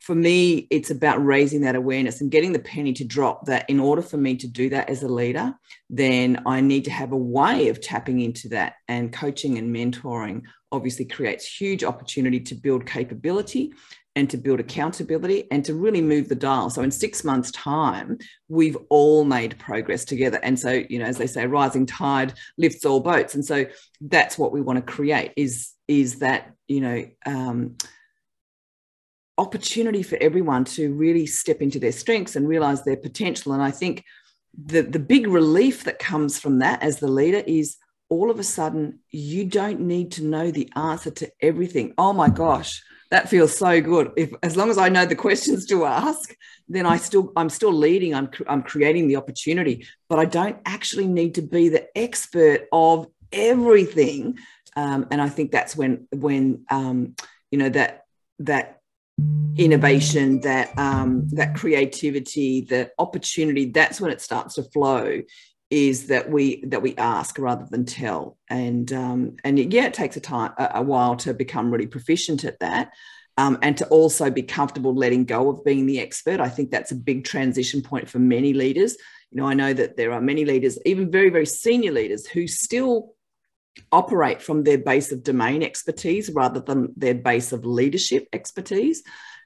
for 0.00 0.14
me, 0.14 0.66
it's 0.70 0.90
about 0.90 1.24
raising 1.24 1.60
that 1.62 1.76
awareness 1.76 2.20
and 2.20 2.30
getting 2.30 2.52
the 2.52 2.58
penny 2.58 2.92
to 2.94 3.04
drop 3.04 3.46
that 3.46 3.68
in 3.68 3.80
order 3.80 4.02
for 4.02 4.16
me 4.16 4.36
to 4.36 4.48
do 4.48 4.68
that 4.70 4.88
as 4.88 5.02
a 5.02 5.08
leader, 5.08 5.54
then 5.90 6.42
I 6.46 6.60
need 6.60 6.84
to 6.84 6.90
have 6.90 7.12
a 7.12 7.16
way 7.16 7.68
of 7.68 7.80
tapping 7.80 8.20
into 8.20 8.48
that. 8.48 8.74
And 8.88 9.12
coaching 9.12 9.58
and 9.58 9.74
mentoring 9.74 10.42
obviously 10.72 11.04
creates 11.04 11.46
huge 11.46 11.84
opportunity 11.84 12.40
to 12.40 12.54
build 12.54 12.86
capability 12.86 13.72
and 14.14 14.28
to 14.28 14.36
build 14.36 14.60
accountability 14.60 15.50
and 15.50 15.64
to 15.64 15.74
really 15.74 16.02
move 16.02 16.28
the 16.28 16.34
dial. 16.34 16.68
So 16.68 16.82
in 16.82 16.90
six 16.90 17.24
months' 17.24 17.50
time, 17.50 18.18
we've 18.48 18.76
all 18.90 19.24
made 19.24 19.58
progress 19.58 20.04
together. 20.04 20.38
And 20.42 20.58
so, 20.58 20.82
you 20.88 20.98
know, 20.98 21.06
as 21.06 21.16
they 21.16 21.26
say, 21.26 21.46
rising 21.46 21.86
tide 21.86 22.34
lifts 22.58 22.84
all 22.84 23.00
boats. 23.00 23.34
And 23.34 23.44
so 23.44 23.66
that's 24.00 24.36
what 24.36 24.52
we 24.52 24.60
want 24.60 24.84
to 24.84 24.92
create 24.92 25.32
is, 25.36 25.70
is 25.88 26.18
that, 26.18 26.52
you 26.68 26.80
know, 26.80 27.06
um, 27.24 27.76
opportunity 29.38 30.02
for 30.02 30.18
everyone 30.20 30.64
to 30.64 30.92
really 30.92 31.26
step 31.26 31.62
into 31.62 31.78
their 31.78 31.92
strengths 31.92 32.36
and 32.36 32.46
realize 32.46 32.84
their 32.84 32.98
potential. 32.98 33.52
And 33.52 33.62
I 33.62 33.70
think 33.70 34.04
the, 34.62 34.82
the 34.82 34.98
big 34.98 35.26
relief 35.26 35.84
that 35.84 35.98
comes 35.98 36.38
from 36.38 36.58
that 36.58 36.82
as 36.82 36.98
the 36.98 37.08
leader 37.08 37.42
is 37.46 37.78
all 38.12 38.30
of 38.30 38.38
a 38.38 38.44
sudden 38.44 38.98
you 39.10 39.42
don't 39.46 39.80
need 39.80 40.12
to 40.12 40.22
know 40.22 40.50
the 40.50 40.70
answer 40.76 41.10
to 41.10 41.32
everything. 41.40 41.94
Oh 41.96 42.12
my 42.12 42.28
gosh, 42.28 42.82
that 43.10 43.30
feels 43.30 43.56
so 43.56 43.80
good. 43.80 44.12
If 44.18 44.32
as 44.42 44.54
long 44.54 44.68
as 44.68 44.76
I 44.76 44.90
know 44.90 45.06
the 45.06 45.16
questions 45.16 45.64
to 45.66 45.86
ask, 45.86 46.36
then 46.68 46.84
I 46.84 46.98
still 46.98 47.32
I'm 47.36 47.48
still 47.48 47.72
leading. 47.72 48.14
I'm 48.14 48.28
I'm 48.46 48.62
creating 48.62 49.08
the 49.08 49.16
opportunity, 49.16 49.86
but 50.10 50.18
I 50.18 50.26
don't 50.26 50.58
actually 50.66 51.06
need 51.06 51.36
to 51.36 51.42
be 51.42 51.70
the 51.70 51.86
expert 51.96 52.68
of 52.70 53.06
everything. 53.32 54.38
Um, 54.76 55.06
and 55.10 55.22
I 55.22 55.30
think 55.30 55.50
that's 55.50 55.74
when 55.74 56.06
when 56.12 56.66
um, 56.70 57.16
you 57.50 57.58
know 57.58 57.70
that 57.70 58.04
that 58.40 58.82
innovation, 59.56 60.40
that 60.40 60.78
um, 60.78 61.28
that 61.30 61.54
creativity, 61.54 62.60
the 62.60 62.90
opportunity, 62.98 63.70
that's 63.70 64.02
when 64.02 64.12
it 64.12 64.20
starts 64.20 64.56
to 64.56 64.64
flow. 64.64 65.22
Is 65.74 66.08
that 66.08 66.30
we 66.30 66.62
that 66.66 66.82
we 66.82 66.94
ask 66.96 67.38
rather 67.38 67.66
than 67.70 67.86
tell, 67.86 68.36
and 68.50 68.92
um, 68.92 69.36
and 69.42 69.58
yeah, 69.58 69.86
it 69.86 69.94
takes 69.94 70.18
a 70.18 70.20
time 70.20 70.52
a, 70.58 70.70
a 70.74 70.82
while 70.82 71.16
to 71.16 71.32
become 71.32 71.70
really 71.70 71.86
proficient 71.86 72.44
at 72.44 72.60
that. 72.60 72.92
Um, 73.38 73.56
and 73.62 73.74
to 73.78 73.86
also 73.88 74.30
be 74.30 74.42
comfortable 74.42 74.94
letting 74.94 75.24
go 75.24 75.48
of 75.48 75.64
being 75.64 75.86
the 75.86 76.00
expert. 76.00 76.38
I 76.38 76.50
think 76.50 76.70
that's 76.70 76.92
a 76.92 77.04
big 77.10 77.24
transition 77.24 77.80
point 77.80 78.10
for 78.10 78.18
many 78.18 78.52
leaders. 78.52 78.98
You 79.30 79.40
know, 79.40 79.48
I 79.48 79.54
know 79.54 79.72
that 79.72 79.96
there 79.96 80.12
are 80.12 80.20
many 80.20 80.44
leaders, 80.44 80.78
even 80.84 81.10
very, 81.10 81.30
very 81.30 81.46
senior 81.46 81.92
leaders, 81.92 82.26
who 82.26 82.46
still 82.46 83.14
operate 83.90 84.42
from 84.42 84.64
their 84.64 84.76
base 84.76 85.12
of 85.12 85.22
domain 85.22 85.62
expertise 85.62 86.30
rather 86.30 86.60
than 86.60 86.92
their 86.94 87.14
base 87.14 87.52
of 87.52 87.64
leadership 87.64 88.28
expertise. 88.34 89.02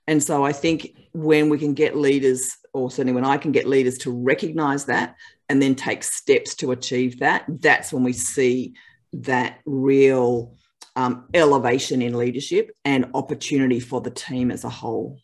And 0.09 0.20
so 0.20 0.45
I 0.45 0.53
think 0.53 0.99
when 1.12 1.49
we 1.49 1.59
can 1.59 1.74
get 1.74 1.97
leaders, 1.97 2.57
or 2.72 2.91
certainly 2.91 3.12
when 3.12 3.24
I 3.24 3.39
can 3.39 3.53
get 3.53 3.68
leaders 3.68 3.99
to 3.99 4.11
recognize 4.11 4.87
that 4.87 5.14
and 5.49 5.62
then 5.62 5.74
take 5.74 6.03
steps 6.03 6.55
to 6.57 6.72
achieve 6.72 7.20
that, 7.20 7.44
that's 7.49 7.92
when 7.92 8.03
we 8.03 8.12
see 8.12 8.74
that 9.12 9.61
real 9.64 10.55
um, 10.97 11.28
elevation 11.34 12.03
in 12.03 12.16
leadership 12.16 12.70
and 12.84 13.11
opportunity 13.14 13.80
for 13.80 14.01
the 14.01 14.11
team 14.11 14.51
as 14.51 14.64
a 14.64 14.68
whole. 14.68 15.20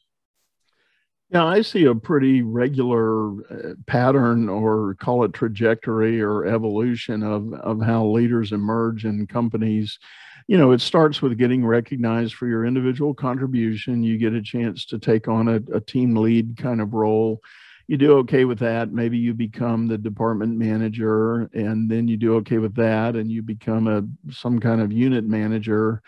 Yeah, 1.30 1.46
I 1.46 1.62
see 1.62 1.86
a 1.86 1.94
pretty 1.94 2.42
regular 2.42 3.32
uh, 3.50 3.74
pattern 3.86 4.50
or 4.50 4.96
call 5.00 5.24
it 5.24 5.32
trajectory 5.32 6.20
or 6.20 6.44
evolution 6.44 7.22
of, 7.22 7.54
of 7.54 7.80
how 7.80 8.04
leaders 8.04 8.52
emerge 8.52 9.06
in 9.06 9.26
companies. 9.26 9.98
You 10.46 10.58
know, 10.58 10.72
it 10.72 10.82
starts 10.82 11.22
with 11.22 11.38
getting 11.38 11.64
recognized 11.64 12.34
for 12.34 12.46
your 12.46 12.66
individual 12.66 13.14
contribution. 13.14 14.02
You 14.02 14.18
get 14.18 14.34
a 14.34 14.42
chance 14.42 14.84
to 14.86 14.98
take 14.98 15.26
on 15.26 15.48
a, 15.48 15.62
a 15.74 15.80
team 15.80 16.14
lead 16.16 16.58
kind 16.58 16.82
of 16.82 16.92
role. 16.92 17.40
You 17.86 17.96
do 17.96 18.18
okay 18.18 18.44
with 18.44 18.58
that. 18.60 18.92
Maybe 18.92 19.18
you 19.18 19.34
become 19.34 19.86
the 19.86 19.98
department 19.98 20.56
manager, 20.56 21.50
and 21.52 21.90
then 21.90 22.08
you 22.08 22.16
do 22.16 22.36
okay 22.36 22.58
with 22.58 22.74
that, 22.76 23.16
and 23.16 23.30
you 23.30 23.42
become 23.42 23.88
a 23.88 24.02
some 24.32 24.60
kind 24.60 24.80
of 24.80 24.92
unit 24.92 25.24
manager, 25.24 26.02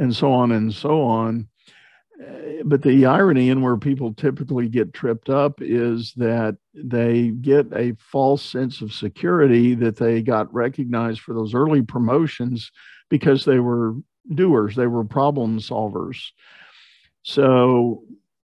and 0.00 0.14
so 0.14 0.32
on 0.32 0.50
and 0.50 0.72
so 0.72 1.02
on 1.02 1.46
eh, 2.20 2.62
but 2.64 2.82
the 2.82 3.06
irony 3.06 3.50
and 3.50 3.62
where 3.62 3.76
people 3.76 4.12
typically 4.14 4.68
get 4.68 4.92
tripped 4.92 5.28
up 5.28 5.60
is 5.60 6.12
that 6.16 6.56
they 6.74 7.28
get 7.28 7.66
a 7.74 7.94
false 7.98 8.42
sense 8.42 8.80
of 8.80 8.92
security 8.92 9.74
that 9.74 9.96
they 9.96 10.22
got 10.22 10.52
recognized 10.52 11.20
for 11.20 11.34
those 11.34 11.54
early 11.54 11.82
promotions 11.82 12.72
because 13.08 13.44
they 13.44 13.58
were 13.58 13.94
doers, 14.34 14.74
they 14.74 14.86
were 14.86 15.04
problem 15.04 15.58
solvers. 15.58 16.30
So 17.22 18.04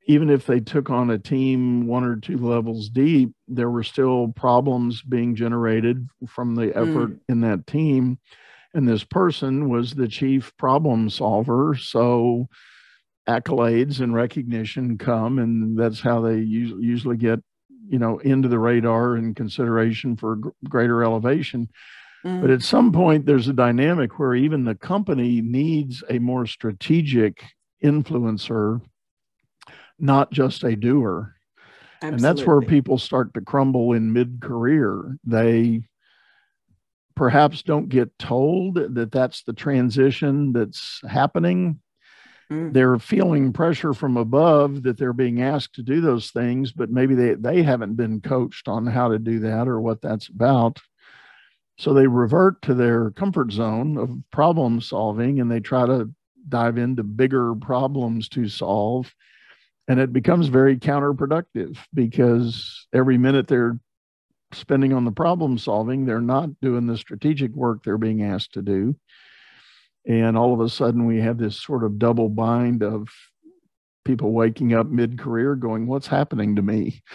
even 0.08 0.30
if 0.30 0.46
they 0.46 0.60
took 0.60 0.90
on 0.90 1.10
a 1.10 1.20
team 1.20 1.86
one 1.86 2.04
or 2.04 2.16
two 2.16 2.38
levels 2.38 2.90
deep, 2.90 3.32
there 3.48 3.70
were 3.70 3.84
still 3.84 4.30
problems 4.30 5.02
being 5.02 5.36
generated 5.36 6.08
from 6.28 6.56
the 6.56 6.70
effort 6.70 7.12
mm. 7.12 7.20
in 7.30 7.42
that 7.42 7.68
team. 7.68 8.18
And 8.74 8.88
this 8.88 9.04
person 9.04 9.70
was 9.70 9.94
the 9.94 10.08
chief 10.08 10.56
problem 10.58 11.10
solver. 11.10 11.76
So 11.76 12.48
accolades 13.28 14.00
and 14.00 14.14
recognition 14.14 14.98
come, 14.98 15.40
and 15.40 15.78
that's 15.78 16.00
how 16.00 16.22
they 16.22 16.38
usually 16.38 17.18
get, 17.18 17.40
you 17.90 18.00
know, 18.00 18.20
into 18.20 18.48
the 18.48 18.60
radar 18.60 19.16
and 19.16 19.36
consideration 19.36 20.16
for 20.16 20.38
greater 20.70 21.04
elevation. 21.04 21.68
Mm. 22.26 22.42
But 22.42 22.50
at 22.50 22.62
some 22.62 22.94
point, 22.94 23.26
there's 23.26 23.50
a 23.50 23.54
dynamic 23.54 24.18
where 24.18 24.36
even 24.36 24.64
the 24.64 24.76
company 24.76 25.42
needs 25.42 26.04
a 26.10 26.20
more 26.20 26.46
strategic 26.46 27.44
influencer, 27.84 28.82
not 30.00 30.32
just 30.32 30.64
a 30.64 30.76
doer. 30.76 31.34
Absolutely. 32.02 32.16
And 32.16 32.24
that's 32.24 32.48
where 32.48 32.62
people 32.62 32.98
start 32.98 33.34
to 33.34 33.42
crumble 33.42 33.94
in 33.94 34.14
mid 34.14 34.40
career. 34.42 35.18
They 35.24 35.84
perhaps 37.16 37.64
don't 37.64 37.90
get 37.90 38.18
told 38.20 38.76
that 38.76 39.12
that's 39.12 39.44
the 39.44 39.54
transition 39.54 40.54
that's 40.54 41.02
happening 41.10 41.80
Mm. 42.52 42.74
They're 42.74 42.98
feeling 42.98 43.52
pressure 43.52 43.94
from 43.94 44.18
above 44.18 44.84
that 44.84 44.98
they're 44.98 45.14
being 45.14 45.42
asked 45.42 45.76
to 45.76 45.84
do 45.84 46.02
those 46.02 46.32
things, 46.32 46.72
but 46.72 46.90
maybe 46.90 47.16
they, 47.16 47.34
they 47.34 47.62
haven't 47.62 47.96
been 47.96 48.22
coached 48.22 48.68
on 48.68 48.86
how 48.86 49.10
to 49.10 49.20
do 49.20 49.40
that 49.40 49.68
or 49.68 49.82
what 49.82 50.02
that's 50.02 50.30
about. 50.30 50.80
So 51.78 51.94
they 51.94 52.08
revert 52.08 52.62
to 52.64 52.74
their 52.74 53.12
comfort 53.12 53.52
zone 53.52 53.98
of 53.98 54.10
problem 54.32 54.82
solving 54.82 55.40
and 55.40 55.52
they 55.52 55.60
try 55.60 55.86
to 55.86 56.10
dive 56.50 56.78
into 56.78 57.04
bigger 57.04 57.54
problems 57.56 58.30
to 58.30 58.48
solve. 58.48 59.14
And 59.88 60.00
it 60.00 60.12
becomes 60.12 60.48
very 60.48 60.78
counterproductive 60.78 61.78
because 61.94 62.88
every 62.94 63.18
minute 63.18 63.48
they're 63.48 63.80
spending 64.52 64.94
on 64.94 65.06
the 65.06 65.12
problem 65.12 65.58
solving, 65.58 66.06
they're 66.06 66.22
not 66.22 66.60
doing 66.62 66.88
the 66.88 66.98
strategic 66.98 67.52
work 67.54 67.84
they're 67.84 67.98
being 67.98 68.24
asked 68.24 68.54
to 68.54 68.62
do. 68.62 68.96
And 70.06 70.38
all 70.38 70.54
of 70.54 70.62
a 70.62 70.70
sudden 70.70 71.06
we 71.06 71.20
have 71.20 71.38
this 71.38 71.62
sort 71.62 71.84
of 71.84 72.00
double 72.00 72.30
bind 72.30 72.84
of 72.84 73.10
people 74.08 74.32
waking 74.32 74.74
up 74.74 74.88
mid-career 74.88 75.54
going 75.56 75.86
what's 75.86 76.08
happening 76.08 76.56
to 76.56 76.62
me? 76.62 77.04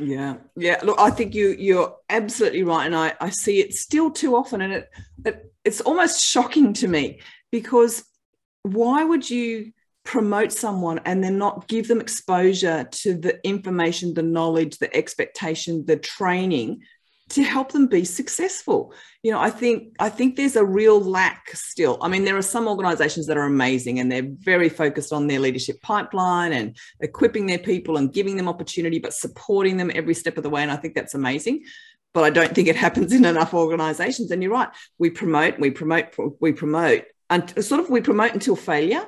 Yeah. 0.00 0.34
Yeah. 0.56 0.80
Look 0.82 0.98
i 0.98 1.10
think 1.10 1.34
you 1.34 1.54
you're 1.58 1.96
absolutely 2.10 2.64
right. 2.64 2.86
And 2.86 2.96
i 2.96 3.14
i 3.20 3.30
see 3.30 3.60
it 3.60 3.72
still 3.72 4.10
too 4.10 4.34
often. 4.34 4.60
And 4.60 4.72
it, 4.72 4.90
it 5.24 5.52
it's 5.64 5.80
almost 5.80 6.22
shocking 6.22 6.72
to 6.74 6.88
me 6.88 7.20
because 7.52 8.04
why 8.62 9.04
would 9.04 9.30
you 9.30 9.72
promote 10.06 10.52
someone 10.52 11.00
and 11.04 11.22
then 11.22 11.36
not 11.36 11.68
give 11.68 11.88
them 11.88 12.00
exposure 12.00 12.88
to 12.90 13.14
the 13.14 13.38
information 13.46 14.14
the 14.14 14.22
knowledge 14.22 14.78
the 14.78 14.94
expectation 14.96 15.84
the 15.84 15.96
training 15.96 16.80
to 17.28 17.42
help 17.42 17.72
them 17.72 17.88
be 17.88 18.04
successful. 18.04 18.94
You 19.24 19.32
know 19.32 19.40
i 19.40 19.50
think 19.50 19.94
i 19.98 20.08
think 20.08 20.36
there's 20.36 20.54
a 20.54 20.64
real 20.64 21.00
lack 21.00 21.50
still. 21.54 21.98
I 22.00 22.08
mean 22.08 22.24
there 22.24 22.36
are 22.36 22.42
some 22.42 22.68
organizations 22.68 23.26
that 23.26 23.36
are 23.36 23.42
amazing 23.44 23.98
and 23.98 24.10
they're 24.10 24.30
very 24.52 24.68
focused 24.68 25.12
on 25.12 25.26
their 25.26 25.40
leadership 25.40 25.82
pipeline 25.82 26.52
and 26.52 26.76
equipping 27.00 27.46
their 27.46 27.58
people 27.58 27.96
and 27.96 28.12
giving 28.12 28.36
them 28.36 28.48
opportunity 28.48 29.00
but 29.00 29.12
supporting 29.12 29.76
them 29.76 29.90
every 29.92 30.14
step 30.14 30.36
of 30.36 30.44
the 30.44 30.50
way 30.50 30.62
and 30.62 30.70
i 30.70 30.76
think 30.76 30.94
that's 30.94 31.14
amazing. 31.14 31.64
But 32.14 32.22
i 32.22 32.30
don't 32.30 32.54
think 32.54 32.68
it 32.68 32.76
happens 32.86 33.12
in 33.12 33.24
enough 33.24 33.54
organizations. 33.54 34.30
And 34.30 34.40
you're 34.40 34.52
right 34.52 34.68
we 34.98 35.10
promote 35.10 35.58
we 35.58 35.72
promote 35.72 36.14
we 36.40 36.52
promote 36.52 37.04
and 37.28 37.64
sort 37.64 37.80
of 37.80 37.90
we 37.90 38.00
promote 38.00 38.34
until 38.34 38.54
failure 38.54 39.04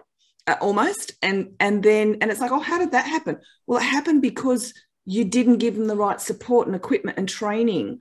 almost. 0.61 1.12
And 1.22 1.55
and 1.61 1.82
then 1.82 2.18
and 2.20 2.30
it's 2.30 2.40
like 2.40 2.53
oh 2.53 2.61
how 2.61 2.78
did 2.78 2.92
that 2.92 3.07
happen? 3.07 3.38
Well 3.66 3.80
it 3.80 3.84
happened 3.84 4.22
because 4.22 4.74
you 5.05 5.24
didn't 5.24 5.59
give 5.59 5.74
them 5.74 5.86
the 5.86 5.96
right 5.96 6.20
support 6.20 6.66
and 6.66 6.76
equipment 6.76 7.18
and 7.18 7.28
training 7.28 8.01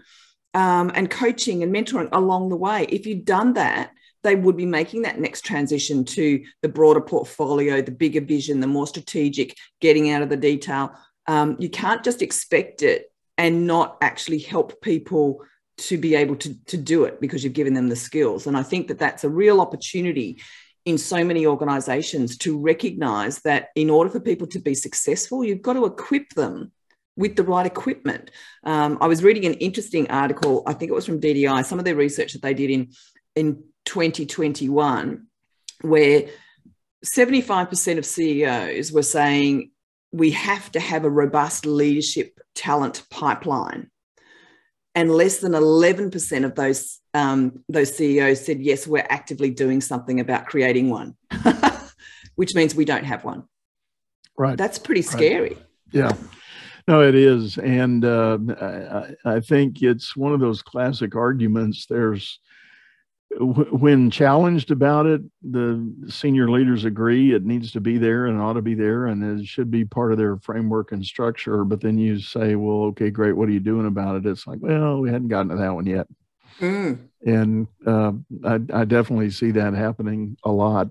um, 0.53 0.91
and 0.93 1.09
coaching 1.09 1.63
and 1.63 1.73
mentoring 1.73 2.09
along 2.11 2.49
the 2.49 2.55
way. 2.55 2.85
If 2.89 3.05
you'd 3.05 3.25
done 3.25 3.53
that 3.53 3.91
they 4.23 4.35
would 4.35 4.57
be 4.57 4.65
making 4.65 5.03
that 5.03 5.19
next 5.19 5.45
transition 5.45 6.03
to 6.03 6.43
the 6.61 6.67
broader 6.67 6.99
portfolio 6.99 7.81
the 7.81 7.91
bigger 7.91 8.19
vision 8.19 8.59
the 8.59 8.67
more 8.67 8.87
strategic 8.87 9.55
getting 9.79 10.09
out 10.09 10.21
of 10.21 10.29
the 10.29 10.37
detail. 10.37 10.91
Um, 11.27 11.57
you 11.59 11.69
can't 11.69 12.03
just 12.03 12.21
expect 12.21 12.81
it 12.81 13.11
and 13.37 13.67
not 13.67 13.97
actually 14.01 14.39
help 14.39 14.81
people 14.81 15.41
to 15.77 15.97
be 15.97 16.15
able 16.15 16.35
to, 16.35 16.65
to 16.65 16.77
do 16.77 17.03
it 17.03 17.21
because 17.21 17.43
you've 17.43 17.53
given 17.53 17.73
them 17.73 17.87
the 17.87 17.95
skills. 17.95 18.47
And 18.47 18.57
I 18.57 18.63
think 18.63 18.87
that 18.87 18.99
that's 18.99 19.23
a 19.23 19.29
real 19.29 19.61
opportunity 19.61 20.41
in 20.87 20.97
so 20.97 21.21
many 21.21 21.45
organizations 21.45 22.37
to 22.37 22.57
recognize 22.57 23.41
that 23.41 23.71
in 23.75 23.89
order 23.89 24.09
for 24.09 24.21
people 24.21 24.47
to 24.47 24.57
be 24.57 24.73
successful, 24.73 25.43
you've 25.43 25.61
got 25.61 25.73
to 25.73 25.85
equip 25.85 26.29
them 26.29 26.71
with 27.17 27.35
the 27.35 27.43
right 27.43 27.65
equipment. 27.65 28.31
Um, 28.63 28.97
I 29.01 29.07
was 29.07 29.21
reading 29.21 29.43
an 29.45 29.55
interesting 29.55 30.09
article, 30.09 30.63
I 30.65 30.71
think 30.71 30.89
it 30.89 30.95
was 30.95 31.05
from 31.05 31.19
DDI, 31.19 31.65
some 31.65 31.77
of 31.77 31.83
their 31.83 31.97
research 31.97 32.31
that 32.31 32.41
they 32.41 32.53
did 32.53 32.69
in, 32.69 32.91
in 33.35 33.65
2021, 33.83 35.27
where 35.81 36.29
75% 37.05 37.97
of 37.97 38.05
CEOs 38.05 38.93
were 38.93 39.03
saying 39.03 39.71
we 40.13 40.31
have 40.31 40.71
to 40.71 40.79
have 40.79 41.03
a 41.03 41.09
robust 41.09 41.65
leadership 41.65 42.39
talent 42.55 43.03
pipeline 43.09 43.91
and 44.95 45.11
less 45.11 45.39
than 45.39 45.51
11% 45.51 46.45
of 46.45 46.55
those 46.55 47.01
um, 47.17 47.63
those 47.67 47.95
CEOs 47.95 48.45
said 48.45 48.61
yes, 48.61 48.85
we're 48.85 49.07
actively 49.09 49.49
doing 49.49 49.81
something 49.81 50.19
about 50.19 50.45
creating 50.45 50.89
one, 50.89 51.15
which 52.35 52.53
means 52.53 52.75
we 52.75 52.85
don't 52.85 53.05
have 53.05 53.23
one. 53.23 53.43
Right. 54.37 54.57
That's 54.57 54.77
pretty 54.77 55.01
scary. 55.01 55.49
Right. 55.49 55.65
Yeah. 55.91 56.11
No, 56.87 57.01
it 57.01 57.15
is, 57.15 57.57
and 57.57 58.05
uh, 58.05 58.37
I, 58.61 59.35
I 59.35 59.39
think 59.41 59.81
it's 59.81 60.15
one 60.15 60.31
of 60.31 60.39
those 60.39 60.61
classic 60.61 61.15
arguments. 61.15 61.85
There's 61.87 62.39
when 63.39 64.09
challenged 64.09 64.71
about 64.71 65.05
it, 65.05 65.21
the 65.41 65.93
senior 66.07 66.49
leaders 66.49 66.85
agree 66.85 67.33
it 67.33 67.43
needs 67.43 67.73
to 67.73 67.81
be 67.81 67.97
there 67.97 68.27
and 68.27 68.39
ought 68.39 68.53
to 68.53 68.61
be 68.61 68.73
there 68.73 69.07
and 69.07 69.21
it 69.41 69.45
should 69.45 69.69
be 69.69 69.83
part 69.83 70.13
of 70.13 70.17
their 70.17 70.37
framework 70.37 70.93
and 70.93 71.05
structure. 71.05 71.65
But 71.65 71.81
then 71.81 71.97
you 71.97 72.19
say, 72.19 72.55
well, 72.55 72.83
okay, 72.85 73.09
great. 73.09 73.33
What 73.33 73.49
are 73.49 73.51
you 73.51 73.59
doing 73.59 73.85
about 73.85 74.15
it? 74.15 74.25
It's 74.25 74.47
like, 74.47 74.59
well, 74.61 75.01
we 75.01 75.11
hadn't 75.11 75.27
gotten 75.27 75.49
to 75.49 75.57
that 75.57 75.75
one 75.75 75.85
yet. 75.85 76.07
Mm. 76.59 76.99
And 77.25 77.67
uh, 77.85 78.13
I, 78.43 78.59
I 78.73 78.85
definitely 78.85 79.29
see 79.29 79.51
that 79.51 79.73
happening 79.73 80.37
a 80.43 80.51
lot. 80.51 80.89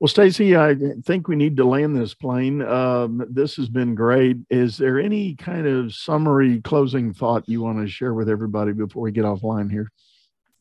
Well, 0.00 0.08
Stacy, 0.08 0.56
I 0.56 0.74
think 1.04 1.28
we 1.28 1.36
need 1.36 1.58
to 1.58 1.64
land 1.64 1.94
this 1.94 2.14
plane. 2.14 2.62
Um, 2.62 3.22
this 3.28 3.56
has 3.56 3.68
been 3.68 3.94
great. 3.94 4.38
Is 4.48 4.78
there 4.78 4.98
any 4.98 5.34
kind 5.34 5.66
of 5.66 5.94
summary 5.94 6.62
closing 6.62 7.12
thought 7.12 7.46
you 7.46 7.60
want 7.60 7.78
to 7.80 7.86
share 7.86 8.14
with 8.14 8.30
everybody 8.30 8.72
before 8.72 9.02
we 9.02 9.12
get 9.12 9.24
offline 9.24 9.70
here? 9.70 9.92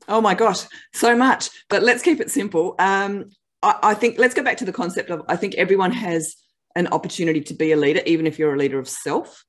Oh 0.10 0.20
my 0.20 0.34
gosh, 0.34 0.66
so 0.94 1.16
much. 1.16 1.50
But 1.70 1.84
let's 1.84 2.02
keep 2.02 2.20
it 2.20 2.30
simple. 2.30 2.76
Um, 2.80 3.30
I, 3.64 3.76
I 3.82 3.94
think 3.94 4.18
let's 4.20 4.34
go 4.34 4.44
back 4.44 4.58
to 4.58 4.66
the 4.66 4.74
concept 4.74 5.10
of 5.10 5.24
I 5.30 5.38
think 5.38 5.56
everyone 5.56 5.92
has 5.92 6.36
an 6.76 6.88
opportunity 6.88 7.42
to 7.42 7.54
be 7.54 7.72
a 7.72 7.78
leader, 7.78 8.02
even 8.06 8.28
if 8.28 8.38
you're 8.38 8.54
a 8.54 8.58
leader 8.58 8.80
of 8.80 8.90
self. 8.90 9.46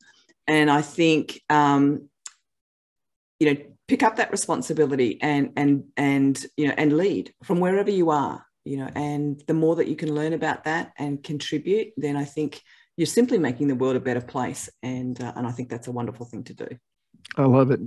And 0.46 0.70
I 0.70 0.82
think 0.82 1.40
um, 1.50 2.08
you 3.40 3.54
know 3.54 3.60
pick 3.90 4.04
up 4.04 4.14
that 4.14 4.30
responsibility 4.30 5.18
and 5.20 5.50
and 5.56 5.82
and 5.96 6.46
you 6.56 6.68
know 6.68 6.74
and 6.78 6.96
lead 6.96 7.34
from 7.42 7.58
wherever 7.58 7.90
you 7.90 8.10
are. 8.10 8.46
You 8.64 8.76
know, 8.76 8.90
and 8.94 9.42
the 9.48 9.54
more 9.54 9.74
that 9.76 9.88
you 9.88 9.96
can 9.96 10.14
learn 10.14 10.32
about 10.32 10.64
that 10.64 10.92
and 10.96 11.22
contribute, 11.24 11.88
then 11.96 12.16
I 12.16 12.24
think 12.24 12.62
you're 12.96 13.06
simply 13.06 13.38
making 13.38 13.66
the 13.66 13.74
world 13.74 13.96
a 13.96 14.00
better 14.00 14.20
place. 14.20 14.68
And 14.82 15.20
uh, 15.20 15.32
and 15.34 15.44
I 15.44 15.50
think 15.50 15.70
that's 15.70 15.88
a 15.88 15.92
wonderful 15.92 16.24
thing 16.26 16.44
to 16.44 16.54
do. 16.54 16.68
I 17.36 17.46
love 17.46 17.72
it. 17.72 17.80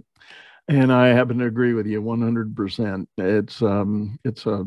And 0.67 0.91
I 0.91 1.07
happen 1.07 1.37
to 1.39 1.45
agree 1.45 1.73
with 1.73 1.87
you 1.87 2.01
100%. 2.01 3.07
It's 3.17 3.61
um, 3.61 4.19
it's 4.25 4.45
a 4.45 4.65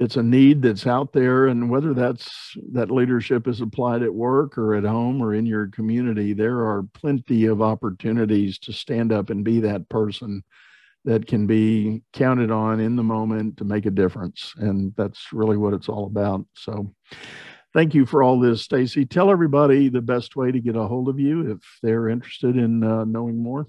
it's 0.00 0.16
a 0.16 0.22
need 0.22 0.62
that's 0.62 0.86
out 0.86 1.12
there, 1.12 1.46
and 1.46 1.68
whether 1.68 1.92
that's 1.92 2.56
that 2.72 2.90
leadership 2.90 3.46
is 3.46 3.60
applied 3.60 4.02
at 4.02 4.14
work 4.14 4.56
or 4.56 4.74
at 4.74 4.84
home 4.84 5.22
or 5.22 5.34
in 5.34 5.44
your 5.44 5.68
community, 5.68 6.32
there 6.32 6.60
are 6.60 6.84
plenty 6.94 7.44
of 7.44 7.60
opportunities 7.60 8.58
to 8.60 8.72
stand 8.72 9.12
up 9.12 9.28
and 9.28 9.44
be 9.44 9.60
that 9.60 9.90
person 9.90 10.42
that 11.04 11.26
can 11.26 11.46
be 11.46 12.02
counted 12.14 12.50
on 12.50 12.80
in 12.80 12.96
the 12.96 13.02
moment 13.02 13.58
to 13.58 13.64
make 13.64 13.84
a 13.84 13.90
difference, 13.90 14.54
and 14.56 14.94
that's 14.96 15.32
really 15.32 15.58
what 15.58 15.74
it's 15.74 15.88
all 15.88 16.06
about. 16.06 16.44
So. 16.54 16.92
Thank 17.72 17.94
you 17.94 18.04
for 18.04 18.20
all 18.20 18.40
this, 18.40 18.62
Stacy. 18.62 19.04
Tell 19.04 19.30
everybody 19.30 19.88
the 19.88 20.00
best 20.00 20.34
way 20.34 20.50
to 20.50 20.58
get 20.58 20.74
a 20.74 20.88
hold 20.88 21.08
of 21.08 21.20
you 21.20 21.52
if 21.52 21.58
they're 21.84 22.08
interested 22.08 22.56
in 22.56 22.82
uh, 22.82 23.04
knowing 23.04 23.40
more. 23.40 23.68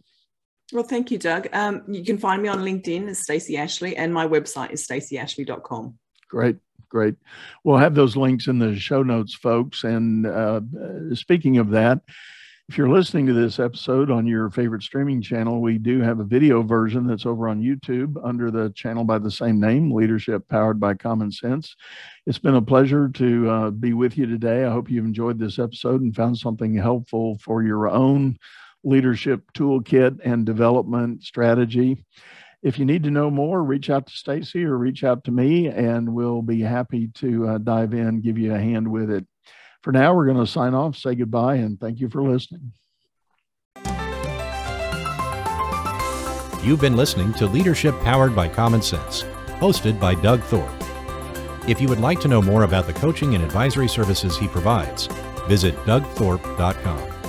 Well, 0.73 0.83
thank 0.83 1.11
you, 1.11 1.19
Doug. 1.19 1.49
Um, 1.53 1.83
you 1.87 2.03
can 2.03 2.17
find 2.17 2.41
me 2.41 2.49
on 2.49 2.59
LinkedIn 2.59 3.09
as 3.09 3.19
Stacy 3.19 3.57
Ashley, 3.57 3.95
and 3.95 4.11
my 4.11 4.25
website 4.25 4.71
is 4.71 4.87
stacyashley.com. 4.87 5.99
Great, 6.31 6.55
great. 6.87 7.15
We'll 7.65 7.77
have 7.77 7.93
those 7.93 8.15
links 8.15 8.47
in 8.47 8.57
the 8.57 8.79
show 8.79 9.03
notes, 9.03 9.35
folks. 9.35 9.83
And 9.83 10.25
uh, 10.25 10.61
speaking 11.13 11.57
of 11.57 11.71
that, 11.71 11.99
if 12.69 12.77
you're 12.77 12.87
listening 12.87 13.27
to 13.27 13.33
this 13.33 13.59
episode 13.59 14.09
on 14.09 14.25
your 14.25 14.49
favorite 14.49 14.81
streaming 14.81 15.21
channel, 15.21 15.59
we 15.59 15.77
do 15.77 15.99
have 15.99 16.21
a 16.21 16.23
video 16.23 16.63
version 16.63 17.05
that's 17.05 17.25
over 17.25 17.49
on 17.49 17.61
YouTube 17.61 18.15
under 18.23 18.49
the 18.49 18.69
channel 18.69 19.03
by 19.03 19.19
the 19.19 19.29
same 19.29 19.59
name, 19.59 19.91
Leadership 19.91 20.47
Powered 20.47 20.79
by 20.79 20.93
Common 20.93 21.33
Sense. 21.33 21.75
It's 22.25 22.39
been 22.39 22.55
a 22.55 22.61
pleasure 22.61 23.09
to 23.09 23.49
uh, 23.49 23.69
be 23.71 23.91
with 23.91 24.17
you 24.17 24.25
today. 24.25 24.63
I 24.63 24.71
hope 24.71 24.89
you've 24.89 25.03
enjoyed 25.03 25.37
this 25.37 25.59
episode 25.59 25.99
and 25.99 26.15
found 26.15 26.37
something 26.37 26.73
helpful 26.73 27.37
for 27.43 27.61
your 27.61 27.89
own 27.89 28.37
leadership 28.85 29.51
toolkit 29.53 30.21
and 30.23 30.45
development 30.45 31.23
strategy. 31.23 32.05
If 32.63 32.77
you 32.77 32.85
need 32.85 33.03
to 33.03 33.11
know 33.11 33.31
more, 33.31 33.63
reach 33.63 33.89
out 33.89 34.05
to 34.07 34.13
Stacy 34.13 34.63
or 34.65 34.77
reach 34.77 35.03
out 35.03 35.23
to 35.23 35.31
me, 35.31 35.67
and 35.67 36.13
we'll 36.13 36.43
be 36.43 36.61
happy 36.61 37.07
to 37.15 37.47
uh, 37.47 37.57
dive 37.57 37.93
in, 37.93 38.21
give 38.21 38.37
you 38.37 38.53
a 38.53 38.59
hand 38.59 38.87
with 38.87 39.09
it. 39.09 39.25
For 39.81 39.91
now, 39.91 40.13
we're 40.13 40.27
going 40.27 40.37
to 40.37 40.51
sign 40.51 40.75
off, 40.75 40.95
say 40.95 41.15
goodbye, 41.15 41.55
and 41.55 41.79
thank 41.79 41.99
you 41.99 42.07
for 42.07 42.21
listening. 42.21 42.73
You've 46.63 46.81
been 46.81 46.95
listening 46.95 47.33
to 47.33 47.47
Leadership 47.47 47.99
Powered 48.01 48.35
by 48.35 48.47
Common 48.47 48.83
Sense, 48.83 49.23
hosted 49.59 49.99
by 49.99 50.13
Doug 50.13 50.41
Thorpe. 50.43 50.69
If 51.67 51.81
you 51.81 51.87
would 51.87 51.99
like 51.99 52.19
to 52.21 52.27
know 52.27 52.43
more 52.43 52.63
about 52.63 52.85
the 52.85 52.93
coaching 52.93 53.33
and 53.33 53.43
advisory 53.43 53.87
services 53.87 54.37
he 54.37 54.47
provides, 54.47 55.07
visit 55.47 55.75
dougthorpe.com. 55.85 57.20